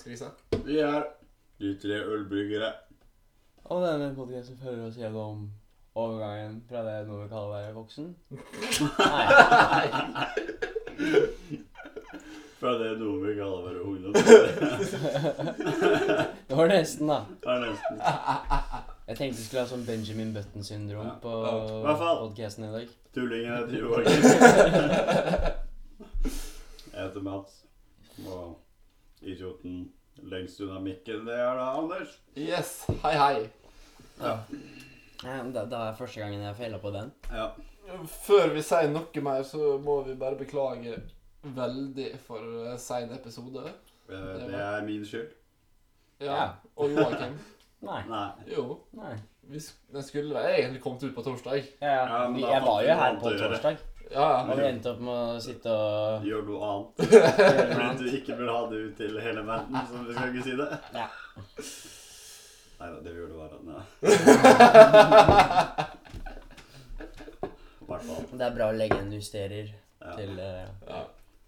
overgangskrise. 0.00 0.30
Vi 0.66 0.78
er 0.78 1.02
de 1.60 1.74
tre 1.82 1.98
ølbryggere. 2.04 2.72
Og 3.64 3.82
denne 3.86 4.14
podcasten 4.16 4.56
følger 4.62 4.86
oss 4.88 4.96
gjennom 4.98 5.50
overgangen 5.94 6.62
fra 6.68 6.82
det 6.86 7.06
noen 7.08 7.20
vil 7.22 7.28
kalle 7.30 7.46
å 7.46 7.52
være 7.54 7.74
voksen. 7.76 8.16
Nei. 8.30 9.86
Fra 12.60 12.72
det 12.80 12.90
noen 13.00 13.20
vil 13.24 13.36
kalle 13.38 13.56
å 13.56 13.66
være 13.66 13.80
ungdom. 13.84 14.12
Det 16.48 16.56
var 16.58 16.66
nesten, 16.72 17.06
da. 17.12 17.20
Det 17.40 17.48
var 17.48 17.60
nesten. 17.66 17.94
Jeg 19.10 19.16
tenkte 19.18 19.38
vi 19.40 19.44
skulle 19.44 19.62
ha 19.64 19.68
sånn 19.70 19.86
Benjamin 19.86 20.32
Button-syndrom 20.34 21.06
Ja. 21.06 21.14
på 21.22 21.30
Ja, 21.44 21.94
podcasten 22.24 22.64
i 22.68 22.72
dag. 22.74 22.88
Tullingen 23.14 23.52
heter 23.56 23.76
Joakim. 23.80 24.22
Jeg 26.90 27.00
heter 27.06 27.22
Mats. 27.24 27.52
Og 28.26 28.58
idioten 29.22 29.92
lengst 30.22 30.60
unna 30.60 30.80
mikken, 30.80 31.24
det 31.26 31.34
er 31.38 31.54
da 31.56 31.68
Anders. 31.78 32.18
Yes, 32.36 32.86
hei 33.04 33.14
hei. 33.16 33.48
Ja. 34.20 34.34
Da, 35.52 35.64
da 35.68 35.80
er 35.90 35.96
første 35.98 36.20
gangen 36.20 36.42
jeg 36.44 36.56
feiler 36.56 36.78
på 36.82 36.90
den. 36.94 37.10
Ja. 37.32 37.50
Før 38.24 38.52
vi 38.54 38.62
sier 38.64 38.88
noe 38.92 39.22
mer, 39.24 39.42
så 39.44 39.78
må 39.82 40.00
vi 40.06 40.14
bare 40.20 40.36
beklage 40.38 40.96
veldig 41.42 42.10
for 42.26 42.44
eh, 42.66 42.76
sein 42.80 43.10
episode. 43.16 43.64
eh, 44.08 44.46
Det 44.46 44.60
er 44.60 44.84
min 44.86 45.04
skyld. 45.04 45.32
Ja, 46.20 46.34
Ja. 46.34 46.48
Og 46.76 46.90
Joakim. 46.92 47.38
Nei. 47.88 48.02
Nei. 48.08 48.26
Jo, 48.52 48.78
Nei. 48.92 49.14
vi, 49.48 49.58
den 49.92 50.02
skulle 50.04 50.42
egentlig 50.52 50.82
kommet 50.84 51.02
ut 51.08 51.14
på 51.16 51.22
torsdag. 51.24 51.62
Ja, 51.80 51.94
Ja, 52.04 52.28
men 52.28 52.36
vi- 52.36 52.42
jeg 52.48 52.62
var 52.62 52.82
jo 52.82 52.94
her 53.00 53.14
på 53.20 53.30
torsdag, 53.38 53.78
Ja, 54.10 54.42
og 54.42 54.48
ja. 54.50 54.54
vi 54.58 54.64
endte 54.66 54.90
opp 54.90 54.98
med 55.06 55.14
å 55.14 55.38
sitte 55.42 55.70
og 55.70 56.24
Gjør 56.26 56.42
noe 56.48 56.60
annet. 56.66 56.90
gjøre 57.14 57.74
Fordi 57.76 57.94
du 58.00 58.06
ikke 58.18 58.34
vil 58.40 58.48
ha 58.50 58.60
det 58.70 58.78
ut 58.82 58.94
til 58.98 59.12
hele 59.22 59.42
verden, 59.46 59.76
så 59.86 59.92
vi 60.06 60.12
skal 60.16 60.28
ikke 60.32 60.46
si 60.48 60.54
det. 60.58 60.68
Ja. 60.96 61.06
Nei 62.80 62.88
da, 62.88 62.96
det 63.04 63.12
burde 63.14 63.36
være 63.36 63.56
Nei. 63.68 63.84
I 64.00 64.02
hvert 67.90 68.04
fall. 68.08 68.24
Det 68.32 68.44
er 68.46 68.54
bra 68.56 68.66
å 68.70 68.76
legge 68.76 68.98
en 68.98 69.12
justerer 69.14 69.66
Ja. 70.00 70.14
til 70.16 70.30
uh... 70.40 70.64
ja. 70.88 71.02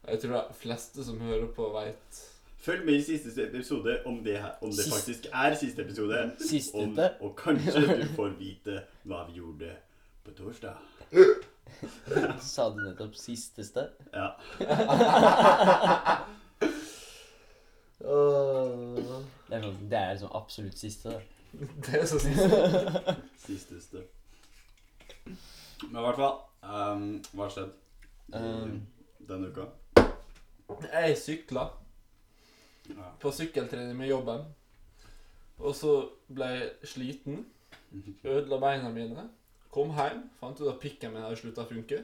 Jeg 0.08 0.18
tror 0.20 0.32
de 0.34 0.42
fleste 0.58 1.04
som 1.06 1.20
hører 1.22 1.46
på, 1.56 1.64
veit 1.72 2.20
Følg 2.62 2.84
med 2.86 2.94
i 2.94 3.02
siste 3.02 3.42
episode 3.46 3.96
om 4.06 4.22
det, 4.22 4.36
her, 4.38 4.50
om 4.62 4.70
det 4.70 4.84
faktisk 4.86 5.26
er 5.32 5.54
siste 5.58 5.82
episode. 5.82 6.22
Om, 6.22 6.30
Sistete. 6.38 7.08
og 7.20 7.34
kanskje 7.38 7.80
du 7.80 8.04
får 8.18 8.28
vite 8.38 8.82
hva 9.02 9.24
vi 9.26 9.32
gjorde 9.40 9.70
på 10.22 10.30
torsdag. 10.38 10.74
Sa 12.52 12.68
du 12.70 12.80
nettopp 12.84 13.14
sisteste? 13.18 13.88
Ja. 14.14 14.28
Det 18.02 19.58
er, 19.58 19.62
sånn, 19.62 19.76
det 19.90 19.98
er 19.98 20.14
liksom 20.16 20.32
absolutt 20.36 20.78
siste. 20.80 21.12
da. 21.12 21.20
Det 21.84 21.98
er 22.00 22.06
så 22.08 22.18
siste. 22.22 23.14
Sisteste. 23.42 24.02
Men 25.82 25.98
i 26.00 26.04
hvert 26.06 26.18
fall 26.18 26.36
um, 26.64 27.04
Hva 27.34 27.44
har 27.46 27.52
skjedd 27.56 27.72
i 28.32 28.40
Um. 28.40 28.76
denne 29.28 29.50
uka? 29.52 29.66
Jeg 30.88 31.16
sykla 31.20 31.66
Ja. 32.88 33.10
på 33.22 33.30
sykkeltrening 33.34 33.96
med 33.98 34.08
jobben. 34.10 34.46
Og 35.62 35.74
så 35.76 35.92
ble 36.32 36.48
jeg 36.56 36.70
sliten. 36.88 37.42
Ødela 38.24 38.58
beina 38.62 38.88
mine. 38.90 39.28
Kom 39.72 39.92
hjem, 39.96 40.26
fant 40.40 40.60
ut 40.60 40.68
at 40.68 40.80
pikken 40.82 41.14
min 41.14 41.22
hadde 41.24 41.38
slutta 41.40 41.64
å 41.64 41.70
funke. 41.70 42.02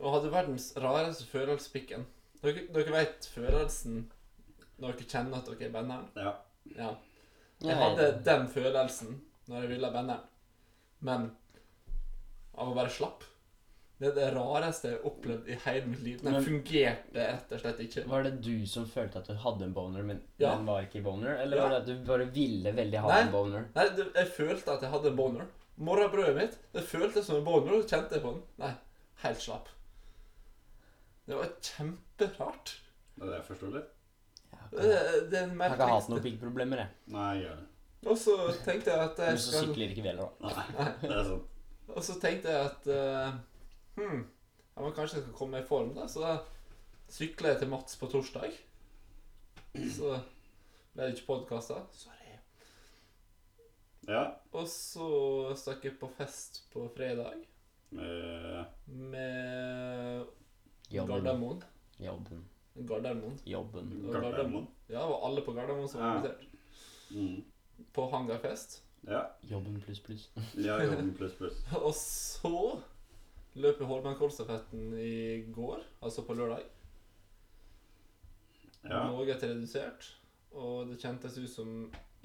Og 0.00 0.14
hadde 0.14 0.30
verdens 0.32 0.70
rareste 0.80 1.26
følelsespikken. 1.28 2.06
Dere, 2.40 2.62
dere 2.72 2.94
vet 2.94 3.26
følelsen 3.34 4.04
når 4.80 4.94
dere 4.96 5.08
kjenner 5.10 5.40
at 5.42 5.50
dere 5.50 5.66
er 5.68 5.74
benderen? 5.74 6.06
ja. 6.16 6.36
Ja. 6.76 6.90
Jeg 7.60 7.76
hadde 7.76 8.04
den 8.24 8.46
følelsen 8.48 9.18
når 9.50 9.64
jeg 9.66 9.70
ville 9.74 9.88
ha 9.90 9.92
benderen. 9.92 10.22
Men 11.04 11.26
av 12.56 12.70
å 12.70 12.76
være 12.76 12.92
slapp. 12.94 13.26
Det 14.00 14.08
er 14.08 14.14
det 14.16 14.28
rareste 14.32 14.88
jeg 14.88 14.96
har 14.96 15.10
opplevd 15.10 15.48
i 15.52 15.56
hele 15.66 15.86
mitt 15.90 16.00
liv. 16.06 16.22
Den 16.22 16.32
Men- 16.32 16.44
fungerte 16.46 17.12
rett 17.26 17.52
og 17.52 17.60
slett 17.60 17.80
ikke. 17.84 18.06
Var 18.08 18.22
det 18.22 18.32
du 18.46 18.66
som 18.66 18.86
følte 18.88 19.18
at 19.20 19.26
du 19.28 19.34
hadde 19.34 19.64
en 19.66 19.74
boner, 19.76 20.02
men 20.02 20.22
Ja. 20.38 20.54
den 20.56 20.64
var 20.64 20.82
ikke 20.86 21.02
boner? 21.04 21.36
Eller 21.36 21.56
Ja. 21.58 21.62
var 21.62 21.70
det 21.70 21.76
at 21.82 21.86
du 21.86 22.04
bare 22.06 22.24
ville 22.32 22.72
veldig 22.72 22.98
ha 23.00 23.08
Nei. 23.08 23.20
en 23.26 23.32
boner? 23.32 23.68
Nei, 23.74 23.84
jeg 24.14 24.28
følte 24.28 24.68
at 24.72 24.80
jeg 24.80 24.90
hadde 24.90 25.08
en 25.08 25.16
boner. 25.16 25.46
Morgenbrødet 25.80 26.36
mitt 26.36 26.58
det 26.74 26.84
føltes 26.84 27.26
som 27.26 27.38
en 27.40 27.46
boner, 27.46 27.78
og 27.78 27.88
kjente 27.88 28.18
jeg 28.18 28.24
på 28.24 28.34
den. 28.34 28.42
Nei, 28.60 28.72
helt 29.24 29.40
slapp. 29.40 29.70
Det 31.28 31.38
var 31.38 31.52
kjemperart. 31.64 32.74
Det 33.14 33.24
er 33.24 33.30
det 33.30 33.38
jeg 33.38 33.46
forstår 33.48 33.74
litt. 33.78 33.96
Det, 34.70 34.82
det 34.82 34.90
er 34.92 35.24
den 35.32 35.54
jeg 35.56 35.70
har 35.72 35.76
ikke 35.76 35.90
hatt 35.92 36.10
noen 36.12 36.24
piggproblemer, 36.24 36.82
jeg. 36.84 36.98
Nei, 37.14 37.28
jeg 37.36 37.44
gjør 37.46 37.60
det. 37.60 37.66
Og 38.10 38.16
så 38.16 38.34
tenkte 38.64 38.92
jeg 38.92 39.04
at 39.04 39.18
Men 39.20 39.34
jeg 39.34 39.40
så 39.44 39.50
skal 39.52 39.66
sykler 39.66 39.92
ikke 39.92 40.04
vi 40.04 40.10
heller, 40.12 40.30
da. 40.40 40.52
Nei, 40.56 40.92
det 41.02 41.16
er 41.16 41.26
sånn. 41.28 41.42
Og 41.90 42.06
så 42.06 42.16
tenkte 42.22 42.54
jeg 42.54 42.68
at 42.70 42.88
eh, 42.94 43.32
hmm, 43.98 44.22
ja, 44.22 44.84
men 44.84 44.94
kanskje 44.96 45.18
jeg 45.18 45.26
skal 45.26 45.36
komme 45.36 45.60
i 45.60 45.66
form, 45.68 45.92
da. 45.96 46.06
Så 46.08 46.22
da 46.24 46.36
sykler 47.10 47.54
jeg 47.54 47.62
til 47.64 47.72
Mats 47.72 47.98
på 48.00 48.08
torsdag. 48.12 48.56
Så 49.96 50.14
ble 50.94 51.04
det 51.06 51.12
ikke 51.16 51.28
podkasta. 51.32 51.82
Sorry. 51.96 52.19
Ja. 54.08 54.22
Og 54.56 54.66
så 54.68 55.06
stakk 55.60 55.84
jeg 55.84 55.98
på 56.00 56.08
fest 56.16 56.62
på 56.72 56.86
fredag 56.96 57.42
Med 57.90 58.66
med 58.86 60.26
Jobben. 60.90 61.14
Gardermoen. 61.24 61.62
Jobben. 62.00 62.44
Gardermoen. 62.88 63.36
Jobben. 63.46 63.90
Og 64.06 64.14
Gardermoen. 64.22 64.68
Ja, 64.88 65.00
det 65.02 65.08
var 65.10 65.26
alle 65.28 65.42
på 65.46 65.52
Gardermoen 65.54 65.88
som 65.88 66.00
var 66.00 66.08
Ja. 66.08 66.16
invitert. 66.16 66.46
Mm. 67.10 67.44
På 67.92 68.08
hangarfest. 68.10 68.82
Ja. 69.06 69.22
Jobben 69.42 69.80
pluss 69.80 70.00
pluss. 70.00 70.30
Ja, 70.56 70.78
jobben 70.84 71.14
pluss 71.14 71.34
pluss. 71.38 71.60
Og 71.86 71.94
så 71.94 72.80
løp 73.54 73.78
jeg 73.80 73.86
Holmenkollstafetten 73.88 74.92
i 74.98 75.42
går, 75.52 75.82
altså 76.02 76.22
på 76.26 76.34
lørdag. 76.34 76.62
Ja. 78.84 79.04
Noe 79.10 79.26
redusert. 79.26 80.12
Og 80.58 80.90
det 80.90 80.98
kjentes 81.02 81.38
ut 81.38 81.50
som 81.50 81.72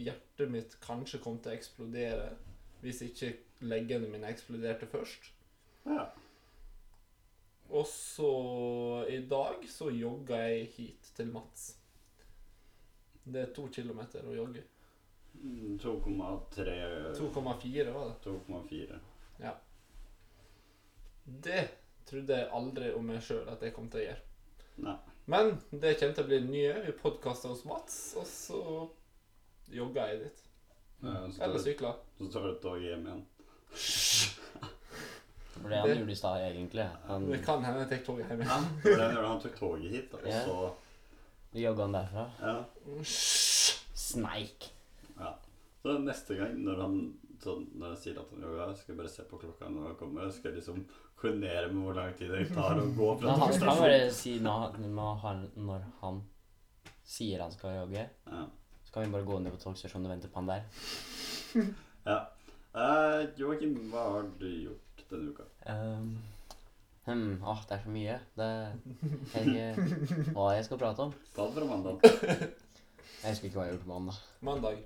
hjertet 0.02 0.52
mitt 0.52 0.76
kanskje 0.84 1.22
kom 1.24 1.38
til 1.40 1.54
å 1.54 1.56
eksplodere 1.56 2.30
hvis 2.82 3.02
ikke 3.06 3.32
leggene 3.66 4.10
mine 4.12 4.30
eksploderte 4.34 4.90
først. 4.90 5.32
ja. 5.86 6.06
Og 7.70 7.88
så 7.90 9.06
i 9.10 9.24
dag 9.26 9.64
så 9.70 9.90
jogga 9.90 10.38
jeg 10.48 10.68
hit 10.76 11.08
til 11.18 11.32
Mats. 11.34 11.64
Det 13.26 13.42
er 13.42 13.54
to 13.58 13.66
kilometer 13.74 14.28
å 14.30 14.36
jogge. 14.36 14.62
Mm, 15.42 15.80
2,3 15.82 16.76
2,4 17.18 17.96
var 17.96 18.12
det. 18.12 18.20
2,4. 18.22 19.00
Ja. 19.42 19.56
Det 21.26 21.64
trodde 22.06 22.38
jeg 22.38 22.54
aldri 22.54 22.94
om 22.94 23.10
meg 23.10 23.26
sjøl 23.26 23.50
at 23.50 23.66
jeg 23.66 23.74
kom 23.74 23.90
til 23.90 24.04
å 24.04 24.06
gjøre. 24.06 24.22
Nei. 24.86 24.96
Men 25.26 25.56
det 25.72 25.96
kommer 26.00 26.14
til 26.18 26.24
å 26.24 26.28
bli 26.30 26.40
nye. 26.46 26.74
Vi 26.86 26.92
podkaster 27.02 27.50
hos 27.50 27.64
Mats, 27.66 27.96
og 28.20 28.28
så 28.30 28.60
jogger 29.74 30.12
jeg 30.12 30.20
dit. 30.26 30.44
Ja, 31.06 31.16
Eller 31.46 31.60
sykler. 31.62 31.98
Så 32.20 32.28
tar 32.34 32.46
du 32.46 32.60
tog 32.62 32.82
hjem 32.84 33.08
igjen. 33.10 33.24
Det 35.56 35.64
ble 35.64 35.80
han 35.82 35.90
gjorde 35.96 36.12
i 36.14 36.20
stad, 36.20 36.42
egentlig. 36.46 36.86
Han 37.08 37.26
Det 37.32 37.42
kan 37.46 37.64
hende 37.66 37.84
jeg 37.86 37.90
tar 37.94 38.02
toget 38.06 38.32
hjem. 38.32 38.42
Ja, 38.46 38.58
det 38.84 38.96
var 39.00 39.14
det 39.16 39.28
han 39.32 39.42
tok 39.44 39.58
toget 39.60 39.92
hit, 39.96 40.12
da, 40.12 40.18
og 40.18 40.28
Ja. 40.30 40.42
så 40.46 41.60
jogga 41.66 41.82
han 41.88 41.96
derfra. 41.96 42.26
Ja. 42.42 42.56
Sneik. 44.06 44.70
Så 45.86 45.98
neste 46.02 46.36
gang 46.36 46.56
når 46.66 46.82
han 46.82 46.96
sånn, 47.44 47.66
når 47.80 47.94
jeg 47.94 48.02
sier 48.02 48.20
at 48.22 48.32
han 48.34 48.46
jogger, 48.46 48.74
skal 48.78 48.94
jeg 48.94 49.00
bare 49.00 49.12
se 49.14 49.26
på 49.30 49.40
klokka 49.42 49.70
når 49.72 49.88
han 49.90 49.98
kommer. 50.00 50.30
Skal 50.34 50.52
jeg 50.52 50.60
liksom 50.60 50.86
koordinere 51.20 51.72
med 51.72 51.84
hvor 51.86 51.98
lang 51.98 52.14
tid 52.20 52.32
det 52.34 52.46
tar 52.54 52.80
å 52.80 52.86
gå 52.98 53.10
fra 53.22 53.36
han 53.40 53.54
kan 53.56 53.80
bare 53.80 54.12
si 54.14 54.36
når, 54.44 54.78
når, 54.84 55.16
han, 55.24 55.44
når 55.56 55.86
han 56.02 56.22
sier 57.06 57.44
han 57.44 57.54
skal 57.54 57.80
jogge, 57.80 58.06
Ja. 58.28 58.46
så 58.86 58.94
kan 58.94 59.06
vi 59.06 59.14
bare 59.16 59.28
gå 59.28 59.40
ned 59.40 59.56
på 59.56 59.62
togstasjonen 59.64 60.08
og 60.10 60.16
vente 60.16 60.32
på 60.32 60.42
han 60.42 60.52
der. 60.54 60.64
ja. 62.12 62.20
Uh, 62.76 63.22
Joakim, 63.40 63.76
hva 63.92 64.08
har 64.18 64.32
du 64.40 64.48
gjort 64.50 65.06
denne 65.10 65.32
uka? 65.32 65.46
Um, 65.72 66.18
hmm, 67.06 67.38
åh, 67.44 67.62
det 67.70 67.78
er 67.78 67.84
så 67.86 67.94
mye. 67.94 68.18
Det 68.36 68.50
jeg 69.36 69.46
vet 69.46 70.02
ikke 70.10 70.32
hva 70.36 70.50
jeg 70.58 70.66
skal 70.68 70.82
prate 70.82 71.06
om. 71.08 71.14
Ta 71.38 71.48
det 71.48 71.56
fra 71.56 71.70
mandag. 71.70 72.10
Jeg 72.10 73.32
husker 73.32 73.48
ikke 73.48 73.62
hva 73.62 73.70
jeg 73.70 73.78
gjorde 73.78 73.86
på 73.86 73.94
mandag. 73.94 74.20
Mandag. 74.50 74.82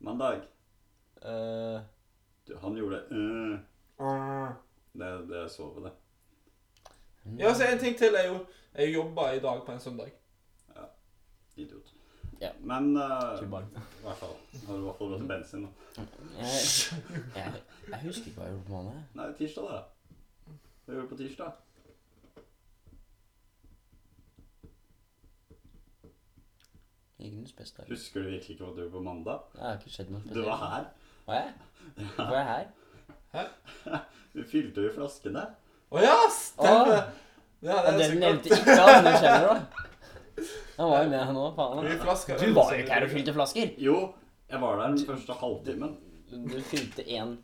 Mandag. 0.00 0.48
Uh, 1.22 1.80
Du, 2.48 2.56
han 2.58 2.74
gjorde 2.74 3.02
øh, 3.10 3.58
det. 4.92 5.28
Det 5.28 5.36
jeg 5.36 5.50
så 5.50 5.74
på 5.74 5.80
det. 5.84 5.92
Ja, 7.38 7.54
så 7.54 7.64
en 7.72 7.78
ting 7.78 7.98
til 7.98 8.14
er 8.14 8.28
jo 8.28 8.46
Jeg 8.74 8.94
jobba 8.94 9.30
i 9.30 9.40
dag 9.40 9.62
på 9.66 9.72
en 9.72 9.80
søndag. 9.80 10.12
Idiot. 11.56 11.94
Ja. 12.40 12.50
Men 12.60 12.96
uh, 12.96 13.02
i 13.42 13.46
hvert 13.46 14.16
fall. 14.16 14.36
Har 14.66 14.74
du 14.74 14.80
i 14.80 14.82
hvert 14.82 14.96
fall 14.98 15.08
gått 15.08 15.28
bensin, 15.28 15.64
da. 15.66 16.04
Jeg, 16.38 16.60
jeg, 17.36 17.62
jeg 17.88 18.00
husker 18.02 18.30
ikke 18.30 18.40
hva 18.40 18.46
jeg 18.46 18.54
gjorde 18.54 18.66
på 18.66 18.72
mandag. 18.72 19.02
Nei, 19.14 19.26
tirsdag, 19.38 19.64
da. 19.64 19.80
Hva 20.84 20.94
gjorde 20.94 21.02
du 21.02 21.10
på 21.10 21.18
tirsdag? 21.20 21.50
Ikke 27.20 27.36
noe 27.36 27.50
spesielt. 27.50 27.90
Husker 27.92 28.22
du 28.22 28.30
virkelig 28.30 28.56
ikke 28.56 28.64
hva 28.64 28.72
du 28.72 28.80
gjorde 28.80 28.94
på 28.94 29.04
mandag? 29.04 29.44
Det 29.52 29.62
har 29.66 29.76
ikke 29.76 29.92
skjedd 29.98 30.14
noe 30.14 30.34
Du 30.34 30.42
var 30.46 30.64
her. 30.64 30.88
Var 31.30 31.38
jeg? 31.38 31.50
er 32.18 32.36
jeg 32.36 32.46
her? 32.50 32.68
Hæ? 33.34 33.98
Vi 34.34 34.44
fylte 34.50 34.84
jo 34.86 34.92
flaskene. 34.94 35.42
Å 35.90 36.02
ja, 36.02 36.16
stemmer! 36.34 37.04
Det 37.60 37.68
Ja, 37.68 37.76
det 37.84 38.06
er 38.06 38.12
så 38.14 38.16
nevnte 38.18 38.48
glemt. 38.48 38.64
ikke 38.64 38.76
Anders 38.80 39.20
heller, 39.24 39.48
da. 39.50 39.86
Han 40.78 40.88
var 40.90 41.02
jo 41.04 41.10
med 41.12 41.18
her 41.20 41.32
nå, 41.36 41.42
Vi 41.50 41.56
faen. 41.58 41.98
flasker 42.06 42.38
Du 42.40 42.52
var 42.56 42.70
jo 42.72 42.78
ikke 42.84 42.94
her 42.96 43.04
og 43.06 43.10
fylte 43.12 43.34
flasker. 43.36 43.72
Jo, 43.84 43.96
jeg 44.50 44.60
var 44.62 44.78
der 44.80 44.94
den 44.94 45.06
første 45.10 45.36
halvtimen. 45.42 45.92
Du 46.30 46.56
fylte 46.70 47.04
én 47.04 47.34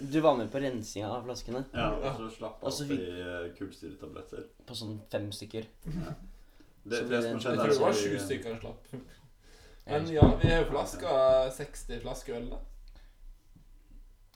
Du 0.00 0.16
var 0.24 0.34
med 0.40 0.48
på 0.50 0.58
rensinga 0.64 1.10
av 1.12 1.24
flaskene. 1.28 1.60
Ja, 1.76 1.90
og 2.00 2.16
så 2.18 2.28
slapp 2.38 2.64
Og 2.64 2.72
så 2.72 2.86
i 2.88 2.96
eh, 2.98 3.46
kullsyretabletter. 3.58 4.46
På 4.66 4.74
sånn 4.74 4.96
fem 5.12 5.28
stykker. 5.36 5.68
Det, 5.86 6.96
Så 6.96 6.96
det 6.96 7.06
ble 7.10 7.20
som 7.22 7.36
det 7.36 7.42
skjedde, 7.44 7.54
Jeg 7.54 7.60
tror 7.60 7.74
det 7.74 7.80
var 7.84 7.98
sju 8.00 8.18
stykker 8.26 8.54
han 8.54 8.60
slapp. 8.64 8.94
Men 9.90 10.06
ja, 10.14 10.26
vi 10.42 10.48
har 10.50 10.58
jo 10.62 10.68
flaska 10.70 11.10
60 11.56 12.00
flasker 12.04 12.32
øl, 12.38 12.46
da. 12.52 12.58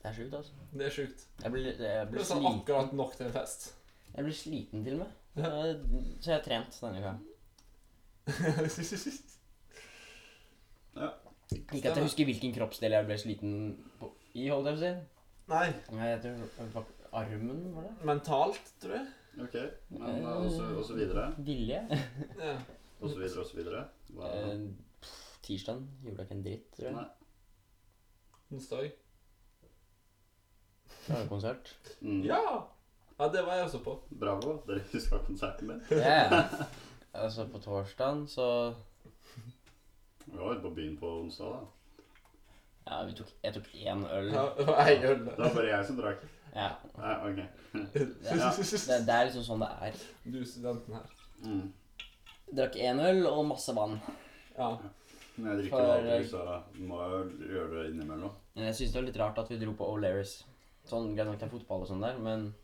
Det 0.02 0.08
er 0.10 0.14
sjukt, 0.18 0.34
altså. 0.36 0.52
Det 0.74 0.84
er 0.86 0.90
sjukt. 0.92 1.20
Jeg 1.42 1.50
blir, 1.54 1.62
jeg 1.70 1.76
Det 1.78 2.08
blir 2.10 2.20
er 2.20 2.24
sånn 2.28 2.42
sliten. 2.42 2.58
akkurat 2.60 2.90
nok 2.98 3.12
til 3.16 3.26
en 3.26 3.32
fest. 3.32 3.60
Jeg 4.14 4.24
blir 4.26 4.34
sliten 4.36 4.84
til 4.84 4.94
og 4.98 5.02
med. 5.04 5.10
Ja. 5.36 5.42
Så 6.20 6.30
jeg 6.30 6.36
har 6.36 6.44
trent 6.44 6.80
denne 6.82 6.98
uka. 7.00 7.14
Ikke 11.74 11.90
at 11.90 11.96
jeg 11.98 12.04
husker 12.06 12.24
hvilken 12.28 12.52
kroppsdel 12.54 12.92
jeg 12.96 13.06
ble 13.08 13.16
sliten 13.20 13.50
på, 14.00 14.06
i, 14.34 14.36
holdt 14.50 14.66
jeg 14.70 14.76
på 14.76 14.78
å 14.78 14.80
si. 14.84 14.92
Nei, 15.52 15.66
Nei, 15.92 16.06
jeg 16.14 16.20
tror 16.22 16.34
det 16.40 16.48
var 16.74 16.84
armen, 17.20 17.58
var 17.74 17.82
det? 17.88 17.94
mentalt, 18.08 18.64
tror 18.82 18.94
jeg. 18.96 19.06
Ok, 19.44 19.56
men 19.90 20.02
eh, 20.22 20.26
og 20.30 20.50
så, 20.54 20.62
og 20.78 20.84
så 20.86 20.94
videre. 20.96 21.24
Vilje. 21.44 21.80
Ja. 22.38 22.54
Og 23.02 23.06
så 23.10 23.16
videre, 23.18 23.40
og 23.42 23.46
så 23.50 23.56
videre. 23.58 23.80
Hva? 24.14 24.24
Eh, 24.30 24.60
Tirsdagen 25.44 25.88
gjorde 26.02 26.22
jeg 26.22 26.26
ikke 26.28 26.36
en 26.38 26.44
dritt, 26.46 26.68
tror 26.76 26.86
jeg. 26.88 26.94
Nei. 26.94 27.08
Onsdag. 28.54 28.92
Det 31.06 31.16
var 31.18 31.26
konsert. 31.28 31.74
Mm. 32.00 32.22
Ja! 32.24 32.40
Ja, 33.18 33.28
det 33.28 33.44
var 33.46 33.54
jeg 33.54 33.64
også 33.68 33.80
på. 33.84 33.94
Bravo, 34.20 34.56
dere 34.66 34.82
huska 34.92 35.20
konserten 35.26 35.70
min. 35.72 35.82
Ja. 35.90 36.26
Altså, 37.14 37.44
på 37.46 37.58
torsdagen 37.62 38.24
så 38.26 38.74
Vi 40.26 40.32
var 40.38 40.50
ute 40.52 40.62
på 40.64 40.70
byen 40.74 40.96
på 40.98 41.06
onsdag, 41.20 41.52
da. 41.52 41.60
Ja, 42.88 43.04
vi 43.06 43.14
tok, 43.14 43.28
jeg 43.44 43.54
tok 43.54 43.68
én 43.74 44.02
øl. 44.16 44.32
Ja, 44.34 44.42
det 44.58 44.66
var 44.66 44.90
øl. 44.90 45.22
Det 45.28 45.38
var 45.38 45.54
bare 45.54 45.68
jeg 45.68 45.86
som 45.86 46.00
drakk. 46.00 46.24
Ja. 46.54 46.66
Ja, 46.98 47.12
ok. 47.28 47.38
Det, 47.94 48.02
det, 48.24 48.98
det 49.06 49.14
er 49.14 49.24
liksom 49.28 49.46
sånn 49.46 49.62
det 49.62 49.70
er. 49.86 50.02
Du 50.26 50.40
studenten 50.46 50.98
her. 50.98 51.14
Mm. 51.46 51.72
Drakk 52.50 52.76
én 52.90 53.00
øl 53.02 53.24
og 53.30 53.46
masse 53.52 53.74
vann. 53.78 53.96
Ja. 54.58 54.72
Men 55.36 55.46
jeg 55.50 55.58
drikker 55.64 55.76
For- 55.76 55.94
aldri, 55.94 56.26
så 56.28 56.62
må 56.78 56.98
jeg 57.02 57.48
gjøre 57.50 57.70
det 57.82 57.90
innimellom. 57.94 58.30
Men 58.54 58.64
jeg 58.68 58.74
syns 58.74 58.92
det 58.92 59.00
var 59.00 59.06
litt 59.08 59.16
rart 59.18 59.38
at 59.38 59.48
vi 59.50 59.58
dro 59.58 59.72
på 59.72 59.88
O'Learys. 59.94 60.44
Sånn 60.86 61.14
greit 61.16 61.26
nok 61.26 61.38
det 61.40 61.46
er 61.48 61.58
fotball 61.58 61.80
og 61.82 61.88
sånn 61.88 62.00
der, 62.04 62.18
men 62.18 62.54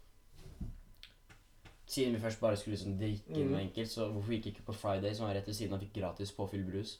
siden 1.91 2.15
vi 2.15 2.21
først 2.23 2.41
bare 2.41 2.57
skulle 2.57 2.77
liksom 2.77 2.99
drikke 3.01 3.35
Mm. 3.43 3.51
noe 3.51 3.61
enkelt, 3.65 3.89
så 3.91 4.07
hvorfor 4.13 4.31
gikk 4.33 4.45
vi 4.45 4.51
ikke 4.53 4.67
på 4.67 4.75
Friday, 4.75 5.15
som 5.15 5.27
var 5.27 5.35
rett 5.35 5.47
ved 5.47 5.55
siden 5.57 5.75
av, 5.75 5.81
fikk 5.81 5.95
gratis 5.95 6.31
påfyll 6.33 6.65
brus? 6.71 6.99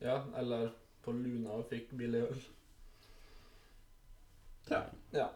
ja, 0.00 0.22
eller 0.36 0.70
på 1.04 1.12
Luna 1.12 1.50
og 1.50 1.68
fikk 1.68 1.90
billig 1.96 2.22
øl. 2.30 2.40
Ja. 4.70 4.82
Ja, 5.12 5.28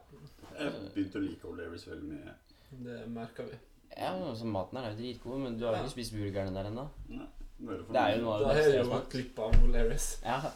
Jeg 0.59 0.73
begynte 0.95 1.19
å 1.19 1.23
like 1.27 1.47
O'Learys 1.49 1.87
veldig 1.89 2.09
mye. 2.09 2.35
det 2.85 3.09
merka 3.09 3.43
vi. 3.45 3.57
Ja, 3.97 4.13
altså 4.15 4.45
Maten 4.47 4.79
her 4.79 4.87
er 4.89 4.95
jo 4.95 4.99
dritgod, 5.03 5.41
men 5.41 5.59
du 5.59 5.65
har 5.67 5.73
jo 5.75 5.77
Ja. 5.79 5.83
ikke 5.85 5.91
spist 5.91 6.13
burgerne 6.15 6.55
der 6.55 6.71
ennå. 6.71 6.89
Det 7.57 7.97
er 8.01 8.09
jo 8.17 8.21
noe 8.25 8.33
av 8.35 8.39
det 8.41 8.47
har 8.47 8.55
beste 8.59 8.71
Da 8.71 8.77
jo 8.77 8.81
har 8.83 8.91
vært 8.91 8.91
smakt. 8.91 9.11
klipp 9.15 9.35
av 9.41 9.51
O'Learys. 9.65 10.07
Ja, 10.27 10.39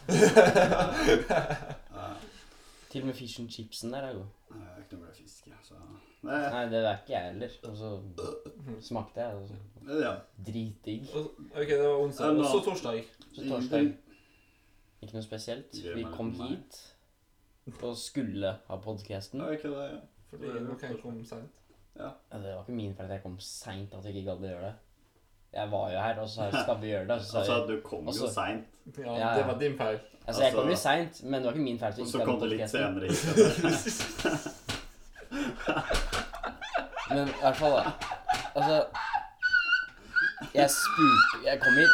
til 2.91 3.01
og 3.05 3.07
med 3.07 3.15
fish 3.15 3.39
and 3.41 3.51
chipsen 3.55 3.93
der 3.95 4.03
er 4.09 4.13
god. 4.19 4.27
jeg 4.51 4.59
er 4.67 4.79
ikke 4.83 4.95
noe 4.97 5.03
glad 5.05 5.15
i 5.15 5.17
fisk, 5.23 5.43
jeg, 5.47 5.61
så 5.63 5.75
Nei, 6.21 6.37
Nei, 6.53 6.65
det 6.69 6.81
er 6.85 6.97
ikke 6.99 7.15
jeg 7.15 7.23
heller. 7.31 7.53
Og 7.71 7.75
så 7.79 7.89
smakte 8.85 9.21
jeg, 9.25 9.31
og 9.35 9.49
så 9.49 9.55
ja. 10.03 10.11
dritdigg. 10.47 11.03
Ok, 11.17 11.69
det 11.71 11.79
var 11.81 11.97
onsdag. 12.03 12.29
Og 12.37 12.45
så 12.45 12.61
torsdag. 12.67 12.99
Så 13.33 13.41
torsdag 13.49 13.85
ikke 15.01 15.15
noe 15.17 15.25
spesielt. 15.25 15.73
Vi 15.97 16.05
kom 16.13 16.29
hit 16.43 16.73
og 17.81 17.97
skulle 17.97 18.51
ha 18.67 18.77
podkasten. 18.85 19.41
Fordi 19.41 19.55
ikke 19.57 19.71
kan 19.71 19.81
ja. 19.95 20.01
Fordi 20.31 20.47
noen 20.67 20.99
kom 21.01 21.25
seint. 21.25 21.55
Ja, 21.97 22.11
det 22.33 22.53
var 22.53 22.61
ikke 22.63 22.77
min 22.77 22.95
feil 22.95 23.07
at 23.09 23.13
jeg 23.17 23.23
kom 23.25 23.39
seint 23.43 23.95
at 23.97 24.05
jeg 24.05 24.13
ikke 24.15 24.27
gadd 24.31 24.43
å 24.45 24.47
gjøre 24.53 24.67
det. 24.69 24.77
Jeg 25.53 25.71
var 25.71 25.91
jo 25.93 25.99
her, 25.99 26.19
og 26.21 26.29
så 26.29 26.51
'skal 26.53 26.81
vi 26.81 26.87
gjøre 26.87 27.07
det?' 27.09 27.23
Så 27.27 27.39
Altså, 27.43 27.67
du 27.67 27.81
kom 27.85 27.99
jo 28.05 28.09
Altså- 28.09 28.35
seint, 28.35 28.65
Ja, 28.99 29.13
Ja, 29.19 29.37
det 29.39 29.47
var 29.47 29.59
din 29.59 29.77
feil. 29.79 29.99
altså, 30.27 30.43
jeg 30.43 30.53
kom 30.55 30.65
jo 30.65 30.71
altså- 30.71 30.83
seint, 30.83 31.25
men 31.25 31.35
det 31.35 31.45
var 31.47 31.53
ikke 31.53 31.63
min 31.65 31.79
feil 31.79 32.01
og 32.01 32.07
så 32.07 32.25
kom 32.25 32.41
du 32.41 32.47
litt 32.47 32.71
senere 32.71 33.07
hit. 33.09 33.27
Men 37.11 37.29
i 37.29 37.33
hvert 37.41 37.57
fall, 37.57 37.73
da. 37.73 37.91
Altså 38.55 38.77
Jeg 40.55 40.71
spurte 40.71 41.45
Jeg 41.47 41.61
kom 41.61 41.73
hit 41.73 41.89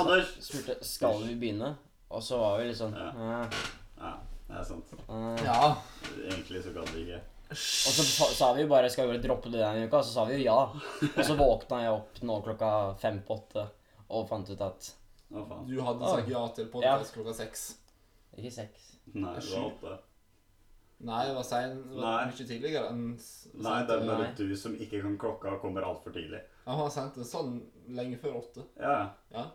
og 0.00 0.22
spurte 0.40 0.76
'skal 0.84 1.28
vi 1.28 1.34
begynne?' 1.34 1.74
Og 2.10 2.22
så 2.22 2.38
var 2.38 2.58
vi 2.58 2.64
litt 2.68 2.76
sånn 2.78 2.94
Ja. 2.96 3.08
«Eh, 3.42 3.46
Ja, 4.00 4.12
det 4.48 4.56
er 4.58 4.64
sant. 4.64 4.84
eh». 5.08 5.44
Ja. 5.44 5.74
Egentlig 6.30 6.62
så 6.64 6.70
gadd 6.72 6.88
vi 6.94 7.00
ikke. 7.00 7.20
Og 7.50 7.56
så 7.94 8.26
sa 8.34 8.52
vi 8.54 8.62
jo 8.62 8.68
bare 8.68 8.88
'skal 8.90 9.06
vi 9.08 9.12
bare 9.18 9.22
droppe 9.28 9.50
det 9.52 9.60
denne 9.60 9.86
uka?' 9.88 9.98
Og 9.98 10.04
så 10.04 10.12
sa 10.14 10.24
vi 10.24 10.34
jo 10.38 10.44
ja. 10.44 10.58
Og 11.16 11.24
så 11.24 11.36
våkna 11.36 11.82
jeg 11.82 11.92
opp 11.92 12.22
nå 12.22 12.40
klokka 12.42 12.98
fem 12.98 13.20
på 13.22 13.34
åtte 13.38 13.68
og 14.10 14.28
fant 14.28 14.50
ut 14.50 14.60
at 14.60 14.94
Å, 15.32 15.42
faen. 15.48 15.66
Du 15.66 15.80
hadde 15.82 16.06
sagt 16.16 16.28
ja 16.28 16.48
til 16.54 16.66
podkast 16.70 17.14
klokka 17.14 17.34
seks. 17.34 17.78
Ikke 18.38 18.50
seks. 18.52 18.92
Nei, 19.14 19.34
det 19.34 19.50
var 19.52 19.70
åtte. 19.70 19.98
Nei, 21.00 21.26
det 21.26 21.34
var 21.34 21.42
sein. 21.42 21.82
Det 21.90 21.96
var 21.96 22.24
Nei. 22.24 22.26
mye 22.26 22.46
tidligere 22.46 22.88
enn 22.90 23.02
Nei, 23.54 23.82
det 23.86 23.90
er 23.96 24.00
Nei. 24.00 24.06
bare 24.16 24.34
du 24.36 24.56
som 24.56 24.74
ikke 24.74 25.02
kan 25.02 25.18
klokka 25.18 25.52
og 25.54 25.60
kommer 25.60 25.82
altfor 25.82 26.12
tidlig. 26.12 26.40
Han 26.66 26.78
har 26.78 26.88
sendt 26.90 27.14
det 27.14 27.26
sånn 27.26 27.60
lenge 27.88 28.18
før 28.18 28.40
åtte. 28.42 28.64
Ja, 28.80 28.90
ja. 28.90 29.10
Ja. 29.32 29.46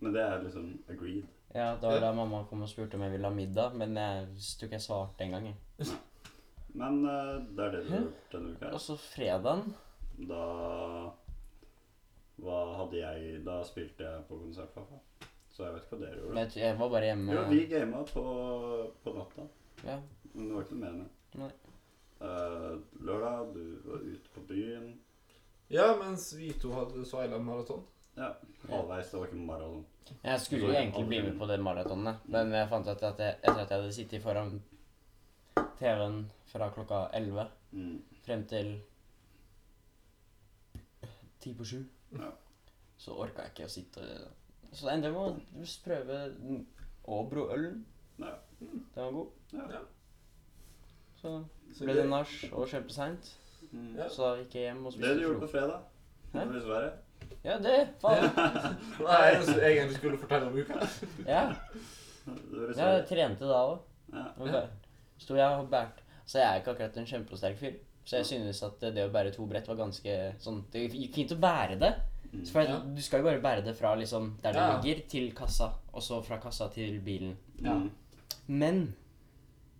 Men 0.00 0.12
det 0.12 0.22
er 0.22 0.42
liksom 0.42 0.78
agreed. 0.90 1.26
Ja, 1.54 1.74
det 1.76 1.82
var 1.82 1.94
Ja. 1.94 2.00
da 2.00 2.12
mamma 2.12 2.44
kom 2.48 2.62
og 2.62 2.68
spurte 2.68 2.94
om 2.94 3.02
jeg 3.02 3.12
ville 3.12 3.28
ha 3.28 3.34
middag, 3.34 3.74
men 3.74 3.94
jeg 3.94 4.26
tror 4.36 4.68
ikke 4.68 4.78
jeg 4.78 4.80
svarte 4.80 5.20
engang. 5.20 5.54
jeg. 5.78 5.86
Men 6.74 7.02
eh, 7.04 7.34
det 7.56 7.64
er 7.66 7.74
det 7.76 7.82
du 7.86 7.90
har 7.92 8.04
gjort 8.06 8.32
denne 8.36 8.52
uka. 8.56 8.70
Og 8.72 8.80
så 8.80 8.96
fredagen 8.96 9.74
Da 10.28 10.44
Hva 12.42 12.60
hadde 12.80 13.00
jeg 13.02 13.42
Da 13.46 13.58
spilte 13.68 14.06
jeg 14.06 14.24
på 14.28 14.38
konsert, 14.40 14.72
pappa. 14.74 15.00
Så 15.52 15.66
jeg 15.66 15.74
vet 15.74 15.84
ikke 15.84 15.96
hva 15.98 16.04
dere 16.06 16.16
gjorde. 16.20 16.34
men 16.34 16.46
jeg, 16.46 16.62
jeg 16.62 16.78
var 16.78 16.88
bare 16.94 17.08
hjemme. 17.10 17.34
Jo, 17.36 17.42
vi 17.50 17.60
gama 17.68 17.98
på, 18.08 18.22
på 19.04 19.12
natta. 19.18 19.44
Ja. 19.84 19.98
Men 20.32 20.46
det 20.48 20.54
var 20.56 20.62
ikke 20.64 20.78
noe 20.78 20.82
mer 20.86 20.94
enn 20.94 21.02
det. 21.42 21.50
Eh, 22.22 22.74
lørdag, 23.04 23.50
du 23.52 23.64
var 23.90 24.06
ute 24.06 24.32
på 24.32 24.44
byen. 24.48 24.86
Ja, 25.72 25.90
mens 26.00 26.30
vi 26.38 26.52
to 26.62 26.72
hadde 26.72 27.04
Sveiland 27.08 27.44
maraton. 27.44 27.84
Ja, 28.16 28.30
halvveis. 28.70 29.10
Det 29.12 29.18
var 29.20 29.28
ikke 29.28 29.44
maraton. 29.44 29.84
Jeg 30.24 30.40
skulle 30.40 30.66
jo 30.70 30.72
egentlig 30.72 31.06
bli 31.08 31.20
med 31.28 31.36
på 31.40 31.46
det 31.52 31.60
maratonet, 31.64 32.24
men 32.32 32.52
jeg 32.56 32.68
fant 32.72 32.88
ut 32.88 33.04
at 33.12 33.20
jeg, 33.22 33.36
etter 33.42 33.60
at 33.62 33.70
jeg 33.70 33.78
hadde 33.82 33.92
sittet 33.96 34.24
foran 34.24 34.56
TV-en 35.78 36.18
fra 36.52 36.68
klokka 36.74 37.06
11 37.16 37.46
Mm. 37.72 38.02
frem 38.26 38.42
til 38.46 38.74
ti 41.40 41.54
på 41.54 41.64
sju, 41.64 41.82
Ja. 42.12 42.28
så 42.98 43.14
orka 43.16 43.42
jeg 43.42 43.50
ikke 43.54 43.64
å 43.64 43.68
sitte 43.68 44.28
Så 44.72 44.88
endte 44.88 45.08
jeg 45.08 45.12
med 45.12 45.22
å 45.22 45.82
prøve 45.84 46.66
Åbro-ølen. 47.04 47.84
Ja. 48.18 48.30
Den 48.60 48.84
var 48.94 49.10
god. 49.10 49.28
Ja. 49.52 49.80
Så 51.20 51.44
Så 51.74 51.84
ble 51.84 51.94
det 51.94 52.08
nach 52.08 52.30
og 52.52 52.68
kjempeseint. 52.68 53.32
Mm. 53.72 53.96
Ja. 53.96 54.08
Så 54.08 54.22
da 54.22 54.36
gikk 54.42 54.54
jeg 54.54 54.62
hjem 54.74 54.86
og 54.86 54.92
spiste 54.92 55.08
Det 55.08 55.16
du 55.18 55.22
gjorde 55.26 55.40
på 55.40 55.50
fredag? 55.50 55.80
Hæ? 56.32 56.44
Dessverre. 56.52 56.92
Ja, 57.44 57.58
det! 57.58 57.88
Faen! 58.00 58.22
Det 58.98 59.04
var 59.04 59.30
det 59.32 59.62
jeg 59.62 59.76
egentlig 59.76 59.96
skulle 59.98 60.18
fortelle 60.18 60.46
om 60.46 60.56
uka. 60.58 60.74
Ja, 61.26 61.42
jeg 62.76 63.06
trente 63.08 63.48
da 63.48 63.60
òg. 63.66 63.78
Ja. 64.12 64.24
Okay. 64.38 64.66
Sto 65.18 65.34
jeg 65.34 65.58
og 65.58 65.68
bærte 65.70 66.01
Så 66.26 66.38
jeg 66.38 66.46
er 66.48 66.60
ikke 66.60 66.74
akkurat 66.76 66.96
en 66.96 67.06
kjempesterk 67.06 67.58
fyr. 67.58 67.74
Så 68.04 68.16
jeg 68.18 68.26
synes 68.26 68.62
at 68.66 68.80
det 68.80 69.04
å 69.06 69.12
bære 69.14 69.32
to 69.34 69.46
brett 69.46 69.68
var 69.70 69.76
ganske 69.78 70.14
sånn 70.42 70.64
Det 70.72 70.88
gikk 70.90 71.14
fint 71.14 71.34
å 71.36 71.38
bære 71.42 71.78
det. 71.78 71.92
Mm. 72.32 72.46
For 72.48 72.62
Ja. 72.62 72.78
Du 72.80 73.02
skal 73.02 73.20
jo 73.20 73.28
bare 73.28 73.42
bære 73.42 73.64
det 73.64 73.76
fra 73.78 73.94
liksom 73.94 74.38
der 74.42 74.52
det 74.52 74.60
Ja. 74.60 74.80
ligger, 74.80 75.08
til 75.08 75.32
kassa. 75.34 75.72
Og 75.92 76.02
så 76.02 76.22
fra 76.24 76.38
kassa 76.38 76.68
til 76.68 77.00
bilen. 77.00 77.36
Ja. 77.62 77.74
Mm. 77.74 77.90
Men 78.48 78.94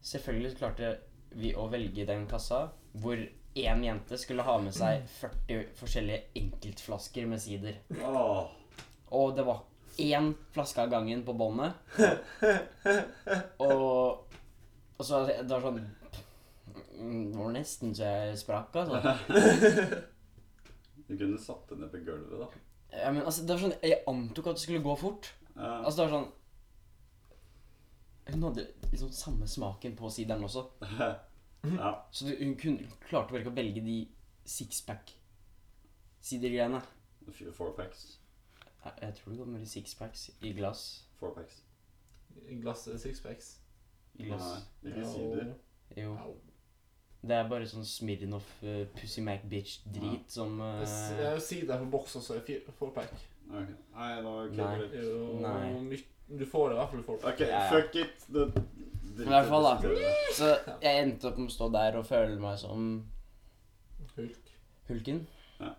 selvfølgelig 0.02 0.58
klarte 0.58 0.96
vi 1.34 1.54
å 1.54 1.68
velge 1.70 2.06
den 2.06 2.26
kassa 2.28 2.68
hvor 2.94 3.16
én 3.56 3.84
jente 3.84 4.18
skulle 4.18 4.42
ha 4.42 4.58
med 4.58 4.74
seg 4.74 5.02
40 5.20 5.66
forskjellige 5.76 6.22
enkeltflasker 6.36 7.26
med 7.26 7.40
sider. 7.40 7.74
Oh. 8.04 8.48
Og 9.10 9.34
det 9.36 9.44
var 9.44 9.62
én 9.98 10.34
flaske 10.52 10.78
av 10.80 10.90
gangen 10.90 11.24
på 11.24 11.34
båndet. 11.36 11.72
Og, 13.58 14.24
og 14.98 15.04
så 15.04 15.24
Det 15.26 15.48
var 15.50 15.60
sånn 15.60 15.80
mm, 15.80 15.90
Det 16.92 17.38
var 17.38 17.52
nesten 17.54 17.94
så 17.96 18.04
jeg 18.04 18.38
sprakk, 18.38 18.74
altså. 18.76 19.12
Du 21.08 21.16
kunne 21.18 21.38
satt 21.40 21.68
det 21.68 21.78
ned 21.80 21.88
på 21.92 21.96
gulvet, 22.06 22.40
da. 22.40 22.46
Ja, 22.92 23.12
men 23.12 23.22
altså, 23.22 23.42
det 23.42 23.50
var 23.54 23.58
sånn, 23.64 23.74
Jeg 23.82 24.02
antok 24.08 24.46
at 24.46 24.54
det 24.56 24.62
skulle 24.62 24.82
gå 24.84 24.96
fort. 25.00 25.34
Ja. 25.56 25.82
Altså, 25.82 25.96
det 25.98 26.04
var 26.06 26.12
sånn 26.16 26.30
Hun 28.32 28.42
hadde 28.46 28.64
liksom 28.92 29.10
samme 29.16 29.46
smaken 29.50 29.92
på 29.98 30.06
sideren 30.12 30.44
også. 30.46 30.62
ja. 31.00 31.10
Så 32.14 32.20
du, 32.28 32.32
hun 32.38 32.56
kunne, 32.60 32.78
klarte 33.08 33.30
bare 33.32 33.40
ikke 33.42 33.52
å 33.52 33.58
velge 33.58 33.82
de 33.84 33.98
sixpack-sidergreiene. 34.52 36.80
Four 37.56 37.70
packs. 37.76 38.00
Jeg, 38.84 38.92
jeg 39.02 39.12
tror 39.18 39.28
det 39.30 39.38
går 39.40 39.48
med 39.50 39.60
de 39.64 39.68
sixpacks 39.70 40.20
i 40.40 40.52
glass. 40.56 40.80
Four 41.18 41.30
packs. 41.36 41.56
I 42.48 42.50
glasset 42.62 43.00
sixpacks. 43.00 43.46
I 44.14 44.22
glass. 44.30 44.46
Nei, 44.82 44.90
ikke 44.92 45.04
sider. 45.12 45.46
Jo. 45.96 46.16
Det 47.22 47.36
er 47.36 47.48
bare 47.48 47.66
sånn 47.70 47.84
Smirnov, 47.86 48.42
uh, 48.64 48.84
Pussy 48.96 49.20
Mac 49.22 49.44
Bitch-drit 49.46 50.28
som 50.32 50.56
uh, 50.60 50.80
Jeg 50.80 50.88
s- 50.88 51.12
Jeg 51.18 51.26
har 51.28 51.34
jo 51.36 51.40
sider 51.40 51.78
på 51.78 51.90
boks 51.90 52.16
også, 52.18 52.40
fourpack. 52.78 53.12
Ok. 53.52 53.68
Nei, 53.94 54.22
da 54.22 54.32
kødder 54.48 54.88
du 54.90 55.40
Nei. 55.42 56.00
Du 56.38 56.44
får 56.46 56.68
det 56.68 56.74
i 56.74 56.78
hvert 56.80 56.90
fall 56.90 57.00
i 57.00 57.02
fourpack. 57.02 57.34
Ok, 57.34 57.40
Ja, 57.40 57.46
ja. 57.60 57.70
fuck 57.70 57.94
it. 57.94 58.26
Det, 58.32 58.48
I 59.22 59.28
hvert 59.28 59.48
fall, 59.48 59.62
da. 59.62 59.74
det- 59.82 59.98
det- 59.98 60.34
Så 60.34 60.48
jeg 60.82 61.02
endte 61.04 61.24
opp 61.28 61.38
med 61.38 61.48
å 61.50 61.52
stå 61.52 61.70
der 61.72 61.98
og 61.98 62.06
føle 62.06 62.40
meg 62.40 62.58
som 62.58 63.06
Hulk. 64.16 64.52
Hulken. 64.88 65.26
Ja. 65.60 65.74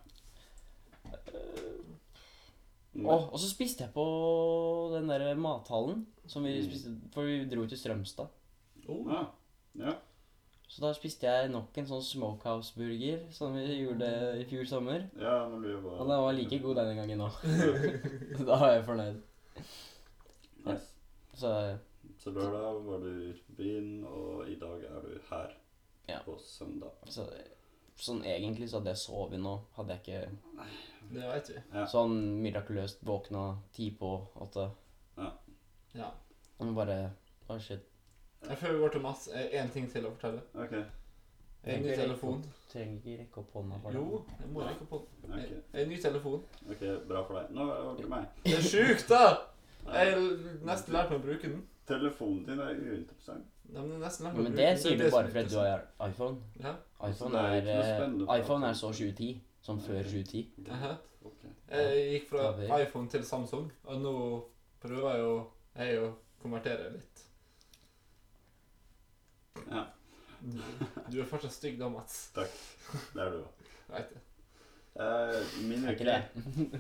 Uh, 2.96 3.32
og 3.34 3.40
så 3.42 3.50
spiste 3.50 3.84
jeg 3.88 3.94
på 3.96 4.04
den 4.94 5.08
der 5.10 5.34
mathallen 5.36 6.06
som 6.30 6.44
vi 6.46 6.60
Mm. 6.62 6.66
spiste 6.70 6.92
For 7.14 7.24
vi 7.26 7.46
dro 7.50 7.66
til 7.66 7.78
Strømstad. 7.78 8.28
Oh. 8.88 9.08
Ja. 9.12 9.26
ja. 9.76 9.94
Så 10.74 10.82
da 10.82 10.90
spiste 10.98 11.30
jeg 11.30 11.52
nok 11.54 11.76
en 11.78 11.86
sånn 11.86 12.02
smokehouse-burger 12.02 13.28
som 13.36 13.54
vi 13.54 13.76
gjorde 13.84 14.08
i 14.42 14.46
fjor 14.50 14.66
sommer. 14.66 15.04
Ja, 15.22 15.44
når 15.52 15.60
du 15.68 15.74
var 15.84 16.00
Og 16.02 16.08
den 16.10 16.22
var 16.24 16.34
like 16.34 16.58
god 16.64 16.80
denne 16.80 16.96
gangen 16.98 17.22
òg. 17.28 17.36
da 18.48 18.58
var 18.58 18.72
jeg 18.74 18.86
fornøyd. 18.88 19.20
Nice. 20.66 20.88
Så 21.38 21.52
Så 22.24 22.34
lørdag 22.34 22.82
var 22.88 23.06
du 23.06 23.12
i 23.30 23.36
byen, 23.58 24.04
og 24.08 24.50
i 24.50 24.56
dag 24.58 24.82
er 24.90 25.06
du 25.06 25.14
her 25.30 25.54
Ja. 26.10 26.18
på 26.26 26.40
søndag. 26.42 26.90
Så, 27.06 27.28
sånn 27.96 28.24
egentlig 28.26 28.70
så 28.72 28.80
hadde 28.80 28.96
jeg 28.96 29.04
sovet 29.06 29.40
nå. 29.40 29.54
Hadde 29.78 29.94
jeg 29.94 30.02
ikke 30.02 30.74
Det 31.14 31.30
veit 31.30 31.50
vi. 31.54 31.62
Ja. 31.74 31.86
sånn 31.86 32.18
mirakuløst 32.42 33.06
våkna 33.06 33.60
ti 33.74 33.92
på 33.92 34.16
åtte. 34.42 34.72
Ja. 35.18 35.32
ja. 35.94 36.12
Og 36.60 36.74
bare 36.76 37.12
Å, 37.50 37.60
shit. 37.60 37.86
Jeg 38.50 38.58
Før 38.58 38.74
vi 38.74 38.80
går 38.80 38.90
til 38.90 39.02
Mats, 39.02 39.30
er 39.34 39.64
én 39.64 39.70
ting 39.72 39.90
til 39.92 40.06
å 40.06 40.12
fortelle. 40.12 40.42
Ok. 40.56 40.74
En 41.64 41.84
ny 41.86 41.94
telefon. 41.96 42.42
Trenger 42.74 42.96
ikke 43.00 43.18
rekke 43.22 43.38
opp 43.40 43.54
hånda 43.56 43.78
for 43.82 43.90
det. 43.92 44.00
Jo, 44.02 44.24
jeg 44.40 44.50
må 44.52 44.64
rekke 44.66 44.82
opp 44.84 44.90
hånda. 44.98 45.38
ok. 45.38 45.62
En- 45.74 45.90
ny 45.90 45.98
telefon. 46.02 46.42
Ok, 46.70 46.82
bra 47.08 47.24
for 47.24 47.40
deg. 47.40 47.52
Nå 47.56 47.68
er 47.72 47.96
det 48.02 48.10
meg. 48.10 48.26
Det 48.44 48.58
er 48.58 48.66
sjukt, 48.68 49.08
da! 49.10 49.22
Nei, 49.86 49.94
Jeg 50.06 50.14
har 50.14 50.22
nesten 50.68 50.94
lært 50.94 51.10
meg 51.12 51.20
å 51.20 51.24
bruke 51.24 51.42
den. 51.54 51.64
Telefonen 51.88 52.46
din 52.48 52.60
er 52.60 52.76
uinteressant. 52.76 53.46
Nei, 53.70 53.82
men 53.82 53.90
jeg 53.92 54.00
har 54.00 54.04
nesten 54.08 54.26
lært 54.26 54.34
meg 54.36 54.40
å 54.40 54.44
Men 54.44 54.52
bruke 54.52 54.58
det 54.58 54.68
den. 54.68 54.78
sier 54.78 54.92
er 54.92 54.98
du 54.98 55.04
det 55.04 55.12
bare 55.12 55.28
som 55.28 55.38
er 55.38 55.44
fordi 55.44 55.50
du 55.50 55.60
har 55.60 56.10
iPhone. 56.10 56.38
Ja. 56.60 56.76
iPhone 57.10 57.32
det 57.32 57.40
er 57.40 57.52
er, 57.54 57.84
ikke 57.84 58.08
noe 58.18 58.28
eh, 58.38 58.40
iPhone 58.44 58.68
er 58.70 58.74
så 58.74 58.92
2010 58.92 59.42
som 59.62 59.80
før 59.80 60.04
2010. 60.04 60.70
Aha. 60.70 60.94
Ok. 61.26 61.42
Jeg 61.72 62.06
gikk 62.14 62.30
fra 62.30 62.44
Ja, 62.68 62.78
iPhone 62.84 63.10
til 63.10 63.24
Samsung, 63.24 63.72
og 63.84 64.02
nå 64.02 64.16
prøver 64.82 65.16
jeg 65.16 65.24
å, 65.24 65.48
jeg 65.80 66.00
å 66.04 66.14
konvertere 66.42 66.92
litt. 66.94 67.24
Ja, 69.72 69.86
Du, 71.12 71.20
er 71.22 71.28
fortsatt 71.30 71.54
stygg 71.56 71.80
da, 71.80 71.88
Mats. 71.90 72.28
Takk. 72.36 72.54
det 73.14 73.22
er 73.24 73.36
du. 73.38 73.44
Veit 73.94 74.10
det. 74.12 74.22
Eh, 74.94 75.54
min 75.66 75.86
Er 75.88 75.96
ikke 75.96 76.04
uke, 76.04 76.10
det? 76.10 76.22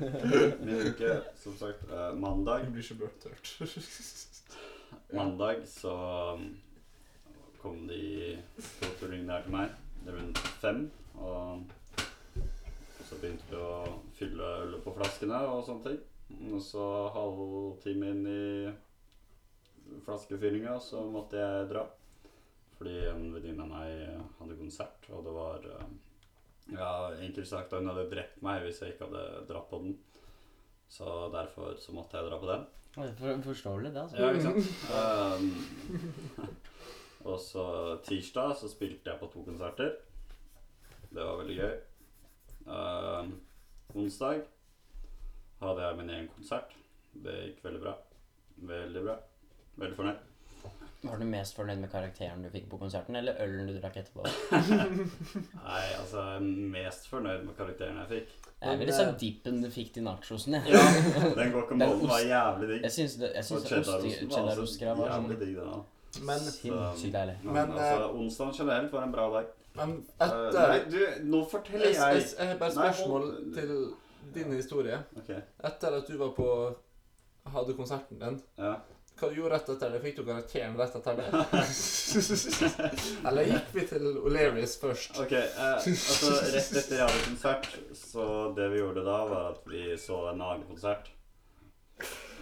min 0.65 0.81
uke, 0.89 1.13
som 1.41 1.55
sagt, 1.57 1.85
eh, 1.89 2.11
mandag. 2.19 2.65
Du 2.65 2.75
blir 2.75 2.85
så 2.85 2.97
bløttørt. 2.99 3.53
Mandag 5.13 5.63
så 5.67 5.93
um, 6.33 6.43
kom 7.61 7.87
de 7.87 8.37
to 8.81 8.91
tullingene 8.99 9.33
her 9.33 9.45
til 9.45 9.55
meg. 9.55 9.73
Det 10.05 10.13
ble 10.13 10.43
fem. 10.61 10.83
Og 11.17 11.63
så 13.07 13.17
begynte 13.21 13.49
vi 13.49 13.57
å 13.57 13.97
fylle 14.17 14.51
ølet 14.65 14.85
på 14.85 14.93
flaskene 14.97 15.41
og 15.49 15.65
sånne 15.65 15.89
ting. 15.89 15.99
Og 16.53 16.61
så 16.65 16.85
halvtime 17.13 18.13
inn 18.13 18.23
i 18.29 19.99
flaskefyllinga 20.05 20.77
så 20.81 21.05
måtte 21.09 21.41
jeg 21.41 21.69
dra. 21.73 21.87
Fordi 22.83 22.97
en 23.07 23.29
venninne 23.31 23.63
av 23.63 23.69
meg 23.71 23.99
hadde 24.41 24.55
konsert, 24.59 25.05
og 25.15 25.21
det 25.23 25.31
var 25.31 25.67
eh, 25.71 25.91
Ja, 26.75 26.89
enkelt 27.15 27.47
sagt, 27.47 27.71
hun 27.71 27.87
hadde 27.87 28.09
drept 28.11 28.41
meg 28.43 28.65
hvis 28.65 28.81
jeg 28.83 28.93
ikke 28.97 29.07
hadde 29.07 29.45
dratt 29.47 29.69
på 29.71 29.79
den. 29.85 29.93
Så 30.91 31.07
derfor 31.31 31.77
så 31.79 31.95
måtte 31.95 32.19
jeg 32.19 32.27
dra 32.27 32.39
på 32.41 32.49
den. 32.49 32.65
For- 33.17 33.39
Forståelig, 33.47 33.93
det, 33.95 34.03
altså. 34.03 34.19
Ja, 34.19 34.27
ikke 34.35 34.43
sant? 34.43 34.63
Um, 34.91 36.49
og 37.31 37.39
så 37.41 37.63
tirsdag 38.05 38.51
så 38.59 38.67
spilte 38.69 39.09
jeg 39.13 39.19
på 39.23 39.31
to 39.33 39.45
konserter. 39.47 39.95
Det 41.13 41.23
var 41.23 41.39
veldig 41.39 41.57
gøy. 41.61 41.73
Um, 42.67 43.33
onsdag 43.95 44.43
hadde 45.63 45.87
jeg 45.87 45.97
min 46.01 46.13
egen 46.17 46.29
konsert. 46.35 46.75
Det 47.15 47.39
gikk 47.47 47.63
veldig 47.65 47.81
bra. 47.87 47.95
Veldig 48.75 49.07
bra. 49.07 49.17
Veldig 49.79 49.97
fornøyd. 50.03 50.29
Var 51.03 51.17
du 51.19 51.25
mest 51.27 51.55
fornøyd 51.57 51.79
med 51.81 51.89
karakteren 51.91 52.43
du 52.45 52.49
fikk 52.53 52.69
på 52.71 52.77
konserten, 52.79 53.15
eller 53.19 53.35
ølen 53.43 53.67
du 53.67 53.73
drakk 53.81 53.97
etterpå? 53.99 54.23
Nei, 54.93 55.81
altså 55.99 56.21
jeg 56.21 56.35
er 56.37 56.45
mest 56.75 57.09
fornøyd 57.11 57.43
med 57.47 57.55
karakteren 57.57 57.97
jeg 58.03 58.09
fikk. 58.13 58.29
Jeg 58.63 58.79
ville 58.79 58.93
sagt 58.95 59.17
dippen 59.19 59.57
du 59.63 59.67
fikk 59.73 59.89
til 59.97 60.05
nachosen. 60.07 60.55
Ja, 60.69 60.83
Den 61.39 61.51
guacamolen 61.51 62.05
var 62.07 62.21
jævlig 62.23 62.69
digg. 62.69 62.85
Jeg 62.87 62.95
syns 62.95 63.17
jeg 63.19 63.33
Og 63.35 63.65
cheddarosten 63.67 64.13
ost- 64.13 64.23
var 64.29 64.37
cheddarostgreia 64.37 64.93
var 65.01 65.11
jævlig 65.11 65.35
sånn 65.35 65.43
digg, 65.43 65.57
den 65.57 65.73
òg. 65.73 65.83
Men, 66.29 66.39
sinnssykt 66.45 67.13
deilig. 67.17 67.35
Men, 67.43 67.53
Men, 67.57 67.71
altså, 67.73 68.07
onsdag 68.21 68.53
generelt 68.61 68.91
var 68.93 69.03
en 69.09 69.13
bra 69.17 69.27
dag. 69.35 69.51
men 69.75 69.93
Uh, 70.21 70.29
nei, 70.53 70.79
du, 70.93 70.99
nå 71.33 71.39
forteller 71.49 71.89
jeg, 71.89 71.97
jeg, 71.97 72.47
har 72.47 72.57
bare 72.61 72.69
et 72.71 72.77
Nei, 72.77 72.89
spørsmål 72.93 73.23
hold- 73.27 73.53
til 73.57 73.71
din 74.35 74.53
historie. 74.53 74.99
Ok, 75.17 75.31
Etter 75.67 75.97
at 75.99 76.07
du 76.07 76.17
var 76.21 76.29
på 76.37 76.47
hadde 77.51 77.73
konserten 77.75 78.21
din, 78.21 78.37
ja. 78.61 78.75
Hva 79.19 79.29
du 79.29 79.35
gjorde 79.37 79.53
rett 79.53 79.69
etter 79.69 79.91
det? 79.93 79.99
Fikk 80.03 80.15
du 80.17 80.23
karakteren 80.25 80.77
rett 80.79 80.95
etter 80.97 81.19
det? 81.19 81.27
Eller 83.27 83.49
gikk 83.49 83.73
vi 83.75 83.85
til 83.89 84.07
O'Learys 84.23 84.73
først? 84.81 85.19
Ok, 85.21 85.35
eh, 85.37 85.73
altså 85.77 86.31
rett 86.53 86.77
etter 86.81 86.97
jeg 86.97 87.05
hadde 87.05 87.25
konsert, 87.27 87.69
så 87.97 88.25
det 88.57 88.69
vi 88.73 88.81
gjorde 88.81 89.05
da, 89.05 89.19
var 89.29 89.51
at 89.53 89.67
vi 89.69 89.93
så 90.01 90.23
en 90.31 90.41
annen 90.41 90.65
konsert. 90.67 91.11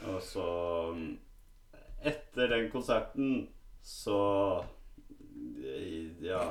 Og 0.09 0.21
så 0.25 0.47
mm, 0.95 1.11
Etter 2.01 2.47
den 2.49 2.69
konserten, 2.73 3.47
så 3.85 4.19
Ja. 6.21 6.43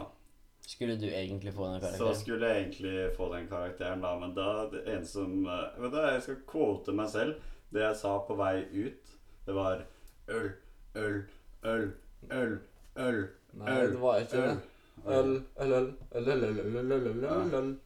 Skulle 0.67 0.95
du 0.95 1.09
egentlig 1.09 1.55
få 1.55 1.67
den 1.67 1.81
karakteren? 1.81 1.99
Så 2.15 2.21
skulle 2.21 2.47
jeg 2.47 2.61
egentlig 2.61 3.17
få 3.17 3.33
den 3.35 3.49
karakteren, 3.49 4.05
da, 4.05 4.13
men 4.19 4.35
da 4.37 4.69
det 4.71 4.85
en 4.93 5.07
som 5.07 5.47
eh, 5.47 5.81
Vet 5.83 5.97
du, 5.97 5.99
Jeg 5.99 6.23
skal 6.23 6.39
quote 6.47 6.95
meg 6.95 7.11
selv. 7.11 7.41
Det 7.71 7.83
jeg 7.83 7.97
sa 7.99 8.13
på 8.27 8.37
vei 8.39 8.61
ut, 8.71 9.17
det 9.47 9.55
var 9.55 9.83
øl, 10.31 10.51
øl, 10.95 11.23
øl, 11.65 11.87
øl, 12.31 12.59
øl. 12.97 13.21
Nei, 13.61 13.79
det 13.87 14.01
var 14.01 14.19
ikke 14.23 14.43
det. 14.43 14.59
Øl, 15.07 15.31
øl, 15.57 15.73
øl, 15.73 15.95
øl, 16.13 16.29
øl, 16.29 16.45
øl, 16.45 16.45
øl, 16.45 16.61
øl, 16.61 17.07
øl, 17.07 17.25
øl, 17.25 17.55
øl. 17.55 17.77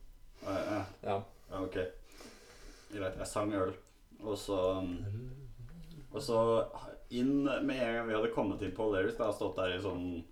Ja, 0.44 0.52
øl, 0.72 0.84
Ja. 1.02 1.20
Ok. 1.60 1.78
Greit. 2.92 3.18
Jeg 3.18 3.26
sang 3.26 3.54
øl. 3.54 3.72
Og 4.20 4.38
så 4.38 4.86
Og 6.12 6.22
så 6.22 6.38
inn 7.10 7.42
med 7.44 7.74
en 7.82 7.94
gang 7.94 8.08
vi 8.08 8.14
hadde 8.14 8.30
kommet 8.34 8.62
inn 8.62 8.74
på 8.74 8.86
O'Learys, 8.86 9.16
da, 9.18 9.32
stått 9.34 9.56
der 9.58 9.74
i 9.74 9.80
sånn 9.82 10.22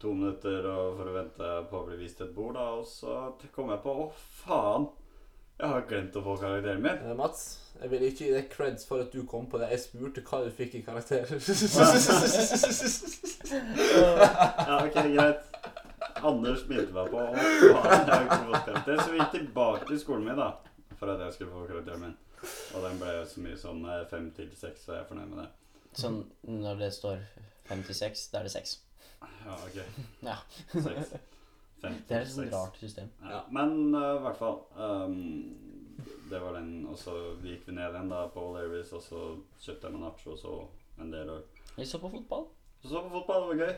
to 0.00 0.12
minutter 0.14 0.62
for 0.64 1.08
å 1.08 1.14
vente 1.16 1.52
på 1.70 1.80
å 1.80 1.86
bli 1.88 1.96
vist 2.02 2.20
et 2.20 2.34
bord, 2.34 2.54
da, 2.54 2.66
og 2.78 2.84
så 2.86 3.32
kom 3.54 3.72
jeg 3.72 3.82
på 3.82 3.94
Å, 4.04 4.04
faen! 4.44 4.86
Jeg 5.54 5.70
har 5.70 5.84
glemt 5.88 6.16
å 6.18 6.22
få 6.24 6.34
karakteren 6.40 6.82
min. 6.82 6.96
Eh, 6.98 7.14
Mats, 7.18 7.42
jeg 7.80 7.90
vil 7.92 8.02
ikke 8.08 8.24
gi 8.24 8.32
deg 8.34 8.48
creds 8.50 8.86
for 8.88 9.04
at 9.04 9.12
du 9.14 9.20
kom 9.30 9.46
på 9.50 9.60
det. 9.62 9.68
Jeg 9.70 9.84
spurte 9.84 10.24
hva 10.26 10.40
du 10.44 10.50
fikk 10.54 10.74
i 10.80 10.82
karakter. 10.86 11.30
Ja, 13.54 14.78
ok, 14.86 14.94
greit. 15.14 15.42
Anders 16.24 16.62
begynte 16.68 16.94
meg 16.94 17.10
på 17.12 17.20
Å, 17.20 17.32
faen, 17.34 18.06
jeg 18.08 18.10
har 18.10 18.24
ikke 18.24 18.38
fått 18.48 18.68
karakter. 18.68 19.00
Så 19.00 19.10
vi 19.12 19.18
gikk 19.20 19.32
tilbake 19.34 19.88
til 19.90 20.00
skolen 20.00 20.26
min, 20.28 20.40
da, 20.40 20.48
for 20.98 21.12
at 21.12 21.22
jeg 21.26 21.36
skulle 21.36 21.52
få 21.54 21.66
karakteren 21.70 22.06
min. 22.06 22.16
Og 22.74 22.84
den 22.84 22.98
ble 23.00 23.12
så 23.28 23.44
mye 23.44 23.58
sånn 23.60 23.84
eh, 23.88 24.02
fem 24.10 24.26
til 24.36 24.50
seks, 24.58 24.86
så 24.86 24.96
jeg 24.96 25.04
er 25.04 25.08
fornøyd 25.10 25.30
med 25.30 25.44
det. 25.44 25.48
Sånn 26.00 26.18
når 26.64 26.80
det 26.82 26.90
står 26.96 27.22
56, 27.70 28.26
da 28.32 28.40
er 28.42 28.48
det 28.48 28.54
6. 28.56 28.74
Ja, 29.44 29.54
ok. 29.54 29.78
Ja. 30.26 30.36
Seks. 30.74 31.14
Fem 31.84 32.00
Det 32.08 32.16
er 32.16 32.24
et 32.24 32.32
sånt 32.32 32.54
rart 32.54 32.80
system. 32.80 33.12
Ja, 33.30 33.40
men 33.52 33.94
eh, 33.94 34.10
i 34.16 34.24
hvert 34.24 34.40
fall 34.40 34.58
um, 34.76 35.14
Det 36.30 36.40
var 36.42 36.56
den 36.58 36.72
Og 36.90 36.98
så 36.98 37.14
gikk 37.44 37.68
vi 37.68 37.76
ned 37.76 37.94
igjen 37.94 38.10
da 38.12 38.24
på 38.34 38.42
O'Learys, 38.48 38.92
og 38.96 39.02
så 39.04 39.22
kjøpte 39.60 39.88
jeg 39.88 39.96
meg 39.96 40.04
nacho 40.08 40.34
og 40.34 40.38
så 40.40 40.58
en 41.02 41.10
del 41.12 41.30
øl. 41.36 41.40
Vi 41.76 41.86
så 41.90 41.98
på 41.98 42.10
fotball. 42.12 42.44
Vi 42.82 42.88
så 42.88 43.00
på 43.02 43.10
fotball, 43.16 43.42
det 43.42 43.48
var 43.48 43.66
gøy. 43.66 43.74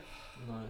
Nei. 0.50 0.66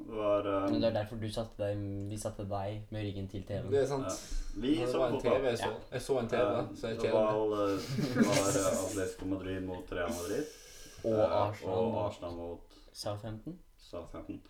Det 0.00 0.16
var 0.16 0.46
um, 0.48 0.70
Men 0.72 0.80
det 0.80 0.88
er 0.88 0.94
derfor 0.94 1.16
du 1.20 1.26
satte 1.32 1.60
deg, 1.60 1.80
vi 2.08 2.18
satte 2.18 2.46
deg 2.48 2.86
med 2.94 3.04
ryggen 3.04 3.26
til 3.28 3.42
TV-en. 3.44 3.72
Det 3.72 3.82
er 3.82 3.88
sant. 3.90 4.22
Vi 4.62 4.76
så 4.86 4.96
på 4.96 5.04
en 5.06 5.16
fotball. 5.16 5.34
TV 5.34 5.50
jeg 5.50 5.58
så. 5.58 5.72
Jeg 5.92 6.02
så 6.06 6.18
en 6.20 6.30
TV, 6.30 6.38
Eh, 6.40 6.70
så 6.80 6.86
jeg 6.92 6.96
det 6.96 7.02
kjeder 7.02 7.18
meg. 7.18 7.50
var, 7.50 7.66
eh, 7.66 8.30
var 8.30 8.48
uh, 8.60 8.84
Atletico 8.86 9.26
Madrid 9.34 9.60
mot 9.66 9.92
Real 9.92 10.14
Madrid. 10.16 10.56
Og 11.04 11.20
Arsenal 11.42 11.84
og 11.90 11.98
Arsenal 12.06 12.32
mot 12.38 12.78
Southampton. 12.92 13.58
Southampton. 13.90 14.40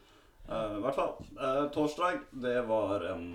Eh, 0.48 0.76
I 0.76 0.80
hvert 0.82 0.94
fall. 0.96 1.12
Uh, 1.36 1.66
torsdag, 1.74 2.20
det 2.42 2.56
var 2.68 3.04
en 3.12 3.26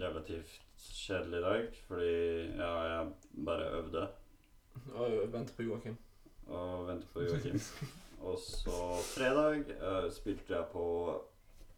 relativt 0.00 0.60
kjedelig 0.96 1.42
dag, 1.42 1.66
fordi 1.88 2.12
ja, 2.58 2.70
jeg 2.90 3.06
bare 3.46 3.70
øvde 3.80 4.06
Og 4.94 5.32
venter 5.32 5.54
på 5.56 5.62
Joakim. 5.66 5.96
og 6.46 6.88
ventet 6.88 7.08
på 7.12 7.22
Joakim. 7.26 7.60
Og 8.20 8.38
så 8.38 8.80
fredag 9.14 9.64
uh, 9.82 10.10
spilte 10.12 10.54
jeg 10.56 10.64
på 10.72 10.86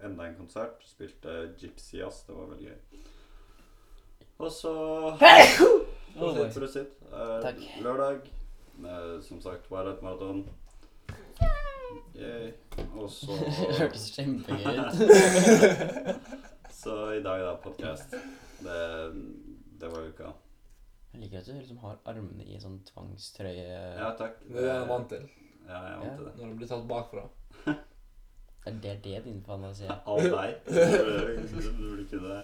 enda 0.05 0.29
en 0.29 0.37
konsert. 0.39 0.83
Spilte 0.87 1.55
Gypsy 1.59 1.97
Jazz. 1.99 2.23
Det 2.27 2.37
var 2.37 2.47
veldig 2.53 2.69
gøy. 2.69 3.03
Og 4.39 4.53
så 4.53 4.73
Oh, 6.19 6.35
Prosit, 6.35 6.55
prosit. 6.59 6.95
Eh, 7.13 7.43
Takk. 7.43 7.59
Lørdag, 7.83 8.21
som 9.23 9.41
sagt, 9.41 9.67
Twilight 9.69 10.03
Marathon. 10.03 10.41
Yay. 12.19 12.53
Og 12.99 13.11
så 13.11 13.27
Det 13.69 13.77
hørtes 13.79 14.09
kjempegøy 14.17 14.79
ut. 14.79 14.95
Så 16.79 16.95
i 17.17 17.23
dag, 17.25 17.41
da, 17.43 17.55
podkast. 17.63 18.13
Det, 18.63 18.77
det 19.81 19.89
var 19.91 20.05
uka. 20.07 20.29
Jeg 21.13 21.21
liker 21.25 21.41
at 21.41 21.49
du 21.49 21.53
liksom 21.57 21.81
har 21.83 21.97
armene 22.07 22.45
i 22.47 22.59
sånn 22.63 22.77
tvangstrøye. 22.87 23.65
Ja, 23.99 24.13
takk. 24.19 24.39
Det 24.47 24.61
er 24.61 24.67
det 24.69 24.71
jeg 24.77 24.89
vant 24.93 25.09
til. 25.11 25.25
Ja, 25.67 25.81
jeg 25.83 25.93
er 25.97 25.99
vant 26.05 26.15
til 26.21 26.29
det. 26.29 26.35
Når 26.39 26.53
du 26.53 26.59
blir 26.61 26.71
tatt 26.75 26.87
bakfra. 26.91 27.25
Er 28.69 28.75
det 28.85 28.95
det 29.01 29.21
din 29.25 29.39
fantasi 29.47 29.87
er? 29.89 30.01
Av 30.05 30.19
deg. 30.21 30.57
Du 30.67 30.75
burde- 31.79 32.05
kunne 32.11 32.35
det. 32.35 32.43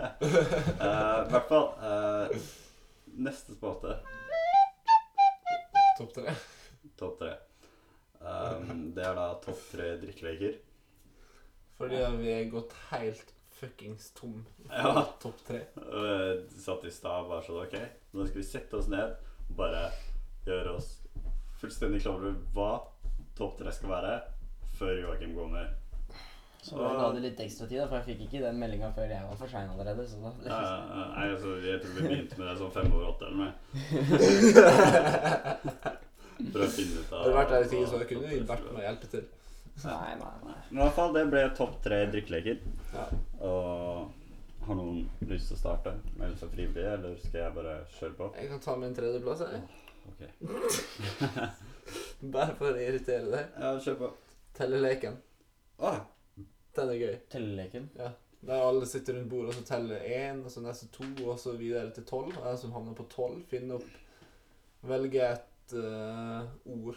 Eh, 0.00 0.78
I 0.80 1.30
hvert 1.32 1.48
fall 1.50 1.66
uh, 1.82 2.46
Neste 3.26 3.56
spalte. 3.58 3.98
Topp 5.98 6.14
tre. 6.16 6.32
Topp 6.96 7.18
tre. 7.20 7.34
Um, 8.20 8.92
det 8.96 9.04
er 9.06 9.14
da 9.18 9.26
topp 9.44 9.60
tre 9.72 9.92
drikkeleker. 10.02 10.56
Fordi 11.76 11.98
vi 12.22 12.30
er 12.32 12.50
gått 12.50 12.72
helt 12.90 13.32
fuckings 13.56 14.10
tom 14.16 14.44
for 14.66 14.74
Ja. 14.74 15.04
topp 15.20 15.38
tre. 15.46 15.60
Og 15.76 16.50
satt 16.60 16.84
i 16.84 16.90
stad 16.90 17.24
og 17.24 17.28
bare 17.30 17.42
sånn 17.46 17.62
Ok, 17.62 17.76
nå 18.14 18.26
skal 18.26 18.40
vi 18.42 18.46
sette 18.48 18.74
oss 18.76 18.88
ned 18.88 19.16
og 19.48 19.56
bare 19.56 19.90
gjøre 20.46 20.74
oss 20.76 20.90
fullstendig 21.60 22.02
klar 22.02 22.14
over 22.20 22.34
hva 22.54 22.70
topp 23.36 23.58
tre 23.58 23.72
skal 23.72 23.88
være, 23.90 24.20
før 24.78 25.00
Joakim 25.02 25.34
går 25.36 25.48
med. 25.52 25.66
Så 26.66 26.76
jeg 26.82 26.98
hadde 26.98 27.20
litt 27.22 27.38
ekstra 27.40 27.68
tid, 27.68 27.78
da, 27.78 27.86
for 27.86 27.96
jeg 28.00 28.06
fikk 28.16 28.20
ikke 28.26 28.40
den 28.42 28.58
meldinga 28.58 28.88
før 28.96 29.06
jeg 29.12 29.22
var 29.28 29.36
for 29.38 29.46
sein 29.52 29.70
allerede. 29.70 30.08
Så 30.08 30.16
da, 30.20 30.32
Ja, 30.44 30.60
ja, 30.66 31.04
nei, 31.14 31.26
altså, 31.30 31.54
jeg 31.62 31.80
tror 31.82 31.92
vi 31.94 32.08
begynte 32.08 32.38
med 32.40 32.48
det 32.48 32.56
sånn 32.58 32.72
fem 32.74 32.92
over 32.92 33.06
åtte 33.12 33.24
eller 33.28 33.38
noe. 33.44 33.52
For 36.36 36.62
å 36.66 36.68
finne 36.68 37.00
ut 37.00 37.12
av 37.12 37.18
Hadde 37.22 37.30
det 37.30 37.36
vært 37.38 37.52
der 37.54 37.64
i 37.64 37.70
tid, 37.72 37.86
så 37.88 38.00
kunne 38.10 38.30
vi 38.30 38.40
vært 38.50 38.66
med 38.68 38.80
og 38.80 38.86
hjelpe 38.86 39.10
til. 39.14 39.24
Nei, 39.84 40.12
nei, 40.20 40.34
nei. 40.46 40.58
Men 40.70 40.78
i 40.78 40.82
hvert 40.82 40.96
fall, 40.96 41.14
det 41.16 41.24
ble 41.32 41.42
topp 41.56 41.74
tre 41.84 41.98
drikkeleker. 42.12 42.60
Ja. 42.94 43.06
Og 43.44 44.66
har 44.66 44.78
noen 44.78 45.02
lyst 45.30 45.50
til 45.50 45.56
å 45.56 45.60
starte? 45.60 45.92
Melde 46.18 46.40
seg 46.40 46.52
frivillig, 46.54 46.86
eller 46.96 47.16
skal 47.22 47.42
jeg 47.42 47.56
bare 47.56 47.74
kjøre 47.98 48.16
på? 48.18 48.28
Jeg 48.40 48.50
kan 48.52 48.62
ta 48.64 48.76
min 48.80 48.96
tredjeplass, 48.96 49.44
jeg. 49.46 49.82
Ok. 50.06 50.20
Bare 52.36 52.54
for 52.58 52.72
å 52.72 52.82
irritere 52.82 53.28
deg. 53.30 53.58
Ja, 53.60 53.72
kjør 53.82 53.98
på. 54.00 54.12
Telleleken. 54.56 55.18
Ah, 55.84 56.00
Den 56.76 56.92
er 56.92 57.00
gøy. 57.00 57.18
Telleleken. 57.32 57.90
Der 58.46 58.62
alle 58.62 58.86
sitter 58.86 59.16
rundt 59.16 59.30
bordet 59.30 59.52
og 59.52 59.58
så 59.58 59.64
teller 59.66 60.02
én, 60.06 60.42
og 60.44 60.52
så 60.52 60.62
neste 60.64 60.88
to, 60.94 61.06
og 61.24 61.38
så 61.40 61.56
videre 61.58 61.90
til 61.94 62.06
tolv. 62.08 62.32
Og 62.36 62.44
den 62.46 62.58
som 62.60 62.74
havner 62.76 62.96
på 62.96 63.06
tolv, 63.12 63.42
finner 63.50 63.80
opp 63.80 64.02
Velge 64.86 65.22
et 65.24 65.46
eh, 65.74 66.46
ord. 66.76 66.96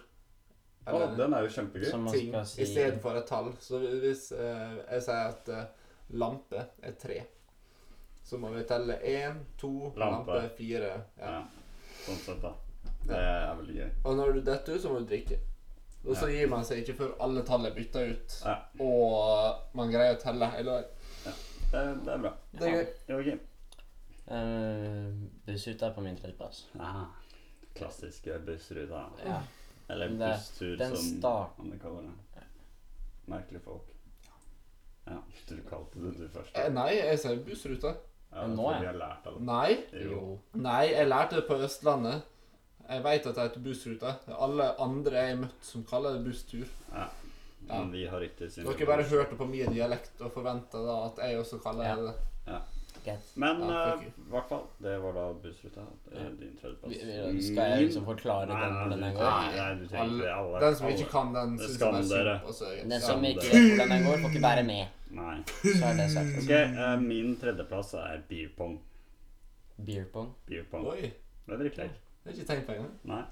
ah, 0.86 1.16
den 1.18 1.34
er 1.34 1.42
jo 1.46 1.50
kjempegøy. 1.56 1.90
Ting 2.12 2.34
si 2.46 2.62
istedenfor 2.64 3.18
et 3.20 3.28
tall. 3.30 3.52
Så 3.62 3.80
hvis 3.80 4.32
uh, 4.32 4.78
jeg 4.92 5.02
sier 5.06 5.28
at 5.34 5.50
uh, 5.54 5.66
lampe 6.18 6.64
er 6.82 6.96
tre, 7.02 7.20
så 8.24 8.38
må 8.38 8.50
vi 8.54 8.64
telle 8.70 9.00
én, 9.06 9.40
to, 9.58 9.92
Lampe. 9.98 10.32
lampe, 10.34 10.56
fire. 10.58 10.94
Ja. 11.18 11.36
Ja, 11.36 11.44
sånn 12.06 12.20
sett, 12.24 12.42
da. 12.42 12.54
Det 13.10 13.18
er 13.18 13.56
veldig 13.58 13.76
gøy. 13.80 13.90
Og 14.06 14.18
når 14.18 14.34
du 14.34 14.42
detter 14.52 14.76
ut, 14.78 14.82
så 14.84 14.90
må 14.94 15.00
du 15.04 15.08
drikke. 15.10 15.40
Og 16.06 16.16
så 16.16 16.30
gir 16.32 16.48
man 16.48 16.64
seg 16.64 16.80
ikke 16.84 16.94
før 17.02 17.16
alle 17.26 17.42
tall 17.44 17.66
er 17.68 17.74
bytta 17.76 18.04
ut, 18.08 18.36
Ja. 18.46 18.54
og 18.80 19.76
man 19.76 19.90
greier 19.92 20.16
å 20.16 20.22
telle 20.22 20.48
hele 20.54 20.78
veien. 20.78 21.40
Det, 21.70 21.82
det 22.06 22.14
er 22.14 22.22
bra. 22.24 22.32
Det 22.56 22.70
er 22.70 22.76
gøy. 22.78 22.86
Joakim? 23.12 23.42
Uh, 24.30 25.10
Bussruta 25.46 25.90
er 25.90 25.94
på 25.98 26.02
min 26.06 26.16
tredjeplass. 26.18 26.64
Klassiske 27.80 28.40
bussruta. 28.46 29.06
Ja. 29.26 29.42
Eller 29.90 30.10
Det- 30.10 30.18
busstur, 30.20 30.78
den 30.78 30.96
som 30.98 31.20
man 31.58 31.80
kaller 31.82 32.02
det. 32.02 32.44
Merkelige 33.30 33.62
folk. 33.64 33.86
Ja, 35.08 35.18
du 35.48 35.58
kalte 35.70 36.00
det 36.00 36.18
du 36.18 36.28
først. 36.30 36.56
Eh, 36.58 36.70
nei, 36.74 36.90
jeg 36.96 37.20
sier 37.20 37.38
bussruta. 37.46 37.96
Ja, 38.32 38.46
nå, 38.48 38.68
vi 38.80 38.86
har 38.86 38.94
lært 38.94 39.26
av 39.26 39.38
det. 39.40 39.42
Nei. 39.46 39.78
Jo. 40.06 40.40
Nei, 40.54 40.84
jeg 40.92 41.08
lærte 41.10 41.36
det 41.40 41.48
på 41.48 41.58
Østlandet. 41.66 42.22
Jeg 42.90 43.04
veit 43.04 43.26
at 43.30 43.36
det 43.36 43.44
heter 43.48 43.64
bussrute. 43.66 44.16
Alle 44.34 44.68
andre 44.82 45.12
jeg 45.12 45.36
har 45.36 45.42
møtt 45.44 45.66
som 45.66 45.84
kaller 45.84 46.14
det 46.18 46.26
busstur. 46.26 46.68
Ja. 46.94 47.08
Ja. 47.68 47.80
Men 47.84 47.92
vi 47.92 48.06
har 48.08 48.22
ikke 48.26 48.50
sin 48.52 48.66
Dere 48.66 48.86
bare 48.88 49.04
hørte 49.04 49.36
på 49.38 49.46
min 49.50 49.74
dialekt 49.74 50.22
og 50.26 50.32
forventa 50.34 50.80
at 51.06 51.18
jeg 51.22 51.38
også 51.38 51.60
kaller 51.62 51.84
Ja. 51.86 51.96
det 51.96 52.06
det. 52.06 52.16
Greit. 52.48 52.62
Men 53.36 53.60
Ja, 53.70 53.96
uh, 53.96 54.04
i 54.04 54.12
hvert 54.30 54.48
fall, 54.50 54.64
det 54.84 54.94
var 55.02 55.14
da 55.14 55.34
bussruta. 55.44 55.82
Det 56.10 56.26
din 56.40 56.58
tredjeplass. 56.62 57.46
Skal 57.46 57.64
jeg 57.72 57.82
liksom 57.84 58.06
forklare 58.06 58.48
Nei, 58.48 58.60
den 58.64 58.74
nei, 58.74 58.80
hvordan 58.82 59.02
den 59.04 59.14
går? 59.14 59.30
ikke- 59.30 59.58
Nei, 59.58 59.74
du 59.80 59.88
trenger 59.88 60.06
ikke 60.06 60.24
det. 60.24 60.34
Alle. 60.34 60.60
Den 60.66 60.76
som 60.76 60.86
alle. 60.88 60.98
ikke 60.98 61.10
kan 61.12 61.34
den, 61.34 61.58
syns 61.60 61.78
den 61.80 61.96
er 61.96 62.02
dere. 62.02 62.54
synd. 62.54 62.70
Er 62.70 62.90
Den 62.90 63.02
som 63.02 63.24
ikke 63.24 63.48
vet 63.54 63.68
hvordan 63.70 63.90
den 63.90 64.04
går, 64.08 64.18
får 64.24 64.30
ikke 64.30 64.42
være 64.42 64.64
med. 64.64 64.86
Nei. 65.12 65.38
Så 65.80 65.86
er 65.90 65.94
det 66.02 66.12
sagt. 66.12 66.38
Ok, 66.44 66.54
uh, 66.80 67.02
min 67.02 67.36
tredjeplass 67.42 67.94
er 67.94 68.22
beer 68.30 68.50
pong. 68.58 68.80
Beer 69.86 70.06
pong. 70.14 70.34
Beer 70.48 70.64
pong. 70.72 70.88
Oi, 70.88 71.02
Det 71.46 71.54
er 71.54 71.58
drikkelek. 71.58 71.90
det 71.90 72.26
har 72.26 72.32
jeg 72.32 72.40
ikke 72.40 72.48
tenkt 72.54 72.66
på 72.68 72.72
engang. 72.72 72.92
Nei. 73.04 73.24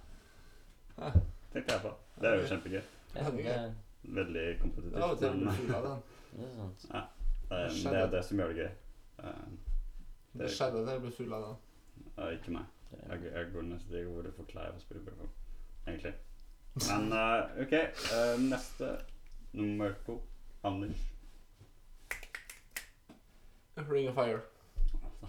Ja. 0.98 1.12
Tenkte 1.54 1.74
jeg 1.74 1.82
på. 1.82 1.92
Det 2.22 2.30
er 2.30 2.36
jo 2.36 2.48
kjempegøy. 2.48 2.82
Ja, 3.16 3.24
Ja, 3.24 3.30
det 3.30 3.46
er 3.46 3.74
Veldig 4.08 4.44
Av 4.48 4.54
og 4.54 4.62
kompetitivt. 4.62 5.20
til 5.20 5.32
blir 5.32 5.46
du 5.46 5.52
full 5.52 5.76
av 5.76 5.84
den. 5.84 6.02
det 6.38 6.46
er 6.48 6.56
sant. 6.56 6.86
eh, 7.52 7.92
det 7.92 8.00
er 8.02 8.08
det 8.12 8.26
som 8.26 8.38
gjør 8.38 8.48
det 8.48 8.58
gøy. 8.58 8.70
Eh, 9.24 9.30
Det 10.38 10.50
skjedde 10.54 10.84
da 10.86 10.92
jeg 10.96 11.02
ble 11.02 11.12
full 11.12 11.34
av 11.34 11.56
ja, 12.18 12.24
ikke 12.34 12.52
meg. 12.54 12.66
Det 12.92 13.00
Jeg, 13.10 13.20
jeg 13.34 13.46
går 13.54 13.62
nesten 13.68 13.96
jeg 13.98 14.06
går 14.08 14.24
for 14.36 14.44
klær 14.52 14.72
og 14.74 14.82
spiller 14.82 15.04
beer 15.06 15.16
pong. 15.20 15.32
Egentlig. 15.88 16.14
Men 16.90 17.04
uh, 17.14 17.62
OK. 17.64 17.74
Uh, 18.12 18.36
neste 18.50 18.88
nummer 19.54 19.92
to. 20.06 20.22
Anders. 20.64 21.02
Ring 23.78 24.10
of 24.10 24.16
Fire. 24.16 24.40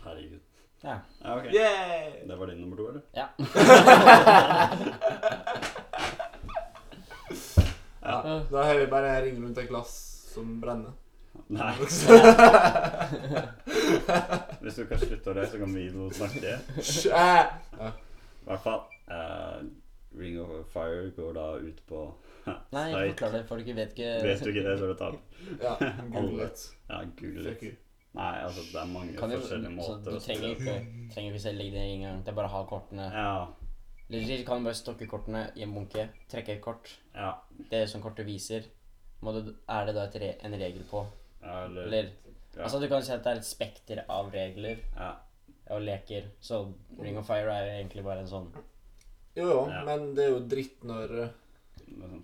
Herregud. 0.05 0.41
Ja. 0.83 0.99
Ja, 1.23 1.39
okay. 1.39 1.53
Det 2.29 2.39
var 2.39 2.47
din 2.47 2.61
nummer 2.61 2.77
to, 2.77 2.89
eller? 2.89 3.01
Ja. 3.15 3.27
Ja, 8.09 8.43
da 8.51 8.63
har 8.63 8.75
vi 8.75 8.87
bare 8.87 9.17
en 9.17 9.25
ring 9.25 9.45
rundt 9.45 9.59
et 9.59 9.69
glass 9.69 9.91
som 10.33 10.61
brenner. 10.61 10.93
Nei. 11.49 11.73
Hvis 14.63 14.75
du 14.77 14.85
kan 14.89 14.99
slutte 15.01 15.31
å 15.33 15.35
le, 15.37 15.45
så 15.49 15.57
kan 15.63 15.73
vi 15.75 15.85
noe 15.95 16.13
snakke. 16.15 16.53
Ja. 17.09 17.25
I 17.79 17.81
hvert 18.49 18.63
fall. 18.65 18.83
eh, 19.09 19.61
Ring 20.19 20.37
of 20.41 20.49
Fire 20.73 21.11
går 21.17 21.33
da 21.37 21.47
ut 21.61 21.81
på 21.89 21.99
Nei, 22.77 22.87
forklar 22.93 23.31
det. 23.37 23.43
Folk 23.49 23.67
vet 23.77 23.91
ikke 23.93 24.11
Vet 24.25 24.41
du 24.45 24.49
ikke 24.53 24.65
det, 24.65 24.75
så 24.81 24.85
er 24.87 24.91
det 24.93 24.99
tap. 25.01 25.15
ja 25.63 25.73
gullet. 26.15 26.59
Ja, 26.89 26.97
you. 27.21 27.31
Nei, 28.17 28.35
altså, 28.43 28.61
det 28.73 28.79
er 28.81 28.87
mange 28.91 29.13
kan 29.19 29.31
forskjellige 29.31 29.71
så 29.71 29.75
måter 29.77 30.11
Du 30.11 30.17
å 30.17 30.19
trenger 30.25 30.55
spille 30.55 30.57
ikke, 30.57 30.77
trenger 31.13 31.31
ikke 31.35 31.43
selv 31.45 31.59
legge 31.61 31.73
det 31.77 31.83
inn 31.85 31.95
engang. 32.01 32.19
Det 32.25 32.31
er 32.33 32.37
bare 32.41 32.49
å 32.51 32.55
ha 32.57 32.63
kortene. 32.71 33.07
Ja. 33.13 33.35
Eller 34.09 34.45
kan 34.49 34.57
du 34.63 34.67
bare 34.71 34.79
stokke 34.79 35.07
kortene 35.11 35.43
i 35.61 35.63
en 35.67 35.75
bunke, 35.77 36.03
trekke 36.33 36.51
et 36.57 36.63
kort. 36.65 36.87
Ja. 37.15 37.31
Det 37.71 37.83
som 37.93 38.01
kortet 38.03 38.25
viser, 38.27 38.63
må 39.21 39.29
du, 39.37 39.41
er 39.69 39.83
det 39.89 39.95
da 39.99 40.03
et 40.09 40.17
re, 40.23 40.31
en 40.49 40.57
regel 40.57 40.85
på. 40.89 41.01
Ja 41.43 41.65
eller 41.65 41.83
Eller 41.87 42.11
ja. 42.57 42.63
Altså, 42.65 42.81
du 42.81 42.89
kan 42.89 43.03
si 43.03 43.13
at 43.13 43.23
det 43.25 43.33
er 43.33 43.37
et 43.43 43.45
spekter 43.47 44.05
av 44.09 44.31
regler 44.35 44.79
ja. 44.97 45.13
og 45.71 45.83
leker. 45.83 46.31
Så 46.41 46.63
Ring 46.99 47.19
of 47.21 47.27
Fire 47.29 47.53
er 47.55 47.75
egentlig 47.79 48.03
bare 48.05 48.21
en 48.25 48.31
sånn 48.31 48.49
Jo, 49.37 49.45
jo, 49.47 49.59
Ja. 49.71 49.85
men 49.85 50.15
det 50.17 50.25
er 50.25 50.31
jo 50.33 50.41
dritt 50.51 50.83
når, 50.83 51.13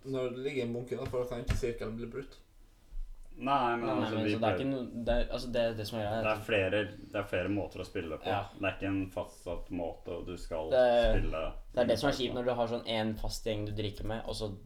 når 0.04 0.30
det 0.34 0.38
ligger 0.48 0.64
en 0.64 0.72
bunke, 0.74 0.96
da, 0.98 1.04
for 1.04 1.22
da 1.22 1.28
kan 1.30 1.44
ikke 1.44 1.56
sirkelen 1.60 1.96
bli 1.96 2.06
brutt. 2.10 2.40
Nei, 3.36 3.76
men 3.76 3.86
Nei, 3.88 3.94
altså, 3.98 4.14
men, 4.14 4.26
Så 4.30 4.38
det 4.38 4.48
er 4.48 4.58
ikke 4.60 4.66
noe 4.70 5.04
det 5.06 5.14
er, 5.14 5.24
Altså, 5.34 5.48
det 5.54 5.62
det 5.76 5.86
som 5.88 5.98
er 5.98 6.04
det 6.04 6.10
greia. 6.22 6.34
er, 6.36 6.42
flere, 6.46 6.82
det 7.10 7.18
er 7.18 7.24
flere 7.32 7.48
måter 7.50 7.80
å 7.82 7.86
spille 7.86 8.18
på. 8.22 8.28
Ja. 8.30 8.44
Det 8.54 8.64
er 8.68 8.76
ikke 8.76 8.90
en 8.92 9.10
fastsatt 9.10 9.70
måte, 9.74 10.18
du 10.26 10.36
skal 10.38 10.70
Det- 10.70 11.16
spille 11.18 11.40
Det 11.74 11.80
er 11.82 11.86
det 11.86 11.98
som 11.98 12.08
er 12.10 12.14
kjipt 12.14 12.34
når 12.34 12.44
du 12.44 12.54
har 12.54 12.66
sånn 12.68 12.86
en 12.86 13.14
fast 13.16 13.44
gjeng 13.44 13.66
du 13.66 13.72
drikker 13.72 14.04
med, 14.04 14.22
og 14.26 14.34
så 14.34 14.56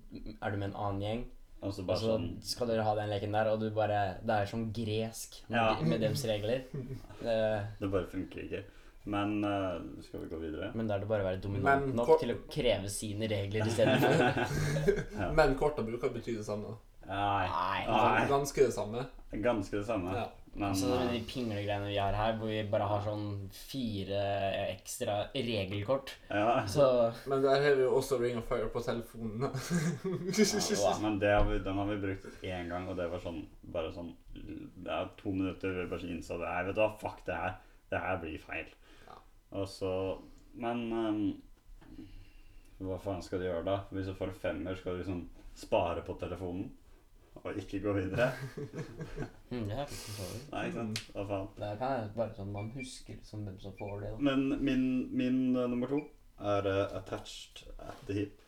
er 0.42 0.50
du 0.50 0.56
med 0.58 0.70
en 0.70 0.76
annen 0.76 1.00
gjeng. 1.00 1.24
Og 1.61 1.73
så 1.75 1.81
Og 1.83 1.87
bare 1.88 1.99
så 1.99 2.11
sånn 2.14 2.27
skal 2.42 2.68
dere 2.71 2.85
ha 2.87 2.94
den 2.94 3.09
leken 3.11 3.33
der, 3.35 3.49
og 3.51 3.59
du 3.61 3.71
bare 3.75 4.18
Det 4.23 4.31
er 4.31 4.47
sånn 4.47 4.68
gresk 4.73 5.40
med, 5.49 5.57
Ja. 5.59 5.81
med 5.83 6.01
dems 6.01 6.25
regler. 6.25 6.61
Det, 7.23 7.38
Det 7.81 7.90
bare 7.90 8.07
funker 8.07 8.44
ikke. 8.44 8.62
Men 9.09 9.42
uh, 9.42 9.81
skal 10.05 10.21
vi 10.21 10.27
gå 10.29 10.38
videre? 10.42 10.71
men 10.75 10.87
da 10.87 10.94
er 10.94 11.01
det 11.01 11.09
bare 11.09 11.23
å 11.25 11.29
være 11.31 11.40
dominant 11.40 11.87
Men 11.87 11.97
nok 11.97 12.07
kort- 12.07 12.21
til 12.21 12.35
å 12.35 12.38
kreve 12.53 12.88
sine 12.92 13.27
regler 13.31 13.66
istedenfor. 13.66 14.21
Ja. 15.18 15.31
Men 15.33 15.55
korta 15.57 15.83
bruker 15.83 16.11
bety 16.14 16.37
det 16.37 16.44
samme. 16.44 16.77
Nei. 17.09 17.47
Nei. 17.88 18.27
Ganske 18.29 18.66
det 18.68 18.75
samme. 18.75 19.07
Ganske 19.33 19.79
det 19.81 19.87
samme. 19.88 20.12
Ja. 20.14 20.27
Men 20.59 20.73
Altså 20.73 20.88
eh, 20.97 21.11
de 21.12 21.21
pinglegreiene 21.29 21.87
vi 21.87 21.99
har 22.01 22.16
her, 22.18 22.33
hvor 22.40 22.51
vi 22.51 22.62
bare 22.71 22.87
har 22.90 23.05
sånn 23.05 23.27
fire 23.55 24.23
ekstra 24.73 25.18
regelkort. 25.35 26.16
ja. 26.33 26.64
Så 26.66 26.87
Men 27.31 27.44
der 27.44 27.62
har 27.62 27.77
vi 27.79 27.85
jo 27.87 27.92
også 28.01 28.18
Ring 28.18 28.40
of 28.40 28.49
Fire 28.51 28.66
på 28.75 28.83
telefonen. 28.83 29.47
ja, 30.83 30.94
Men 31.05 31.21
det 31.23 31.31
har 31.31 31.47
vi, 31.47 31.61
den 31.62 31.79
har 31.79 31.92
vi 31.92 32.01
brukt 32.03 32.27
én 32.42 32.73
gang, 32.73 32.88
og 32.90 32.99
det 32.99 33.07
var 33.12 33.23
sånn 33.23 33.44
bare 33.68 33.92
sånn 33.94 34.11
Det 34.35 34.90
er 34.94 35.11
to 35.18 35.31
minutter 35.35 35.75
vi 35.79 35.87
bare 35.90 36.11
innså 36.11 36.40
det. 36.42 36.51
Jeg 36.51 36.68
vet 36.71 36.79
du 36.79 36.83
hva, 36.83 36.90
fuck 37.01 37.23
det 37.27 37.38
her. 37.38 37.59
Det 37.88 38.03
her 38.03 38.18
blir 38.23 38.42
feil. 38.42 38.75
Ja. 39.07 39.21
Og 39.61 39.68
så 39.71 39.92
Men 40.59 40.88
um, 40.92 41.23
hva 42.83 42.99
faen 43.03 43.23
skal 43.23 43.40
du 43.42 43.49
gjøre 43.49 43.66
da? 43.66 43.79
Hvis 43.94 44.11
du 44.11 44.14
får 44.18 44.35
femmer, 44.42 44.77
skal 44.79 44.99
du 44.99 45.03
liksom 45.03 45.23
spare 45.59 46.03
på 46.07 46.14
telefonen? 46.18 46.68
Og 47.44 47.61
ikke 47.61 47.81
gå 47.85 47.94
videre? 47.96 48.29
mm, 49.51 49.64
det 49.68 49.77
er 49.77 49.85
ikke 49.85 50.01
så 50.01 50.27
vidt. 50.33 50.51
Nei, 50.53 50.64
ikke 50.66 50.79
sant? 50.81 51.03
Hva 51.14 51.27
faen? 51.31 51.48
Det 51.59 51.70
kan 51.79 51.94
være 51.94 52.11
bare 52.16 52.37
sånn 52.38 52.53
man 52.57 52.70
husker 52.74 53.22
som 53.27 53.46
hvem 53.46 53.59
som 53.62 53.77
får 53.79 53.94
det. 54.03 54.12
da. 54.14 54.20
Men 54.31 54.46
min, 54.64 54.85
min 55.16 55.40
eh, 55.55 55.70
nummer 55.70 55.94
to 55.94 56.03
er 56.57 56.68
eh, 56.72 56.85
attached 56.98 57.64
at 57.79 58.05
the 58.11 58.20
hip. 58.20 58.44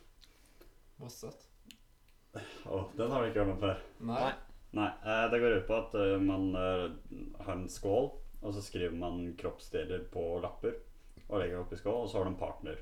Hva 1.00 1.10
søtt. 1.12 1.48
Å, 2.34 2.84
den 2.98 3.10
har 3.10 3.24
vi 3.24 3.32
ikke 3.32 3.44
hørt 3.44 3.56
om 3.56 3.64
før. 3.64 3.82
Nei. 4.00 4.22
Nei. 4.22 4.32
Nei, 4.70 4.90
eh, 5.04 5.24
det 5.30 5.40
går 5.42 5.56
ut 5.58 5.66
på 5.66 5.78
at 5.80 5.96
eh, 5.98 6.16
man 6.22 6.52
eh, 6.54 6.84
har 7.42 7.56
en 7.56 7.66
skål, 7.70 8.12
og 8.40 8.54
så 8.54 8.62
skriver 8.62 8.94
man 8.96 9.32
kroppsdeler 9.38 10.04
på 10.12 10.22
lapper 10.44 10.76
og 11.26 11.40
legger 11.40 11.62
oppi 11.62 11.78
skål, 11.78 12.04
og 12.04 12.10
så 12.10 12.20
har 12.20 12.28
du 12.28 12.32
en 12.32 12.38
partner. 12.40 12.78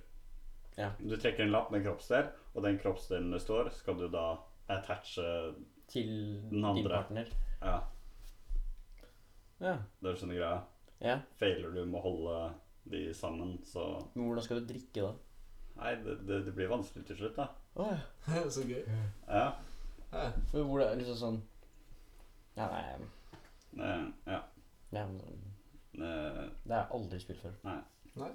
Ja. 0.77 0.92
Du 1.01 1.16
trekker 1.16 1.47
en 1.47 1.55
lapp 1.55 1.73
med 1.73 1.81
en 1.81 1.88
kroppsdel, 1.88 2.29
og 2.55 2.64
den 2.64 2.79
kroppsdelen 2.83 3.33
det 3.33 3.40
står, 3.42 3.73
skal 3.77 3.99
du 3.99 4.07
da 4.12 4.27
attache 4.68 5.25
Til 5.88 6.09
Den 6.51 6.64
andre. 6.64 6.83
din 6.83 6.90
partner. 6.90 7.31
Ja, 7.62 7.79
Ja. 9.61 9.77
det 10.03 10.11
er 10.12 10.18
sånne 10.20 10.37
greia. 10.38 10.59
ja. 11.01 11.20
Feiler 11.40 11.72
du 11.74 11.85
med 11.87 11.98
å 12.01 12.03
holde 12.03 12.55
de 12.90 13.14
sammen, 13.14 13.59
så 13.64 13.85
Men 14.14 14.29
hvordan 14.29 14.44
skal 14.44 14.61
du 14.61 14.66
drikke 14.72 15.03
da? 15.03 15.12
Nei, 15.79 15.94
det, 16.03 16.14
det, 16.27 16.44
det 16.46 16.55
blir 16.55 16.68
vanskelig 16.70 17.07
til 17.07 17.16
slutt, 17.16 17.37
da. 17.37 17.48
Oh, 17.77 17.87
ja. 17.92 18.42
Så 18.55 18.64
gøy. 18.66 18.83
Ja. 19.29 19.53
Ja. 20.12 20.31
Men 20.53 20.64
Hvor 20.66 20.79
det 20.81 20.87
er 20.88 20.96
liksom 20.96 21.16
sånn 21.20 21.42
Ja, 22.57 22.66
nei 22.72 23.07
Eh, 23.79 24.07
ja. 24.27 24.38
ja, 24.92 25.07
men 25.07 25.20
Eh, 25.98 26.48
Det 26.64 26.72
har 26.72 26.85
jeg 26.85 26.90
aldri 26.94 27.18
spilt 27.20 27.40
før. 27.42 27.53
Nei. 27.64 27.81
Nei. 28.16 28.31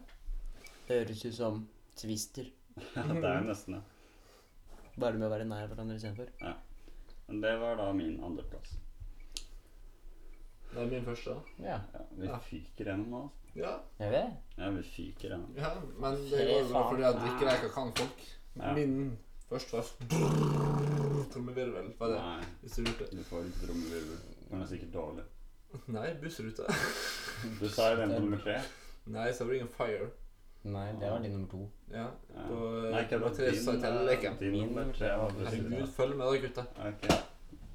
Det 0.87 0.97
høres 1.07 1.25
ut 1.25 1.33
som 1.33 1.67
Twister. 1.95 2.45
det 2.75 3.23
er 3.23 3.37
jo 3.39 3.47
nesten 3.47 3.73
det. 3.77 3.81
Bare 4.99 5.13
med 5.17 5.27
å 5.27 5.31
være 5.31 5.45
nær 5.47 5.67
hverandre 5.71 5.95
istedenfor. 5.95 6.27
Men 7.27 7.41
det 7.41 7.53
var 7.61 7.75
da 7.79 7.91
min 7.93 8.17
andreplass. 8.23 8.73
Det 10.73 10.81
er 10.81 10.89
min 10.89 11.05
første. 11.05 11.35
Ja. 11.59 11.79
Ja, 11.93 11.99
vi 12.17 12.27
Ja. 12.27 12.37
fyker 12.39 12.85
gjennom 12.85 13.09
nå. 13.09 13.21
altså. 13.23 13.59
Ja. 13.59 13.73
Er 13.99 14.09
vi? 14.09 14.23
Ja, 14.57 14.69
vi 14.69 14.83
fyker 14.83 15.29
gjennom. 15.29 15.53
ja, 15.57 15.69
men 15.99 16.15
det 16.29 16.47
går 16.47 16.61
jo 16.61 16.67
bra 16.71 16.89
fordi 16.89 17.01
jeg 17.03 17.13
drikker 17.21 17.47
jeg 17.49 17.59
ikke 17.63 17.73
kan 17.75 17.93
folk. 17.97 18.23
Ja. 18.55 18.73
Min 18.73 19.17
først 19.49 19.73
var 19.73 19.83
trommevirvel. 21.33 21.93
Var 21.99 22.07
det 22.07 22.17
Nei, 22.17 22.43
hvis 22.61 22.75
du 22.75 22.81
lurte? 22.81 23.07
du 23.17 23.23
får 23.23 23.43
litt 23.47 23.61
trommevirvel. 23.61 24.17
Den 24.49 24.61
er 24.61 24.65
sikkert 24.67 24.93
dårlig. 24.93 25.23
Nei, 25.87 26.13
bussrute. 26.21 26.65
Du 27.59 27.69
sa 27.69 27.89
jo 27.91 28.01
den 28.01 28.13
på 28.13 28.19
nummer 28.19 28.37
tre. 28.43 28.59
Nei, 29.05 29.31
så 29.33 29.45
blir 29.45 29.53
det 29.57 29.61
ingen 29.63 29.73
Fire. 29.77 30.09
Nei, 30.63 30.87
det 30.99 31.11
var 31.11 31.19
din 31.19 31.31
nummer 31.31 31.47
to. 31.51 31.69
Ja. 31.91 32.05
Ja. 32.35 32.47
På, 32.47 32.55
Nei, 32.91 33.03
ikke 33.03 33.19
på 33.19 33.29
tre 33.35 33.51
så 33.51 33.63
sa 33.65 33.73
jeg 33.75 33.81
teleleken. 33.83 34.37
Din 34.39 34.51
Min 34.51 34.67
nummer 34.69 34.93
tre 34.95 35.11
var 35.19 35.33
Herregud, 35.37 35.87
følg 35.97 36.15
med 36.17 36.25
da, 36.25 36.41
gutta. 36.47 36.65
Ok. 36.87 37.07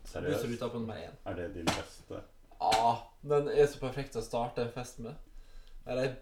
Seriøst? 0.09 0.47
Bussruta 0.47 0.69
på 0.73 0.81
nummer 0.81 0.95
én. 1.05 1.17
Er 1.29 1.37
det 1.37 1.49
din 1.55 1.69
beste? 1.69 2.23
Ah, 2.61 3.03
den 3.23 3.49
er 3.53 3.67
så 3.69 3.81
perfekt 3.83 4.17
å 4.17 4.25
starte 4.25 4.65
en 4.65 4.73
fest 4.73 5.03
med. 5.05 5.21
Eller 5.87 6.17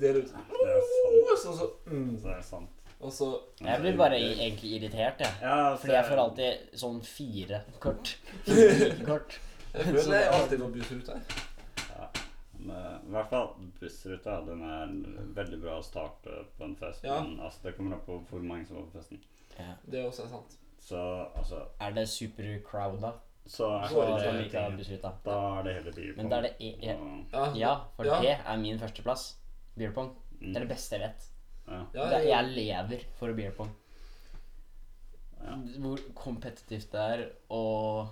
Dele 0.00 0.22
ut. 0.22 0.30
Det 0.30 0.70
er 0.70 0.84
sant. 0.86 1.40
Så, 1.42 1.56
så, 1.58 1.70
mm. 1.86 2.10
Det 2.22 2.30
er 2.36 2.42
sant. 2.46 2.80
Og 3.00 3.12
så 3.12 3.30
Jeg 3.60 3.80
blir 3.80 3.96
bare 3.96 4.18
egentlig 4.20 4.74
irritert, 4.76 5.20
jeg. 5.20 5.34
Ja, 5.42 5.74
Fordi 5.74 5.92
jeg 5.96 6.06
får 6.08 6.22
alltid 6.24 6.80
sånn 6.82 6.98
fire 7.04 7.62
kort. 7.82 8.14
Fire 8.46 8.90
kort. 9.06 9.40
Jeg 9.70 9.86
føler 9.86 10.16
jeg 10.18 10.34
alltid 10.34 10.62
på 10.62 10.68
ut, 10.68 11.08
Ja. 11.08 11.18
Eh, 12.68 12.96
I 13.06 13.10
hvert 13.14 13.30
fall 13.30 13.48
bussruta. 13.80 14.40
Den 14.46 14.62
er 14.62 14.92
veldig 15.36 15.60
bra 15.62 15.78
å 15.78 15.84
starte 15.84 16.42
på 16.58 16.64
en 16.64 16.76
fest. 16.76 17.04
Ja. 17.04 17.20
Men 17.22 17.40
altså, 17.40 17.62
det 17.64 17.76
kommer 17.76 17.96
an 17.96 18.04
på 18.06 18.18
hvor 18.30 18.42
mange 18.44 18.66
som 18.66 18.76
var 18.76 18.88
på 18.90 18.98
festen. 18.98 19.22
Ja. 19.58 19.74
Det 19.86 20.00
er 20.00 20.08
også 20.10 20.28
sant. 20.28 20.56
Så 20.80 20.96
altså 21.36 21.66
Er 21.80 21.92
det 21.92 22.08
super 22.08 22.58
crowd, 22.64 23.00
da? 23.00 23.12
Så 23.46 23.66
er 23.82 23.88
Så 23.88 24.00
det- 24.04 24.76
bussruta. 24.76 25.12
Da 25.24 25.58
er 25.58 25.62
det 25.62 25.74
hele 25.74 25.92
tiden 25.92 26.16
Men 26.16 26.28
da 26.30 26.36
er 26.36 26.42
det 26.42 26.54
e 26.60 26.70
e 26.82 26.96
Ja, 27.32 27.52
Ja, 27.54 27.74
for 27.96 28.04
Ja. 28.04 28.20
det 28.20 28.38
er 28.46 28.56
min 28.56 28.78
førsteplass. 28.78 29.36
Beer 29.76 29.92
pong. 29.92 30.14
Mm. 30.40 30.52
Det 30.52 30.56
er 30.56 30.60
det 30.66 30.68
beste 30.68 30.96
jeg 30.96 31.00
vet. 31.00 31.28
Ja. 31.68 31.84
ja, 31.94 32.04
Det, 32.10 32.26
jeg, 32.26 32.28
jeg 32.28 32.44
lever 32.56 33.04
for 33.18 33.32
beer 33.32 33.50
pong. 33.52 33.70
Ja. 35.42 35.54
Hvor 35.80 35.98
kompetitivt 36.14 36.90
det 36.92 37.00
er, 37.00 37.26
og 37.50 38.08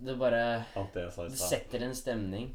Det 0.00 0.16
bare 0.16 0.42
det 0.96 1.38
setter 1.38 1.84
en 1.84 1.94
stemning. 1.94 2.50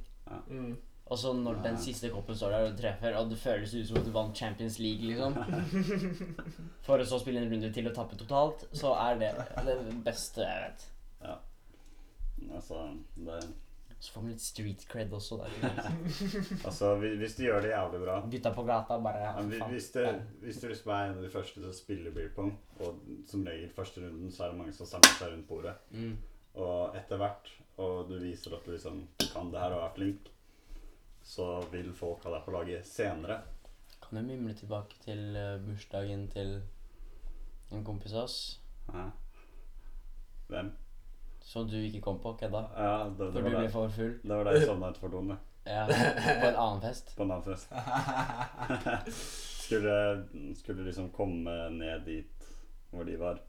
mm. 0.50 0.76
Og 1.06 1.20
så 1.22 1.34
når 1.38 1.60
den 1.62 1.76
siste 1.78 2.10
koppen 2.10 2.38
står 2.38 2.50
der 2.56 2.64
og 2.66 2.72
du 2.74 2.80
treffer, 2.82 3.14
og 3.20 3.30
det 3.30 3.38
føles 3.38 3.76
ut 3.76 3.86
som 3.88 4.00
at 4.00 4.08
du 4.08 4.14
vant 4.14 4.38
Champions 4.38 4.80
League, 4.82 5.06
liksom 5.06 5.36
For 6.88 7.02
å 7.02 7.06
så 7.06 7.20
spille 7.22 7.44
en 7.44 7.52
runde 7.52 7.70
til 7.74 7.92
og 7.92 7.94
tappe 7.94 8.18
totalt, 8.18 8.66
så 8.74 8.96
er 8.98 9.22
det 9.22 9.30
det 9.68 9.78
beste 10.08 10.42
jeg 10.42 10.64
vet. 10.64 10.88
Ja. 11.22 11.38
Altså, 12.58 12.82
det, 13.22 13.38
Så 14.00 14.16
får 14.16 14.26
man 14.26 14.34
litt 14.34 14.48
street 14.48 14.88
cred 14.90 15.14
også 15.14 15.38
der. 15.44 15.54
altså 16.68 16.96
hvis 17.04 17.38
du 17.38 17.46
gjør 17.46 17.62
det 17.64 17.72
jævlig 17.72 18.02
bra 18.02 18.20
Gutta 18.34 18.52
på 18.54 18.66
gata 18.68 18.98
bare 19.02 19.22
ja, 19.24 19.32
Men 19.40 19.56
faen. 19.62 19.72
hvis, 19.72 19.92
du, 19.94 20.02
hvis 20.42 20.60
du 20.62 20.68
liksom 20.68 20.92
er 20.92 21.12
en 21.12 21.20
av 21.20 21.26
de 21.26 21.32
første 21.34 21.62
til 21.62 21.70
å 21.70 21.78
spille 21.84 22.18
beer 22.18 22.34
pong, 22.36 22.56
og 22.82 23.06
som 23.30 23.46
regel 23.46 23.70
første 23.78 24.02
runden, 24.02 24.34
så 24.34 24.48
er 24.48 24.56
det 24.56 24.64
mange 24.64 24.74
som 24.74 24.90
samler 24.90 25.20
seg 25.22 25.36
rundt 25.36 25.48
bordet. 25.54 25.78
Mm. 25.94 26.16
Og 26.56 26.96
etter 26.96 27.20
hvert, 27.20 27.52
og 27.84 28.08
du 28.10 28.16
viser 28.22 28.56
at 28.56 28.66
du 28.66 28.72
liksom 28.72 29.04
kan 29.20 29.52
det 29.52 29.60
her 29.60 29.76
og 29.76 29.84
er 29.84 29.96
flink, 29.98 30.32
så 31.26 31.60
vil 31.72 31.92
folk 31.96 32.24
ha 32.24 32.32
deg 32.36 32.46
på 32.46 32.56
laget 32.56 32.88
senere. 32.88 33.42
Kan 34.04 34.22
du 34.22 34.28
mimre 34.28 34.54
tilbake 34.54 34.98
til 35.04 35.36
eh, 35.36 35.60
bursdagen 35.66 36.28
til 36.32 36.60
en 37.74 37.84
kompis 37.84 38.14
av 38.14 38.28
oss 38.28 38.36
Hæ? 38.94 39.08
Hvem? 40.52 40.76
som 41.46 41.68
du 41.70 41.76
ikke 41.78 42.02
kom 42.02 42.20
på, 42.22 42.34
kødda? 42.40 42.62
Ja, 42.78 42.94
det, 43.06 43.18
det, 43.20 43.34
For 43.34 43.40
du 43.40 43.44
var 43.44 43.50
ble 43.50 43.60
deg. 43.62 43.72
for 43.74 43.92
full? 43.94 44.14
Det 44.24 44.38
var 44.38 44.48
der 44.48 44.60
som 44.60 44.70
sovna 44.72 44.90
utenfor 44.90 45.12
doen. 45.14 45.34
Ja, 45.66 45.84
på 45.86 46.48
en 46.48 46.56
annen 46.56 46.82
fest? 46.82 47.12
På 47.18 47.24
en 47.24 47.32
annen 47.32 47.46
fest. 47.46 47.74
skulle, 49.66 49.98
skulle 50.58 50.86
liksom 50.88 51.12
komme 51.14 51.54
ned 51.70 52.06
dit 52.06 52.50
hvor 52.90 53.06
de 53.06 53.20
var. 53.20 53.42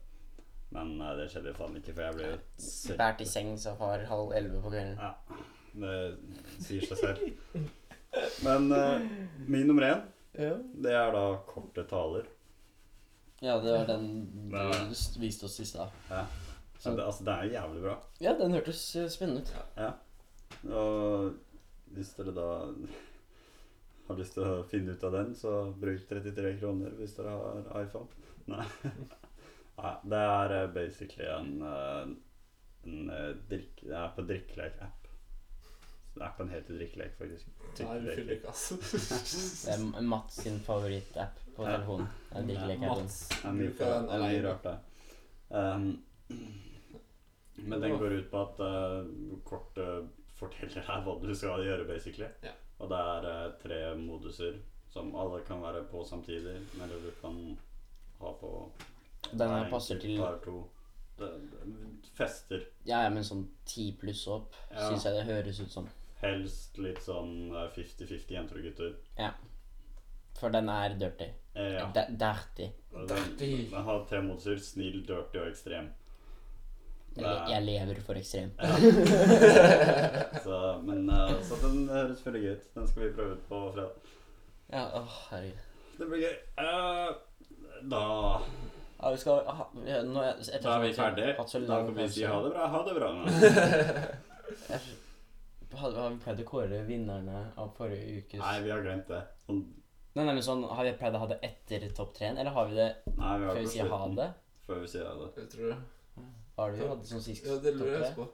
Men 0.75 0.97
nei, 0.99 1.13
det 1.15 1.29
skjedde 1.31 1.53
jo 1.53 1.57
faen 1.57 1.77
ikke, 1.79 1.93
for 1.95 2.03
jeg 2.03 2.15
ble 2.17 2.31
jo 2.33 2.95
Bært 2.99 3.21
i 3.23 3.27
seng 3.29 3.53
så 3.61 3.71
far 3.79 4.01
halv 4.09 4.33
elleve 4.35 4.59
på 4.65 4.71
kvelden. 4.73 4.97
Ja, 4.99 5.13
det 5.77 5.93
sier 6.65 6.83
seg 6.89 6.97
selv. 6.99 7.69
Men 8.43 8.67
uh, 8.73 8.97
min 9.47 9.67
nummer 9.69 9.87
én, 9.87 10.01
Ja. 10.37 10.51
det 10.83 10.91
er 10.93 11.11
da 11.15 11.23
korte 11.49 11.83
taler. 11.89 12.25
ja, 13.41 13.55
det 13.61 13.71
var 13.73 13.85
den 13.87 14.05
du 14.51 14.57
Ja. 14.57 14.71
viste 15.21 15.45
oss 15.45 15.59
i 15.59 15.65
stad. 15.65 15.89
Ja. 16.09 16.25
Så 16.79 16.91
det, 16.95 17.03
altså, 17.05 17.23
det 17.25 17.33
er 17.33 17.43
jo 17.43 17.51
jævlig 17.53 17.81
bra. 17.83 17.95
Ja, 18.21 18.33
den 18.37 18.51
hørtes 18.53 18.81
eh, 18.95 19.07
spennende 19.09 19.41
ut. 19.41 19.53
Ja. 19.77 19.91
Og 20.69 21.33
hvis 21.95 22.11
dere 22.17 22.33
da 22.35 22.47
har 24.07 24.15
lyst 24.19 24.33
til 24.37 24.43
å 24.45 24.63
finne 24.69 24.93
ut 24.93 25.03
av 25.03 25.11
den, 25.15 25.33
så 25.35 25.73
bruk 25.79 26.03
33 26.09 26.53
kroner 26.59 26.93
hvis 26.99 27.15
dere 27.17 27.33
har 27.33 27.81
iPhone. 27.83 28.07
Nei. 28.47 28.65
Nei 29.77 29.95
det 30.09 30.21
er 30.21 30.53
eh, 30.55 30.69
basically 30.73 31.27
en, 31.29 31.51
eh, 31.61 32.07
en 32.89 33.09
eh, 33.13 33.33
drikk... 33.49 33.83
Det 33.83 33.97
er 33.97 34.15
på 34.15 34.25
drikkelek-app. 34.31 35.03
Appen 36.25 36.49
heter 36.49 36.79
drikkelek, 36.79 37.13
faktisk. 37.19 37.49
Nei, 37.85 37.97
fyller 38.15 38.37
ikke, 38.39 38.53
altså. 38.53 38.77
Det 39.67 39.75
er 39.75 40.07
Mats 40.09 40.39
sin 40.41 40.57
favorittapp 40.65 41.43
på 41.53 41.65
telefonen. 41.65 42.07
Det 42.31 42.39
er 42.39 42.47
drikkelek-appen. 42.47 43.11
Det 43.11 43.51
er 43.51 44.23
mye, 44.23 44.39
rart 44.47 44.65
det. 44.65 44.77
Um, 45.47 45.85
men 47.69 47.81
den 47.83 47.99
går 48.01 48.17
ut 48.17 48.31
på 48.31 48.41
at 48.41 48.65
uh, 48.65 49.37
kortet 49.45 50.09
forteller 50.37 50.81
deg 50.89 51.05
hva 51.05 51.15
du 51.21 51.29
skal 51.37 51.63
gjøre, 51.65 51.85
basically. 51.89 52.31
Ja. 52.41 52.57
Og 52.81 52.89
det 52.89 53.05
er 53.13 53.29
uh, 53.29 53.53
tre 53.61 53.79
moduser 54.01 54.57
som 54.89 55.13
alle 55.21 55.45
kan 55.45 55.61
være 55.61 55.85
på 55.91 56.01
samtidig, 56.05 56.57
eller 56.81 57.01
du 57.05 57.11
kan 57.21 57.37
ha 58.23 58.33
på 58.41 58.51
Den 59.31 59.49
her 59.49 59.69
passer 59.71 59.99
til 59.99 60.17
to. 60.43 60.57
Det, 61.17 61.29
det, 61.65 62.09
fester. 62.17 62.63
Ja, 62.85 63.03
ja, 63.05 63.09
men 63.13 63.23
sånn 63.25 63.47
ti 63.65 63.91
pluss 63.99 64.27
opp 64.29 64.55
Ja. 64.71 64.87
syns 64.89 65.05
jeg 65.05 65.13
det 65.17 65.25
høres 65.25 65.59
ut 65.61 65.71
som. 65.73 65.87
Helst 66.21 66.77
litt 66.81 67.01
sånn 67.05 67.51
eh, 67.53 67.69
50-50 67.75 68.33
jenter 68.33 68.57
og 68.59 68.67
gutter. 68.69 68.95
Ja. 69.17 69.31
For 70.37 70.53
den 70.53 70.69
er 70.69 70.93
dirty. 70.97 71.29
Eh, 71.57 71.77
ja. 71.79 71.87
Dirty. 71.93 72.69
Den, 72.93 73.07
Dirty. 73.09 73.51
den 73.71 73.83
har 73.89 74.03
tre 74.09 74.21
modelser. 74.21 74.59
Snill, 74.61 75.01
dirty 75.05 75.41
og 75.41 75.47
ekstrem. 75.49 75.89
Jeg, 77.17 77.37
jeg 77.49 77.63
lever 77.65 78.01
for 78.05 78.19
ekstrem. 78.19 78.51
Så, 80.45 80.57
men 80.85 81.09
eh, 81.09 81.31
så 81.41 81.57
den 81.63 81.87
høres 81.89 82.21
veldig 82.25 82.41
gøy 82.43 82.51
ut. 82.53 82.67
Den 82.75 82.87
skal 82.91 83.03
vi 83.03 83.13
prøve 83.17 83.37
ut 83.39 83.47
på 83.49 83.61
fredag. 83.73 84.11
Ja, 84.69 84.83
åh, 84.99 85.15
herregud. 85.31 85.63
Det 85.97 86.07
blir 86.11 86.21
gøy. 86.27 86.35
Uh, 86.61 87.09
da, 87.89 88.03
Ja, 88.97 89.11
vi 89.13 89.17
skal 89.21 89.43
ha, 89.45 89.65
nå, 89.75 90.21
da 90.63 90.75
er 90.75 90.81
vi 90.81 90.93
ferdige. 90.97 91.33
Da 91.37 91.81
kan 91.85 91.95
vi 91.95 92.07
si 92.09 92.23
ha 92.25 92.39
det 92.43 92.53
bra. 92.55 92.69
Ha 92.73 92.79
det 92.87 92.95
bra. 92.97 93.11
Hadde, 95.77 95.99
har 95.99 96.09
vi 96.09 96.17
pleid 96.23 96.39
å 96.41 96.45
kåre 96.47 96.79
vinnerne 96.87 97.41
av 97.59 97.73
forrige 97.77 98.21
ukes 98.23 98.39
Nei, 98.39 98.55
vi 98.63 98.71
har 98.71 98.81
glemt 98.81 99.09
det. 99.11 99.19
Sånn, 99.43 99.59
Nei, 100.15 100.23
nei, 100.23 100.33
men 100.33 100.41
sånn, 100.41 100.63
Har 100.65 100.87
vi 100.87 100.93
pleid 100.97 101.17
å 101.17 101.21
ha 101.21 101.27
det 101.29 101.37
etter 101.45 101.83
topp 101.93 102.15
tre-en, 102.17 102.39
eller 102.41 102.55
har 102.55 102.69
vi 102.71 102.77
det 102.79 102.87
nei, 103.11 103.33
vi 103.37 103.49
har 103.49 103.51
før 103.51 103.59
vi 103.59 103.73
sier 103.73 103.91
ha 103.91 103.99
det? 104.17 104.27
Før 104.65 104.81
vi 104.81 104.89
sier 104.89 105.05
ha 105.05 105.13
det. 105.19 105.27
Jeg 105.43 105.51
tror 105.53 105.73
det. 105.73 105.77
Har 106.57 106.73
du 106.73 106.81
hatt 106.81 107.03
det 107.03 107.11
som 107.11 107.21
sist 107.21 107.45
Ja, 107.45 107.59
det 107.61 107.75
lurer 107.77 108.07
jeg 108.07 108.15
på. 108.15 108.25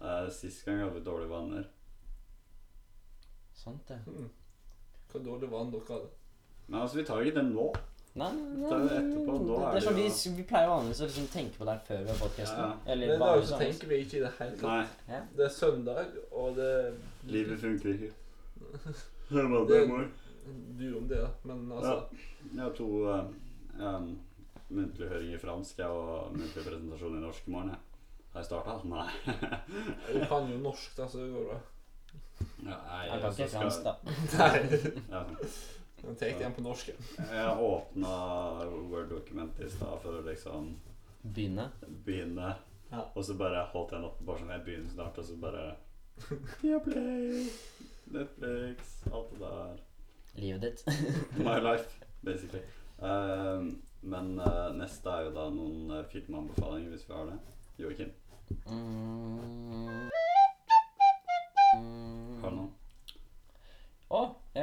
Uh, 0.00 0.26
sist 0.34 0.64
gang 0.66 0.80
hadde 0.82 0.96
vi 0.96 1.04
dårlige 1.06 1.30
vaner. 1.30 1.68
Sant 3.60 3.84
det. 3.92 4.00
Mm. 4.08 4.26
Hva 5.12 5.22
dårlig 5.28 5.52
vaner 5.52 5.76
dere 5.76 5.92
hadde. 5.92 6.10
Men 6.66 6.80
altså, 6.80 6.98
vi 6.98 7.06
tar 7.06 7.20
jo 7.20 7.30
ikke 7.30 7.38
den 7.38 7.52
nå. 7.54 7.68
Nei, 8.20 8.30
nei, 8.36 8.68
Det 8.68 8.76
er 8.76 8.80
jo 8.80 8.88
etterpå, 9.00 9.34
da 9.48 9.54
er 9.54 9.60
det 9.60 9.68
er 9.70 9.74
det 9.76 9.82
sånn 9.86 9.98
vi, 10.00 10.36
vi 10.38 10.44
pleier 10.50 10.68
vanligvis 10.70 11.00
å 11.00 11.08
liksom 11.08 11.28
tenke 11.32 11.56
på 11.60 11.68
det 11.68 11.74
her 11.76 11.84
før 11.88 12.00
vi 12.04 12.10
har 12.12 12.18
podkasten. 12.20 12.58
Ja, 12.60 12.70
ja. 12.70 12.92
Eller 12.94 13.12
Men 13.14 13.22
bare 13.24 13.44
sånn. 13.50 13.62
tenker 13.64 13.90
vi 13.92 14.00
ikke 14.04 14.16
i 14.18 14.24
det 14.24 14.32
hele 14.38 14.56
tatt. 14.56 14.64
Nei, 14.70 15.14
Ja. 15.14 15.20
Det 15.36 15.44
er 15.46 15.54
søndag, 15.56 16.16
og 16.32 16.56
det 16.56 16.72
livet 17.32 17.60
funker 17.62 17.94
ikke. 17.94 18.10
det 19.30 19.46
hva 19.54 19.62
Det- 19.68 19.86
det. 19.88 20.08
Du 20.80 20.86
om 20.98 21.06
det, 21.08 21.18
da. 21.22 21.28
Men 21.44 21.70
altså 21.72 21.96
Jeg 22.54 22.62
har 22.62 22.70
to 22.74 22.86
uh, 23.06 23.24
um, 23.78 24.06
muntlige 24.70 25.08
høringer 25.08 25.34
i 25.36 25.38
fransk 25.42 25.78
og 25.86 26.32
muntlig 26.34 26.64
presentasjon 26.64 27.18
i 27.18 27.20
norsk 27.20 27.46
i 27.46 27.50
morgen. 27.50 27.68
jeg. 27.70 27.78
Har 28.32 28.40
jeg 28.40 28.46
starta? 28.46 28.76
Nei. 28.94 29.10
Du 30.12 30.24
kan 30.30 30.48
jo 30.50 30.58
norsk, 30.64 30.96
da, 30.96 31.06
så 31.08 31.18
det 31.24 31.32
går 31.34 31.44
bra. 31.50 31.60
Ja, 32.64 32.78
jeg, 33.02 33.10
Jeg 33.10 33.20
kan 33.20 33.30
ikke 33.32 33.48
fransk, 33.58 33.84
da. 33.84 33.94
Nei. 34.40 34.94
Ja, 35.10 35.24
det 36.18 36.30
igjen 36.32 36.54
på 36.56 36.62
norsk. 36.64 36.90
jeg 37.18 37.58
åpna 37.66 38.14
Word-dokumentet 38.90 39.66
i 39.66 39.70
stad 39.70 40.00
for 40.02 40.18
å 40.20 40.24
liksom 40.26 40.72
Begynne. 41.22 41.68
begynne. 42.06 42.54
Ja. 42.90 43.04
Og 43.14 43.24
så 43.24 43.34
bare 43.38 43.66
holdt 43.72 43.92
jeg 43.92 44.00
den 44.00 44.08
oppe 44.08 44.24
bare 44.26 44.38
sånn 44.40 44.50
Jeg 44.54 44.64
begynner 44.66 44.90
snart, 44.94 45.18
og 45.18 45.24
så 45.28 45.36
bare 45.40 45.76
Viaplay, 46.62 47.44
Netflix, 48.10 48.96
alt 49.12 49.30
det 49.30 49.40
der. 49.44 49.76
Livet 50.40 50.62
ditt. 50.62 50.82
My 51.46 51.58
life, 51.60 52.00
basically. 52.24 52.62
Um, 53.00 53.78
men 54.04 54.34
uh, 54.36 54.66
neste 54.76 55.08
er 55.08 55.22
jo 55.24 55.30
da 55.32 55.46
noen 55.48 55.86
uh, 55.88 56.02
filmanbefalinger, 56.12 56.90
hvis 56.92 57.06
vi 57.08 57.14
har 57.16 57.30
det. 57.30 57.38
Joakim, 57.80 58.10
Mm. 58.66 59.59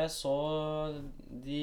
Jeg 0.07 0.13
så 0.15 0.33
de 1.45 1.59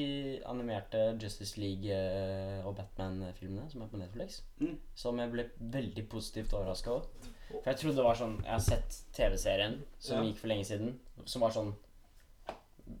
animerte 0.49 1.01
Justice 1.21 1.59
League 1.61 1.91
eh, 1.91 2.61
og 2.65 2.75
Batman-filmene 2.77 3.67
som 3.71 3.81
er 3.83 3.89
på 3.91 3.99
Netflix. 4.01 4.41
Mm. 4.61 4.77
Som 4.95 5.19
jeg 5.21 5.31
ble 5.33 5.47
veldig 5.59 6.05
positivt 6.11 6.53
overraska 6.55 6.93
over. 6.95 7.31
For 7.49 7.69
jeg 7.71 7.77
trodde 7.81 7.95
det 7.99 8.05
var 8.07 8.17
sånn 8.19 8.37
Jeg 8.43 8.51
har 8.51 8.63
sett 8.65 8.95
TV-serien 9.15 9.75
som 10.01 10.17
Ja. 10.17 10.23
gikk 10.29 10.39
for 10.41 10.47
lenge 10.53 10.65
siden, 10.65 10.95
som 11.25 11.41
var 11.45 11.53
sånn 11.55 11.73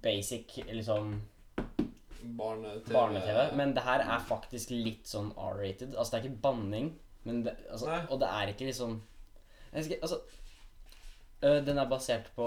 basic, 0.01 0.55
liksom 0.71 1.21
Barne-TV. 2.37 2.93
barne-TV. 2.93 3.55
Men 3.55 3.73
det 3.75 3.83
her 3.85 4.01
er 4.01 4.19
faktisk 4.25 4.71
litt 4.73 5.05
sånn 5.09 5.31
R-rated. 5.37 5.95
Altså, 5.95 6.15
det 6.15 6.19
er 6.19 6.29
ikke 6.29 6.41
banning, 6.41 6.87
men 7.23 7.43
det, 7.45 7.53
altså, 7.71 7.99
og 8.09 8.19
det 8.21 8.29
er 8.29 8.53
ikke 8.53 8.65
liksom 8.71 9.01
jeg 9.75 9.83
skal, 9.85 9.97
altså, 10.01 10.19
øh, 11.43 11.65
Den 11.65 11.77
er 11.77 11.89
basert 11.89 12.29
på 12.35 12.45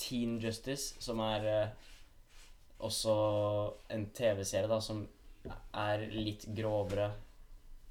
Teen 0.00 0.38
Justice, 0.42 0.96
som 1.02 1.20
er 1.24 1.46
øh, 1.52 1.88
også 2.88 3.14
en 3.92 4.06
TV-serie 4.16 4.68
da 4.70 4.80
som 4.82 5.04
er 5.76 6.06
litt 6.12 6.46
grovere 6.56 7.10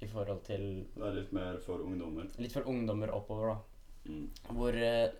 i 0.00 0.08
forhold 0.08 0.42
til 0.46 0.62
Det 0.94 1.06
er 1.06 1.16
litt 1.18 1.32
mer 1.36 1.58
for 1.64 1.82
ungdommer. 1.84 2.28
Litt 2.40 2.54
for 2.54 2.68
ungdommer 2.70 3.12
oppover, 3.14 3.52
da. 3.52 4.10
Mm. 4.10 4.30
Hvor 4.56 4.76
eh, 4.80 5.10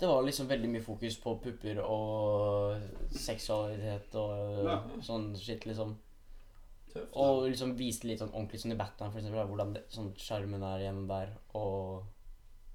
det 0.00 0.08
var 0.10 0.24
liksom 0.26 0.48
veldig 0.50 0.70
mye 0.72 0.82
fokus 0.84 1.18
på 1.22 1.36
pupper 1.44 1.80
og 1.84 2.80
seksualitet 3.14 4.16
og 4.18 4.64
Ja. 4.64 4.78
sånn 5.04 5.34
shit, 5.38 5.66
liksom. 5.68 5.94
Tøft. 6.92 7.12
Og 7.18 7.48
liksom 7.48 7.76
viste 7.76 8.08
litt 8.08 8.22
sånn 8.22 8.32
ordentlig 8.32 8.60
sånn 8.62 8.72
i 8.74 8.78
Batman, 8.80 9.10
for 9.12 9.18
eksempel, 9.20 9.40
da, 9.42 9.46
hvordan 9.50 9.72
det, 9.74 9.84
sånn 9.90 10.12
er 10.14 10.80
igjen 10.80 11.06
der, 11.08 11.36
og 11.54 12.04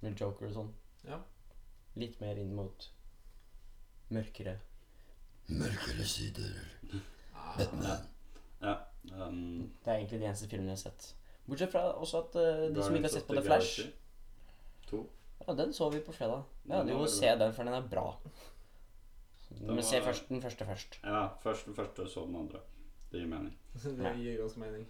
med 0.01 0.19
Joker 0.19 0.47
og 0.47 0.53
sånn. 0.53 0.73
Ja. 1.07 1.19
Litt 1.95 2.19
mer 2.21 2.37
inn 2.37 2.55
mot 2.55 2.89
mørkere 4.09 4.57
Mørkere 5.49 6.05
sider. 6.05 6.51
Batman. 7.57 8.03
Ja. 8.61 8.75
Um, 9.27 9.71
Det 9.85 9.87
er 9.91 9.95
egentlig 9.97 10.19
de 10.19 10.25
eneste 10.25 10.47
filmene 10.51 10.69
jeg 10.75 10.77
har 10.77 10.83
sett. 10.91 11.15
Bortsett 11.49 11.71
fra 11.73 11.81
også 11.97 12.19
at 12.27 12.35
eh, 12.37 12.67
de 12.75 12.83
som 12.83 12.93
ikke 12.95 13.07
har 13.07 13.09
of 13.09 13.15
sett 13.15 13.27
på 13.27 13.33
the 13.33 13.41
The 13.41 13.47
Flash 13.47 13.79
Galaxy. 13.79 13.95
To. 14.91 14.99
Ja, 15.47 15.53
den 15.57 15.73
så 15.73 15.89
vi 15.89 15.99
på 16.05 16.11
fredag. 16.13 16.43
Ja, 16.69 16.77
Den 16.79 16.87
du 16.87 16.93
var 16.93 16.99
må 17.01 17.07
se 17.09 17.31
den, 17.39 17.53
for 17.53 17.63
den 17.63 17.73
er 17.73 17.87
bra. 17.89 18.05
Men 19.61 19.75
var- 19.75 19.81
se 19.83 20.01
først 20.05 20.29
den 20.29 20.41
første 20.41 20.65
først. 20.65 20.99
Ja, 21.03 21.27
først 21.41 21.65
den 21.65 21.75
første, 21.75 22.07
så 22.07 22.25
den 22.27 22.35
andre. 22.35 22.59
Det 23.11 23.19
gir 23.23 23.27
mening. 23.27 23.57
det 23.83 24.13
gir 24.19 24.43
også 24.43 24.59
mening. 24.59 24.85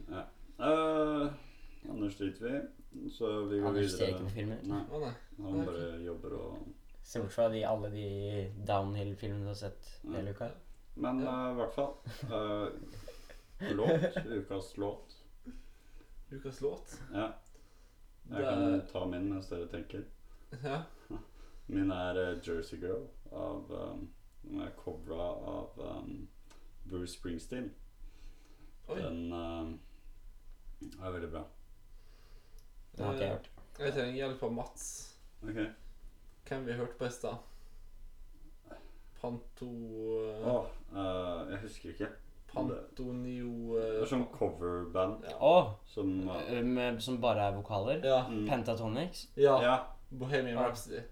Uh, 0.60 1.32
Anders 1.90 2.16
driter 2.20 2.44
vi, 2.52 3.10
så 3.16 3.46
vi 3.48 3.60
går 3.62 3.68
Anders 3.70 3.92
ser 3.92 3.98
videre. 4.06 4.10
ikke 4.10 4.24
på 4.24 4.30
filmer. 4.36 4.58
Nei, 4.68 4.82
Å 4.92 5.00
nei. 5.00 5.14
han 5.38 5.60
Ok. 5.62 5.66
bare 5.70 6.04
jobber 6.04 6.34
og 6.36 6.68
Se 7.10 7.20
bort 7.24 7.34
fra 7.34 7.48
de, 7.50 7.64
alle 7.66 7.90
de 7.90 8.08
downhill-filmene 8.68 9.48
du 9.48 9.50
har 9.50 9.58
sett 9.58 9.88
hele 10.14 10.34
uka. 10.36 10.50
Men 11.00 11.22
Ja. 11.24 11.32
uh, 11.32 11.52
i 11.52 11.56
hvert 11.58 11.74
fall 11.74 11.94
uh, 12.30 12.70
Låt. 13.76 14.18
Ukas 14.26 14.78
låt. 14.78 15.16
Ukas 16.32 16.62
låt. 16.62 16.94
Ja. 17.14 17.32
Jeg 18.30 18.38
Det 18.38 18.44
kan 18.46 18.64
er 18.74 18.86
ta 18.92 19.06
min 19.10 19.26
mens 19.34 19.50
dere 19.50 19.68
tenker. 19.72 20.04
Ja. 20.64 20.84
Min 21.70 21.92
er 21.92 22.18
eh, 22.18 22.38
Jersey 22.46 22.78
Girl 22.82 23.04
av 23.32 23.72
um, 23.72 24.06
Den 24.44 24.62
er 24.62 24.72
covra 24.78 25.28
av 25.54 25.80
um, 25.80 26.28
Bruce 26.90 27.14
Springsteen. 27.18 27.72
Oi. 28.88 29.02
Den 29.02 29.34
uh, 29.34 29.70
er 31.06 31.12
veldig 31.18 31.30
bra. 31.34 31.44
Den 32.98 33.06
har 33.06 33.14
ikke 33.14 33.26
jeg 33.26 33.32
Eh, 33.32 33.38
hørt. 33.38 33.50
Jeg 33.80 33.94
trenger 33.94 34.16
hjelp 34.22 34.44
av 34.44 34.54
Mats. 34.54 34.88
Ok. 35.44 35.60
Hvem 36.50 36.66
vi 36.66 36.74
hørte 36.74 36.98
på 36.98 37.06
i 37.06 37.12
stad? 37.14 37.38
Panto 39.22 39.68
Å, 39.68 40.56
eh, 40.96 41.52
jeg 41.54 41.60
husker 41.66 41.90
ikke. 41.94 42.08
Pantonio 42.50 43.76
Det 43.78 44.00
er 44.02 44.08
sånn 44.10 44.24
coverband 44.34 45.28
ja. 45.30 45.36
Å! 45.46 45.76
som 45.86 46.08
eh, 46.34 46.48
eh, 46.58 46.64
med- 46.66 47.02
som 47.04 47.20
bare 47.22 47.44
er 47.50 47.54
vokaler? 47.60 48.00
ja. 48.04 48.24
mm, 48.30 48.48
Pentatonics? 48.50 49.28
Ja. 49.38 49.60
Ja. 49.62 49.76
Bohemian. 50.10 50.58
Rhapsody. 50.58 51.04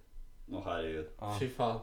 Å, 0.50 0.63
herregud. 0.65 1.12
Ah. 1.21 1.36
Fy 1.38 1.50
faen. 1.54 1.82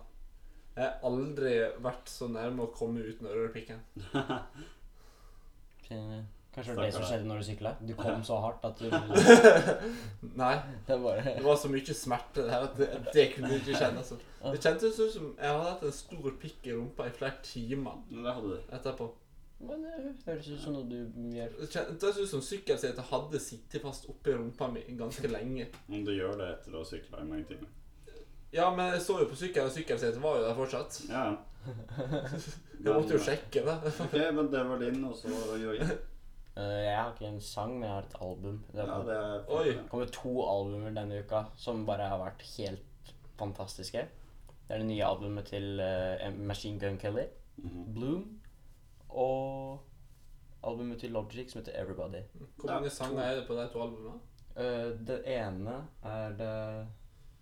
Jeg 0.75 0.89
har 0.89 1.05
aldri 1.07 1.53
vært 1.85 2.09
så 2.11 2.27
nærme 2.33 2.65
å 2.67 2.73
komme 2.75 3.05
uten 3.07 3.29
å 3.31 3.35
røre 3.37 3.53
pikken. 3.55 3.79
Fin- 5.87 6.27
Kanskje 6.55 6.71
det 6.71 6.77
var 6.79 6.87
det 6.87 6.95
som 6.95 7.05
skjedde 7.09 7.27
når 7.29 7.41
du 7.41 7.45
sykla? 7.49 7.71
Du 7.83 7.95
kom 7.99 8.23
så 8.27 8.37
hardt 8.45 8.65
at 8.69 8.79
du 8.79 8.87
Nei. 10.43 10.55
Det 10.87 10.99
bare 11.03 11.25
Det 11.25 11.43
var 11.45 11.57
så 11.59 11.71
mye 11.73 11.97
smerte 11.99 12.45
det 12.45 12.53
her 12.55 12.69
at 12.69 12.79
det, 12.79 12.89
det 13.15 13.27
kunne 13.35 13.51
du 13.51 13.57
ikke 13.59 13.79
kjenne. 13.81 14.05
Så. 14.07 14.19
Det 14.45 14.63
kjentes 14.63 15.01
ut 15.01 15.13
som 15.17 15.29
jeg 15.35 15.51
hadde 15.51 15.69
hatt 15.73 15.85
en 15.89 15.97
stor 15.99 16.31
pikk 16.41 16.69
i 16.71 16.77
rumpa 16.77 17.09
i 17.09 17.15
flere 17.17 17.43
timer 17.43 18.01
Men 18.11 18.25
det 18.29 18.35
hadde 18.39 18.55
du. 18.55 18.75
etterpå. 18.79 19.11
Men 19.65 19.83
det 19.87 19.95
høres 20.27 20.49
ut 20.51 20.61
som 20.61 20.75
noe 20.77 20.85
du 20.91 20.99
gjør. 21.35 21.55
Det 21.61 21.71
kjentes 21.73 22.19
ut 22.21 22.31
som 22.37 22.43
sykkelsetet 22.45 23.11
hadde 23.11 23.41
sittet 23.41 23.83
fast 23.83 24.07
oppi 24.13 24.35
rumpa 24.37 24.69
mi 24.71 24.83
ganske 24.99 25.31
lenge. 25.31 25.71
Om 25.89 26.05
du 26.05 26.13
gjør 26.15 26.37
det 26.39 26.51
etter 26.59 26.75
å 26.75 26.83
ha 26.83 26.89
sykla 26.89 27.23
i 27.23 27.29
mange 27.31 27.49
timer. 27.51 27.71
Ja, 28.55 28.69
men 28.71 28.93
jeg 28.93 29.03
så 29.03 29.17
jo 29.19 29.27
på 29.27 29.35
sykkelen, 29.39 29.67
og 29.67 29.75
sykkelsetet 29.75 30.21
var 30.23 30.37
jo 30.39 30.45
der 30.47 30.55
fortsatt. 30.55 31.01
Ja. 31.11 31.25
Jeg 32.85 32.93
måtte 32.93 33.17
jo 33.17 33.23
sjekke 33.25 33.63
det. 33.65 33.75
Ok, 34.05 34.13
men 34.37 34.51
det 34.53 34.61
var 34.69 34.83
din, 34.83 35.01
og 35.09 35.17
så 35.17 35.33
Jørgen. 35.59 35.95
Eh, 36.57 36.85
jeg 36.85 36.97
har 36.97 37.13
ikke 37.13 37.27
en 37.29 37.41
sang, 37.41 37.73
men 37.81 37.83
jeg 37.89 37.91
har 37.91 38.03
et 38.03 38.15
album. 38.21 38.65
Det 38.73 38.79
Ja, 38.79 38.87
har 38.87 39.03
det 39.03 39.17
er 39.17 39.45
Oi. 39.49 39.73
kommer 39.91 40.07
to 40.13 40.35
albumer 40.47 40.95
denne 40.95 41.19
uka 41.25 41.45
som 41.57 41.85
bare 41.87 42.09
har 42.09 42.19
vært 42.19 42.43
helt 42.57 43.13
fantastiske. 43.39 44.05
Det 44.69 44.71
er 44.75 44.79
det 44.79 44.87
nye 44.87 45.03
albumet 45.05 45.45
til 45.47 45.81
eh, 45.81 46.31
Machine 46.31 46.79
Gun 46.81 46.99
Kelly, 46.99 47.27
Mhm. 47.57 47.95
Bloom, 47.95 48.41
og 49.11 49.81
albumet 50.65 51.01
til 51.01 51.11
Logic 51.13 51.51
som 51.53 51.61
heter 51.63 51.73
Everybody. 51.83 52.23
Hvor 52.57 52.69
Ja, 52.71 52.75
mange 52.75 52.91
sanger 52.91 53.23
er 53.23 53.35
det 53.41 53.47
på 53.47 53.55
de 53.55 53.69
to 53.73 53.83
albumene? 53.83 54.21
Uh, 54.57 55.07
det 55.07 55.23
ene 55.27 55.89
er 56.05 56.29
det 56.39 56.87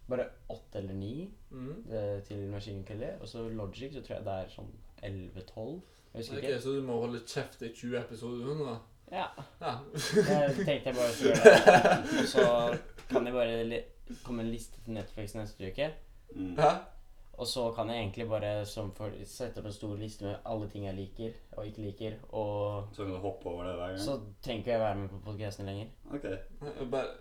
bare 0.09 0.27
åtte 0.51 0.79
eller 0.79 0.95
ni 0.95 1.31
Mm. 1.51 1.85
det 1.89 2.25
til 2.25 2.49
Machine 2.51 2.85
Kelly. 2.85 3.11
Og 3.21 3.29
så 3.29 3.49
Logic 3.49 3.93
så 3.95 4.01
tror 4.03 4.17
jeg 4.17 4.25
det 4.25 4.33
er 4.33 4.49
sånn 4.49 4.73
11-12. 5.03 5.83
Jeg 6.15 6.21
husker 6.21 6.37
Ok, 6.39 6.43
ikke. 6.45 6.61
Så 6.61 6.75
du 6.77 6.83
må 6.83 7.01
holde 7.01 7.21
kjeft 7.21 7.63
i 7.63 7.69
20 7.75 7.99
episoder 7.99 8.65
da? 8.65 8.79
Ja. 9.13 9.27
Ja. 9.61 9.75
Jeg 9.95 10.55
tenkte 10.57 10.91
jeg 10.91 10.97
bare 10.97 11.13
skulle 11.13 11.35
gjøre 11.37 11.59
det. 11.67 12.01
Og 12.23 12.29
så 12.33 12.47
kan 13.11 13.27
jeg 13.29 13.35
bare 13.37 13.83
komme 14.25 14.43
en 14.47 14.51
liste 14.53 14.81
til 14.85 14.97
Netflix 14.97 15.35
neste 15.37 15.69
uke. 15.69 15.91
Mm. 16.35 16.57
Og 17.43 17.47
så 17.49 17.63
kan 17.75 17.89
jeg 17.91 17.99
egentlig 17.99 18.29
bare 18.29 18.51
som 18.69 18.91
for, 18.97 19.13
sette 19.27 19.61
opp 19.61 19.67
en 19.67 19.75
stor 19.75 19.95
liste 19.99 20.25
med 20.27 20.49
alle 20.49 20.69
ting 20.71 20.85
jeg 20.87 20.95
liker 20.95 21.33
og 21.57 21.67
ikke 21.67 21.85
liker. 21.87 22.17
Og 22.39 22.89
Så 22.93 23.05
kan 23.07 23.15
du 23.15 23.21
hoppe 23.25 23.49
over 23.51 23.65
det 23.69 23.75
hver 23.79 23.95
gang? 23.95 24.01
så 24.05 24.17
trenger 24.45 24.61
ikke 24.63 24.71
jeg 24.71 24.81
være 24.81 24.99
med 25.01 25.09
på 25.09 25.21
podcasten 25.25 25.67
lenger. 25.67 25.87
Ok. 26.13 26.25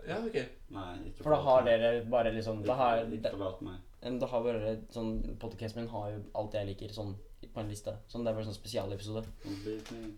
Ja, 0.08 0.18
ok. 0.20 0.38
Nei, 0.76 0.90
ikke 1.08 1.24
For 1.24 1.36
da 1.36 1.40
har 1.48 1.66
dere 1.68 1.94
bare 2.12 2.34
liksom 2.36 2.64
Da 2.68 2.74
har, 2.80 3.06
Ikke, 3.06 3.32
forlat 3.32 3.62
meg. 3.62 3.80
da, 4.04 4.10
da 4.20 4.26
har 4.34 4.44
bare 4.44 4.76
sånn 4.94 5.38
Podcasten 5.40 5.82
min 5.82 5.90
har 5.92 6.12
jo 6.12 6.22
alt 6.36 6.54
jeg 6.60 6.68
liker 6.74 6.94
sånn 6.96 7.16
på 7.54 7.60
en 7.64 7.72
liste. 7.72 7.96
Sånn 8.08 8.24
Det 8.24 8.32
er 8.32 8.38
bare 8.38 8.48
sånn 8.52 8.60
spesialepisode. 8.60 9.26
Me. 9.48 10.12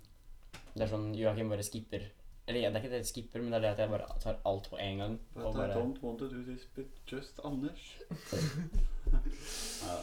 Det 0.73 0.85
er 0.85 0.89
sånn 0.89 1.11
Joakim 1.13 1.51
bare 1.53 1.65
skipper 1.65 2.07
Eller 2.47 2.65
det 2.65 2.79
er 2.79 2.79
ikke 2.81 2.91
det 2.91 3.01
jeg 3.03 3.09
skipper, 3.11 3.43
men 3.43 3.53
det 3.53 3.59
er 3.59 3.63
det 3.63 3.73
at 3.75 3.81
jeg 3.83 3.91
bare 3.93 4.17
tar 4.19 4.39
alt 4.49 4.65
på 4.69 4.79
en 4.81 4.97
gang. 4.99 5.13
But 5.35 5.45
Og 5.45 5.53
I 5.53 5.57
bare 5.61 5.77
don't 5.77 6.01
want 6.03 6.19
to 6.19 6.27
do 6.27 6.41
this 6.43 6.65
but 6.75 6.89
just 7.07 7.39
Anders. 7.45 7.85
ja. 9.87 9.95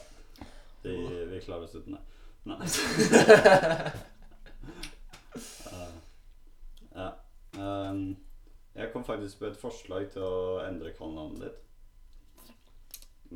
Vi, 0.82 0.94
vi 1.34 1.40
klarer 1.44 1.66
oss 1.66 1.74
uten 1.74 1.98
det. 1.98 2.00
Nei. 2.48 2.56
uh, 5.68 5.92
ja. 7.02 7.10
Um, 7.58 8.16
jeg 8.74 8.92
kom 8.94 9.04
faktisk 9.04 9.42
på 9.42 9.50
et 9.50 9.60
forslag 9.60 10.08
til 10.14 10.24
å 10.24 10.62
endre 10.64 10.94
kallenavnet 10.96 11.44
ditt. 11.44 11.60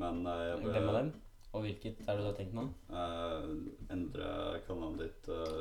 Men 0.01 0.25
uh, 0.25 0.41
jeg 0.49 0.65
Hvem 0.65 0.89
av 0.89 0.99
dem? 1.03 1.13
Og 1.55 1.63
hvilket 1.63 2.01
er 2.03 2.17
det 2.17 2.23
du 2.25 2.29
har 2.31 2.39
tenkt 2.39 2.57
nå? 2.57 2.65
Uh, 2.89 3.45
endre 3.93 4.31
kallenavnet 4.67 5.05
ditt 5.05 5.29
eh, 5.31 5.61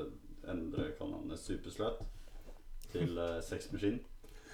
Endre 0.52 0.90
kallenavnet 0.98 1.40
Superslut 1.40 2.02
til 2.92 3.18
uh, 3.18 3.38
Sex 3.44 3.72
Machine. 3.72 4.00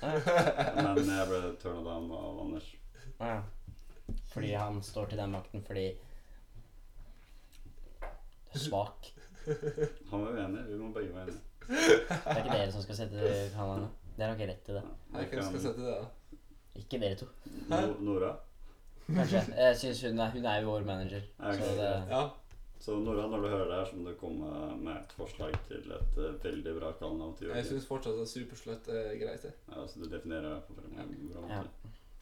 Men 0.01 1.09
jeg 1.09 1.27
ble 1.27 1.39
turna 1.59 1.81
down 1.83 2.11
av 2.15 2.37
Anders. 2.45 2.67
Ja. 3.19 3.39
Fordi 4.31 4.53
han 4.53 4.79
står 4.85 5.09
til 5.11 5.19
den 5.19 5.33
makten 5.33 5.63
fordi 5.65 5.87
Du 7.99 8.55
er 8.57 8.63
svak. 8.63 9.09
Han 10.09 10.23
var 10.23 10.37
uenig. 10.37 10.63
Vi 10.69 10.77
må 10.79 10.91
begge 10.93 11.13
være 11.15 11.27
enige. 11.27 11.45
Det 11.69 12.33
er 12.33 12.39
ikke 12.43 12.55
dere 12.55 12.71
som 12.73 12.85
skal 12.85 12.97
sette 12.97 13.33
kanalene. 13.53 13.89
Dere 14.17 14.31
har 14.31 14.37
ikke 14.39 14.47
rett 14.49 14.63
til 14.65 14.79
det. 14.79 14.83
Nei, 15.13 15.25
Hvem 15.29 15.43
skal 15.49 15.61
sette 15.65 15.85
det, 15.85 15.97
da? 15.97 16.37
Ikke 16.79 17.01
dere 17.01 17.19
to. 17.19 17.27
No 17.69 17.81
Nora. 18.07 18.31
Kanskje. 19.09 19.43
Jeg 19.57 19.77
synes 19.77 20.01
hun 20.05 20.19
er, 20.19 20.31
hun 20.33 20.45
er 20.45 20.61
jo 20.61 20.71
vår 20.71 20.87
manager. 20.87 21.21
Okay. 21.39 21.59
Så 21.61 21.75
det. 21.77 21.91
Ja. 22.09 22.23
Så 22.79 22.95
Nora, 22.99 23.27
når 23.27 23.41
du 23.43 23.47
hører 23.51 23.65
det 23.67 23.75
her, 23.75 23.85
så 23.89 23.95
må 23.99 24.09
du 24.09 24.15
komme 24.15 24.49
med 24.79 24.91
et 24.95 25.11
forslag 25.17 25.51
til 25.67 25.91
et 25.91 26.17
uh, 26.17 26.43
veldig 26.43 26.75
bra 26.79 26.91
kallenavn 26.99 27.33
til 27.37 27.47
Jeg 27.49 27.55
Joakim. 27.55 27.69
syns 27.73 27.87
fortsatt 27.87 28.21
at 28.23 28.29
supersløtt 28.31 28.87
er 28.87 29.09
greit. 29.19 29.43
jeg. 29.43 29.53
Ja, 29.75 29.87
så 29.87 29.99
du 29.99 30.05
definerer 30.09 30.53
det 30.53 30.63
på 30.67 30.73
en 30.77 30.79
bra 31.33 31.41
måte. 31.41 31.53
Ja. 31.53 31.61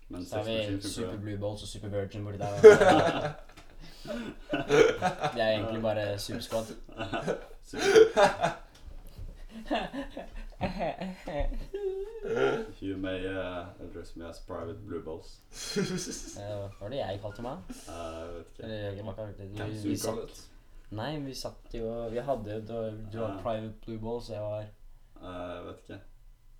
Men 0.10 0.26
så 0.26 0.36
har 0.38 0.44
vi 0.44 0.82
Super. 0.82 1.18
Blue 1.18 1.38
Balls 1.38 1.62
og 1.64 1.68
Super 1.68 1.88
Virgin 1.94 2.24
borti 2.26 2.38
der. 2.38 2.50
Det 5.34 5.42
er 5.44 5.52
egentlig 5.52 5.82
bare 5.82 6.20
Supersquad. 6.20 6.66
Super. 7.64 7.84
You 12.82 12.98
may 12.98 13.28
uh, 13.28 13.66
address 13.80 14.16
me 14.16 14.26
as 14.26 14.40
private 14.40 14.86
blue 14.88 15.02
balls. 15.04 15.42
Eh, 16.38 16.44
Hva 16.44 16.70
var 16.82 16.90
det 16.90 16.98
jeg 17.00 17.20
kalte 17.22 17.42
meg? 17.46 17.58
Uh, 17.88 17.94
jeg 17.94 18.30
vet 18.34 18.48
ikke. 18.52 18.64
Eller 18.64 18.78
jeg 18.98 19.06
var 19.06 19.14
ikke. 19.30 19.44
Vi, 19.68 19.74
vi 19.90 19.96
satt, 20.02 20.42
nei, 20.98 21.12
vi 21.22 21.34
satt 21.38 21.74
jo 21.78 21.86
Vi 22.14 22.20
hadde 22.30 22.48
jo 22.56 22.60
Du, 22.66 22.74
du 23.14 23.18
var 23.22 23.30
Ja. 23.36 23.42
Private 23.44 23.78
Blue 23.86 24.00
Balls, 24.02 24.30
jeg 24.34 24.42
var 24.42 24.62
Eh, 25.18 25.56
jeg 25.56 25.64
vet 25.66 25.78
ikke. 25.84 26.00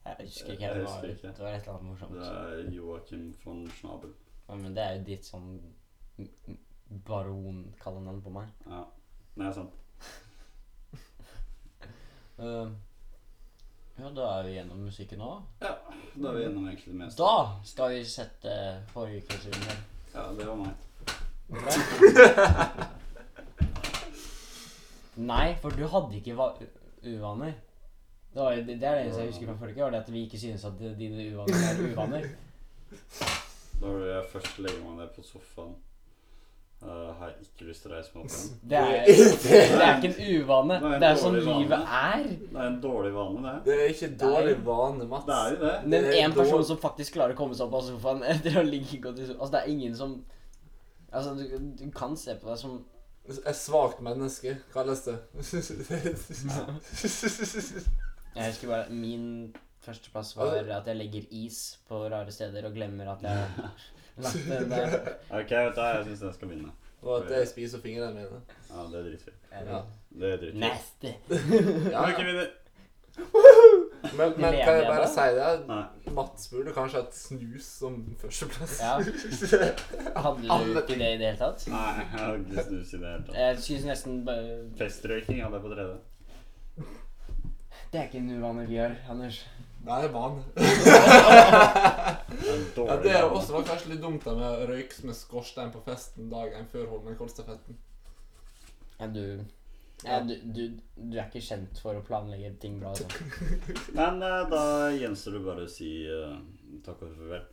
Jeg 0.06 0.16
husker 0.22 0.52
ikke. 0.52 0.64
Jeg 0.64 0.76
Det 0.76 0.84
var, 0.84 0.90
husker 0.92 1.10
ikke. 1.14 1.28
det 1.28 1.40
var 1.44 1.50
et 1.50 1.56
eller 1.62 1.74
annet 1.74 1.90
morsomt. 1.92 2.14
Det 2.16 2.28
er 2.28 2.72
Joakim 2.74 3.24
von 3.44 3.60
Schnabel. 3.70 4.12
Ja, 4.50 4.54
men 4.56 4.76
det 4.76 4.84
er 4.84 4.92
jo 4.98 5.04
ditt 5.10 5.26
sånn 5.28 5.48
baronkallenavn 7.06 8.22
på 8.26 8.30
meg. 8.34 8.48
Ja. 8.70 8.84
Nei, 9.42 9.52
sant. 9.54 9.74
Eh, 12.38 12.70
ja, 13.98 14.10
da 14.14 14.26
er 14.38 14.44
vi 14.48 14.56
gjennom 14.56 14.80
musikken 14.86 15.20
nå. 15.22 15.32
Da 15.60 15.72
er 16.30 16.36
vi 16.36 16.44
gjennom 16.44 16.68
egentlig 16.70 16.92
det 16.94 17.00
meste. 17.02 17.18
Da 17.22 17.62
skal 17.66 17.96
vi 17.96 18.04
sette 18.06 18.58
forrige 18.94 19.24
ukes 19.26 19.46
under. 19.52 19.76
Ja, 20.14 20.28
det 20.38 20.46
var 20.48 20.58
meg. 20.62 20.74
Nei, 25.18 25.56
for 25.62 25.74
du 25.74 25.88
hadde 25.90 26.20
ikke 26.20 26.36
uvaner. 26.38 27.54
Det, 28.34 28.44
var, 28.44 28.52
det 28.54 28.76
er 28.76 28.82
det 28.82 29.02
eneste 29.02 29.22
jeg 29.24 29.32
husker 29.32 29.48
fra 29.50 29.58
forrige 29.64 29.76
uke, 29.80 29.84
var 29.88 29.92
det 29.96 30.04
at 30.04 30.14
vi 30.14 30.24
ikke 30.28 30.40
synes 30.40 30.66
at 30.68 30.78
dine 31.00 31.30
uvaner 31.32 31.58
er 31.72 31.82
uvaner. 31.88 32.28
Da 33.80 33.86
var 33.88 34.00
det 34.04 34.12
jeg 34.12 34.30
først 34.32 34.60
legger 34.62 34.84
meg 34.84 34.94
ned 35.00 35.10
på 35.16 35.26
sofaen, 35.26 35.74
eh, 36.84 37.10
har 37.20 37.30
jeg 37.32 37.48
ikke 37.48 37.66
lyst 37.70 37.82
til 37.86 37.92
å 37.92 37.96
reise 37.96 38.12
meg 38.14 38.24
opp 38.24 38.32
igjen. 38.32 38.58
Det 38.70 38.78
er, 38.78 38.88
det 39.44 39.82
er 39.88 39.98
ikke 39.98 40.12
en 40.12 40.42
uvane. 40.42 40.78
Det 40.82 40.88
er 40.88 40.94
en 40.94 41.02
Det 41.04 41.08
er 41.10 41.20
sånn 41.24 41.38
livet 41.40 41.92
er. 42.02 42.24
Det 42.28 42.60
er 42.62 42.68
en 42.68 42.80
dårlig 42.84 43.14
vane, 43.16 43.40
det. 43.48 43.56
Det 43.68 43.78
er 43.78 43.94
ikke 43.96 44.10
dårlig 44.24 44.56
vane, 44.68 45.08
Mats. 45.14 45.26
Det 45.30 45.38
er 45.38 45.54
jo 45.56 45.60
det. 45.66 45.74
Men 45.88 46.08
Det 46.10 46.20
en 46.24 46.34
person 46.38 46.54
dårlig- 46.58 46.70
som 46.74 46.78
faktisk 46.84 47.18
klarer 47.18 47.34
å 47.34 47.40
komme 47.42 47.56
seg 47.58 47.68
opp 47.68 47.80
av 47.82 47.88
sofaen 47.90 48.24
etter 48.36 48.60
å 48.62 48.66
ligge 48.68 49.02
godt 49.08 49.20
i 49.24 49.26
sofaen 49.30 49.42
Altså, 49.42 49.54
det 49.58 49.64
er 49.64 49.74
ingen 49.78 49.96
som 49.98 50.18
Altså, 51.08 51.34
du, 51.40 51.44
du 51.80 51.92
kan 51.96 52.18
se 52.20 52.36
på 52.36 52.50
deg 52.52 52.58
som 52.60 52.78
Et 53.28 53.56
svakt 53.56 54.00
menneske, 54.04 54.54
kalles 54.74 55.02
det. 55.08 55.16
Jeg 58.36 58.52
husker 58.52 58.68
bare 58.70 58.86
min 58.94 59.54
førsteplass 59.84 60.34
var 60.38 60.58
at 60.78 60.88
jeg 60.88 60.98
legger 61.00 61.26
is 61.32 61.60
på 61.88 62.00
rare 62.12 62.32
steder 62.32 62.66
og 62.68 62.76
glemmer 62.76 63.08
at 63.14 63.24
jeg 63.24 63.38
lagt 64.26 64.44
den 64.50 64.70
der. 64.76 64.98
Ok, 65.30 65.50
vet 65.52 65.76
du 65.76 65.82
hva, 65.82 65.88
jeg 65.98 66.06
syns 66.12 66.20
den 66.26 66.34
skal 66.38 66.50
vinne. 66.54 66.72
Og 67.02 67.18
at 67.24 67.32
jeg 67.32 67.48
spiser 67.48 67.82
fingrene 67.84 68.14
mine. 68.14 68.40
Ja, 68.70 68.86
det 68.92 69.00
er 69.00 69.04
dritfint. 69.10 69.36
Ja. 69.52 69.82
Det 70.20 70.32
er 70.34 70.40
dritfint. 70.42 70.64
Neste. 70.64 71.14
Ja, 71.92 72.08
ja. 72.10 72.24
vinner. 72.24 72.48
Men, 74.18 74.34
men 74.38 74.54
kan 74.54 74.76
jeg 74.78 74.86
bare 74.88 75.08
si 75.10 75.24
det? 75.38 75.46
Nei. 75.68 76.14
Mats 76.14 76.48
burde 76.52 76.74
kanskje 76.76 77.00
hatt 77.02 77.16
snus 77.18 77.66
som 77.80 77.96
førsteplass. 78.22 78.76
Ja. 78.82 78.92
Hadde 80.26 80.44
du 80.44 80.78
ikke 80.82 81.00
det 81.00 81.10
i 81.16 81.18
det 81.18 81.32
hele 81.32 81.38
tatt? 81.40 81.66
Nei, 81.72 81.88
jeg 81.98 82.20
har 82.20 82.38
ikke 82.38 82.66
snus 82.68 82.94
i 82.94 83.00
det 83.02 83.10
hele 83.10 83.24
tatt. 83.26 83.40
Jeg 83.42 83.58
synes 83.66 83.88
nesten 83.90 84.20
bare 84.28 84.60
Festrøyking 84.78 85.42
hadde 85.44 85.58
jeg 85.58 85.66
på 85.66 85.74
tredje. 85.74 85.98
Det 87.94 88.00
er 88.00 88.06
ikke 88.10 88.22
en 88.22 88.32
uvane 88.38 88.68
vi 88.68 88.78
gjør, 88.78 88.94
Anders. 89.10 89.42
Nei, 89.86 90.04
er 90.04 90.12
Ja, 92.78 92.96
det 93.02 93.12
er 93.12 93.24
også 93.26 93.54
var 93.58 93.66
kanskje 93.68 93.92
litt 93.94 94.02
dumt 94.04 94.26
da 94.26 94.34
med 94.38 94.48
å 94.48 94.68
røyke 94.70 95.06
med 95.08 95.16
skorstein 95.18 95.72
på 95.74 95.82
festen 95.86 96.30
dagen 96.32 96.68
før 96.72 96.90
Holmenkollstafetten. 96.94 97.78
Ja, 98.98 99.08
du, 99.14 99.24
ja, 100.04 100.20
du, 100.26 100.34
du, 100.54 100.62
du 100.96 101.18
er 101.18 101.26
ikke 101.28 101.44
kjent 101.44 101.80
for 101.82 101.98
å 101.98 102.04
planlegge 102.06 102.54
ting 102.62 102.80
bra. 102.82 102.94
Altså. 102.94 103.08
Men 103.98 104.22
eh, 104.26 104.44
da 104.52 104.64
gjenstår 104.94 105.38
det 105.38 105.44
bare 105.46 105.66
å 105.66 105.72
si 105.72 105.92
eh, 106.10 106.38
takk 106.86 107.04
og 107.06 107.16
farvel. 107.18 107.46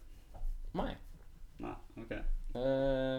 Nei. 0.81 0.93
Nei, 1.65 1.77
ok. 2.03 2.13
Eh, 2.61 3.17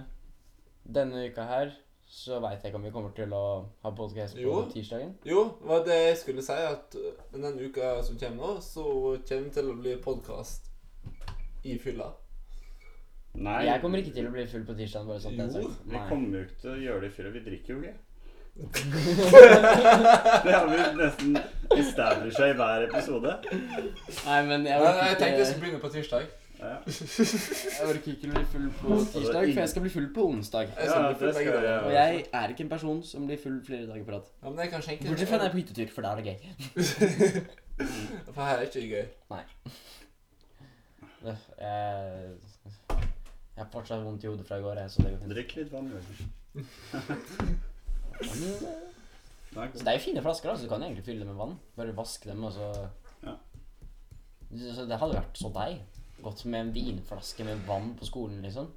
denne 0.97 1.25
uka 1.30 1.47
her 1.49 1.73
så 2.06 2.39
veit 2.39 2.62
jeg 2.62 2.70
ikke 2.70 2.80
om 2.80 2.86
vi 2.86 2.91
kommer 2.93 3.14
til 3.18 3.34
å 3.34 3.45
ha 3.84 3.91
podcast 3.97 4.38
på 4.38 4.43
Jo. 4.45 4.60
tirsdagen. 4.72 5.16
Jo, 5.26 5.43
det 5.62 5.70
var 5.70 5.84
det 5.88 5.97
jeg 6.01 6.18
skulle 6.22 6.45
si, 6.45 6.53
at 6.53 6.95
uh, 6.95 7.24
den 7.34 7.60
uka 7.60 7.95
som 8.06 8.20
kommer 8.22 8.38
nå, 8.41 8.62
så 8.62 8.86
kommer 9.28 9.49
det 9.49 9.53
til 9.58 9.72
å 9.72 9.80
bli 9.80 9.95
podkast 10.03 10.70
i 11.66 11.78
fylla. 11.82 12.12
Nei, 13.36 13.66
Jeg 13.66 13.82
kommer 13.82 13.99
ikke 13.99 14.14
til 14.16 14.28
å 14.30 14.32
bli 14.32 14.45
full 14.47 14.64
på 14.66 14.74
tirsdagen. 14.78 15.08
bare 15.08 15.20
sånn 15.20 15.36
Jo, 15.36 15.72
vi 15.91 16.03
kommer 16.10 16.38
jo 16.38 16.43
ikke 16.45 16.60
til 16.62 16.72
å 16.72 16.82
gjøre 16.86 17.01
det 17.01 17.08
i 17.08 17.16
fylla. 17.18 17.32
Vi 17.36 17.45
drikker 17.49 17.74
jo 17.74 17.82
ikke. 17.82 17.97
det 20.45 20.53
har 20.53 20.70
vi 20.70 20.78
nesten 20.95 21.34
establisha 21.76 22.47
i 22.47 22.53
hver 22.56 22.86
episode. 22.86 23.34
Nei, 23.51 24.38
men 24.47 24.64
jeg 24.64 24.80
ikke... 24.80 24.93
jeg 25.10 25.18
tenkte 25.20 25.41
jeg 25.41 25.47
skulle 25.49 25.66
begynne 25.66 25.82
på 25.84 25.91
tirsdag. 25.97 26.30
Ja. 26.60 26.76
jeg 26.86 27.88
orker 27.89 28.12
ikke 28.14 28.28
å 28.30 28.32
bli 28.36 28.43
full 28.51 28.70
på 28.80 28.88
tirsdag, 29.12 29.43
for 29.51 29.62
jeg 29.62 29.70
skal 29.74 29.82
bli 29.86 29.93
full 29.95 30.10
på 30.16 30.22
onsdag. 30.32 30.66
Jeg 30.72 30.78
skal 30.89 31.01
Ja, 31.03 31.08
bli 31.10 31.18
full 31.20 31.28
det 31.28 31.34
skal 31.36 31.45
begge 31.45 31.56
dager. 31.66 31.80
Og 31.86 31.91
jeg 31.97 32.12
er 32.41 32.47
ikke 32.53 32.64
en 32.66 32.74
person 32.76 32.97
som 33.03 33.20
blir 33.28 33.39
full 33.41 33.58
flere 33.68 33.86
dager 33.89 34.03
på 34.08 34.12
rad. 34.16 34.26
Ja, 34.41 34.45
men 34.49 34.58
jeg 34.64 34.70
kan 34.72 34.82
enkelt. 34.95 35.10
Bortsett 35.10 35.30
fra 35.32 35.38
når 35.38 35.43
jeg 35.43 35.49
er 35.49 35.56
på 35.56 35.62
hyttetur, 35.62 35.89
for 35.95 36.01
da 36.01 36.08
er 36.12 36.16
det 36.22 36.28
gøy. 36.32 36.39
For 37.76 38.39
her 38.39 38.56
er 38.56 38.62
ikke 38.70 38.88
gøy. 38.88 39.06
Jeg, 41.26 41.36
jeg 41.60 43.58
har 43.58 43.68
fortsatt 43.74 44.06
vondt 44.06 44.24
i 44.24 44.30
hodet 44.30 44.45
fra 44.47 44.56
i 44.62 44.64
går, 44.64 44.76
jeg, 44.80 44.88
så 44.93 44.97
det 45.03 45.12
går 45.12 45.20
fint. 45.24 45.34
Drikk 45.36 45.51
litt 45.58 45.72
vann. 45.74 45.88
Nei, 49.56 49.68
Så 49.72 49.84
det 49.84 49.91
er 49.91 49.97
jo 49.97 50.03
fine 50.03 50.22
flasker, 50.24 50.49
da, 50.49 50.56
så 50.56 50.64
du 50.68 50.72
kan 50.72 50.84
egentlig 50.84 51.06
fylle 51.08 51.22
dem 51.24 51.30
med 51.32 51.39
vann. 51.39 51.56
Bare 51.76 51.95
vaske 51.95 52.30
dem, 52.30 52.39
og 52.47 52.51
så 52.56 52.66
Ja. 53.26 53.34
Så 54.56 54.86
det 54.88 54.99
hadde 55.01 55.18
vært 55.18 55.38
så 55.39 55.49
deg. 55.56 55.72
Gått 56.26 56.41
med 56.49 56.61
en 56.61 56.71
vinflaske 56.73 57.43
med 57.45 57.57
vann 57.67 57.91
på 57.99 58.05
skolen, 58.05 58.41
liksom. 58.41 58.67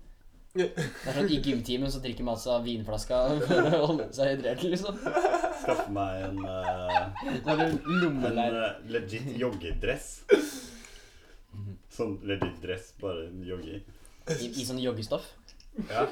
Det 0.52 0.66
er 0.74 1.14
sånn 1.16 1.30
I 1.32 1.40
gymtimen 1.44 1.92
så 1.92 1.98
drikker 2.04 2.24
man 2.26 2.36
av 2.52 2.64
vinflaska 2.66 3.16
for 3.48 3.68
å 3.68 3.86
holde 3.90 4.06
seg 4.12 4.28
hydrert, 4.34 4.62
liksom. 4.68 4.94
Skaffe 5.62 5.90
meg 5.96 6.12
en, 6.26 6.38
uh, 6.44 6.50
Så 7.46 7.52
en 7.56 7.78
uh, 8.36 8.42
legit 8.92 9.28
joggedress. 9.40 10.06
Sånn 11.96 12.14
legit 12.28 12.58
dress, 12.60 12.86
bare 13.00 13.22
jogge 13.48 13.70
i. 13.78 13.80
I, 14.28 14.64
sånn 14.68 14.84
joggestoff. 14.84 15.24
Ja. 15.88 16.04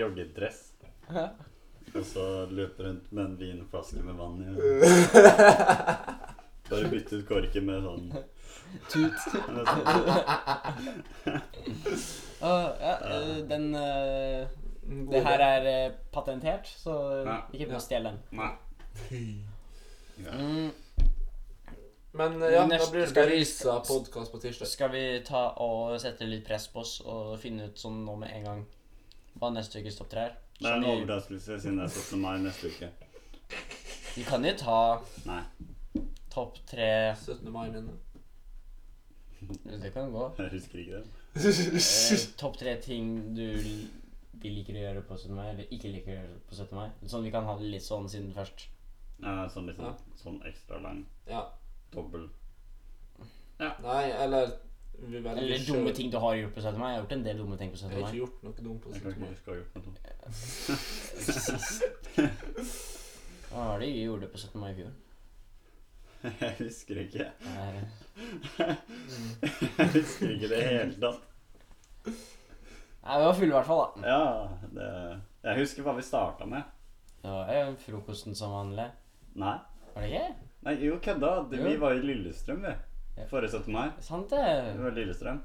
Joggedress. 0.00 0.58
Og 1.92 2.04
så 2.08 2.24
løpe 2.50 2.82
rundt 2.88 3.06
med 3.14 3.24
en 3.28 3.38
vinflaske 3.38 4.02
med 4.02 4.14
vann 4.18 4.42
i. 4.42 4.50
Bare 6.72 6.88
bytte 6.88 7.20
ut 7.20 7.28
korken 7.28 7.66
med 7.68 7.84
sånn 7.84 8.08
Tut. 8.88 9.12
ja, 12.40 12.72
eh, 12.80 13.36
den 13.48 13.74
eh, 13.74 14.46
Det 15.12 15.20
her 15.24 15.38
er 15.46 15.66
eh, 15.86 15.92
patentert, 16.12 16.66
så 16.68 16.94
ikke 17.52 17.68
prøv 17.70 17.78
å 17.78 17.82
stjele 17.84 18.10
den. 18.12 18.18
Nei. 18.38 18.52
Ja. 20.22 20.32
Mm, 20.36 20.70
Men 22.12 22.34
ja, 22.42 22.50
ja, 22.52 22.64
da 22.68 22.86
blir 22.92 23.00
det 23.06 23.08
Skarisa 23.10 23.78
vi- 23.78 23.86
podkast 23.88 24.32
på 24.32 24.38
tirsdag. 24.42 24.68
skal 24.68 24.90
vi 24.92 25.04
ta 25.24 25.46
og 25.64 25.94
sette 26.00 26.26
litt 26.28 26.44
press 26.44 26.66
på 26.68 26.80
oss 26.82 26.98
og 27.00 27.38
finne 27.40 27.70
ut 27.70 27.78
sånn 27.80 28.02
nå 28.04 28.16
med 28.20 28.30
en 28.36 28.44
gang 28.44 28.60
hva 29.40 29.48
neste 29.54 29.80
ukes 29.80 29.96
topp 29.96 30.10
tre 30.12 30.20
er? 30.26 30.34
Det 30.60 30.68
er 30.68 30.74
en 30.76 30.84
vi, 30.84 30.90
overraskelse 30.92 31.56
siden 31.60 31.78
det 31.80 31.84
er 31.86 31.88
17. 31.88 32.20
mai 32.20 32.38
neste 32.44 32.68
uke. 32.68 32.90
vi 34.16 34.24
kan 34.28 34.44
jo 34.44 34.52
ta 34.60 35.00
Nei, 35.24 35.40
topp 36.30 36.58
tre 36.68 37.14
17. 37.16 37.48
mai-minne. 37.50 37.96
Det 39.82 39.90
kan 39.94 40.12
gå. 40.12 40.22
jeg 40.38 40.50
husker 40.58 40.78
ikke 40.78 40.92
det. 41.00 41.06
Eh, 42.12 42.24
topp 42.36 42.58
tre 42.60 42.76
ting 42.84 43.34
du 43.36 43.46
vi 44.42 44.50
liker 44.50 44.74
å 44.74 44.82
gjøre 44.82 45.02
på 45.06 45.16
17. 45.16 45.34
mai, 45.36 45.46
eller 45.52 45.64
ikke 45.70 45.92
liker 45.92 46.10
å 46.12 46.16
gjøre 46.18 46.38
på 46.48 46.54
17. 46.58 46.74
mai. 46.76 46.88
Sånn 47.06 47.22
vi 47.24 47.30
kan 47.30 47.44
ha 47.46 47.54
det 47.60 47.68
litt 47.70 47.84
sånn 47.86 48.08
siden 48.10 48.32
først. 48.34 48.66
Ja, 49.22 49.46
sånn 49.48 49.66
litt 49.70 49.78
Ja. 49.78 49.92
sånn, 49.94 50.18
sånn 50.18 50.38
ekstra 50.50 50.80
lang. 50.82 51.04
Ja. 51.28 51.44
Dobbel. 51.92 52.28
Nei, 53.60 54.10
eller 54.10 54.50
vi 54.98 55.16
Eller 55.18 55.58
dumme 55.66 55.92
ting 55.94 56.10
du 56.10 56.18
har 56.18 56.34
gjort 56.34 56.54
på 56.56 56.60
17. 56.60 56.78
mai. 56.78 56.90
Jeg 56.92 56.96
har 56.98 57.02
gjort 57.04 57.12
en 57.12 57.22
del 57.24 57.36
dumme 57.38 57.56
ting 57.58 57.70
på 57.70 57.76
Jeg 57.78 57.90
har 57.90 57.98
ikke 58.08 58.18
gjort 58.18 58.42
noe 58.42 58.52
dumt 58.66 58.82
på 58.82 58.92
Jeg 58.92 59.02
kan 59.02 59.12
ikke 59.12 59.30
huske 59.30 59.48
å 59.48 59.52
ha 59.52 59.58
gjort 59.60 59.74
noe. 59.76 59.94
Hva 63.52 63.64
var 63.68 63.78
det 63.82 63.88
vi 63.92 64.02
gjorde 64.06 64.26
på 64.32 64.38
17. 64.38 64.60
mai 64.60 64.70
i 64.72 64.74
fjor? 64.80 64.92
Jeg 66.42 66.54
husker 66.60 67.00
ikke. 67.02 67.26
Nei, 67.46 67.82
Jeg 69.78 69.88
husker 69.96 70.30
ikke 70.36 70.50
det 70.52 70.60
hele 70.62 70.94
tatt. 71.02 71.28
Nei, 73.02 73.16
vi 73.18 73.26
var 73.26 73.34
fulle 73.34 73.50
i 73.50 73.56
hvert 73.56 73.66
fall, 73.66 73.82
da. 73.96 74.06
Ja, 74.06 74.68
det 74.76 74.88
Jeg 75.48 75.58
husker 75.64 75.86
hva 75.86 75.96
vi 75.98 76.04
starta 76.06 76.46
med. 76.46 76.62
Det 77.22 77.30
var 77.30 77.50
jo 77.56 77.74
frokosten 77.82 78.34
som 78.38 78.54
vanlig. 78.54 78.88
Nei. 79.38 79.56
Var 79.94 80.02
det 80.06 80.10
ikke? 80.12 80.48
Nei, 80.66 80.74
jo, 80.86 80.98
kødda. 81.02 81.32
Jo. 81.50 81.62
Vi 81.66 81.76
var 81.82 81.96
i 81.98 82.02
Lillestrøm, 82.06 82.62
vi. 82.66 82.74
Ja. 83.18 83.26
Forrige 83.30 83.58
17. 83.58 83.72
mai. 83.74 83.88
Sant 84.00 84.30
Vi 84.32 84.38
det. 84.38 84.78
var 84.78 84.90
i 84.92 84.96
Lillestrøm. 85.00 85.42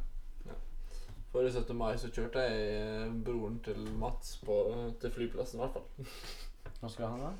Forrige 1.34 1.52
17. 1.58 1.76
mai 1.78 1.98
så 2.00 2.10
kjørte 2.14 2.46
jeg 2.46 2.68
eh, 2.78 3.14
broren 3.26 3.58
til 3.66 3.82
Mats 4.00 4.38
på, 4.46 4.56
til 5.02 5.12
flyplassen, 5.14 5.60
i 5.60 5.66
hvert 5.66 5.76
fall. 5.76 6.12
Hva 6.80 6.90
skulle 6.94 7.10
han 7.10 7.26
da? 7.26 7.34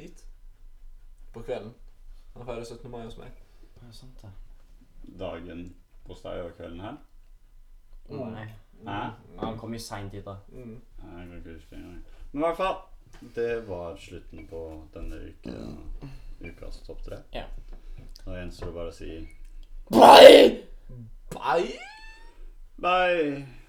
Hit. 0.00 0.24
På 1.34 1.42
kvelden. 1.42 1.74
Han 2.34 2.46
feirer 2.46 2.64
17. 2.64 2.90
mai 2.90 3.04
hos 3.04 3.18
meg. 3.18 3.30
er 3.88 3.92
sant 3.92 4.22
det. 4.22 4.30
Dagen 5.20 5.76
hos 6.06 6.22
deg 6.22 6.44
og 6.44 6.56
kvelden 6.56 6.80
her. 6.80 6.96
Nei. 8.08 8.48
Hæ? 8.86 9.10
Han 9.38 9.58
kom 9.58 9.72
jo 9.72 9.78
seint 9.78 10.12
hit, 10.12 10.24
da. 10.24 10.36
Mm. 10.48 10.80
Nei, 11.02 11.20
Jeg 11.20 11.28
kan 11.28 11.36
ikke 11.36 11.54
huske 11.54 11.76
engang. 11.76 12.04
Men 12.32 12.42
i 12.42 12.46
hvert 12.46 12.56
fall. 12.56 12.76
Det 13.34 13.68
var 13.68 13.96
slutten 13.96 14.46
på 14.46 14.82
denne 14.94 15.16
uke, 15.28 15.52
ukas 16.40 16.80
topp 16.86 17.02
tre. 17.02 17.16
Ja. 17.34 17.44
Nå 18.26 18.34
gjenstår 18.34 18.66
det 18.66 18.74
bare 18.74 18.90
å 18.90 18.96
si 18.96 19.10
Bye! 19.92 20.64
Bye! 21.30 21.76
bye. 22.80 23.63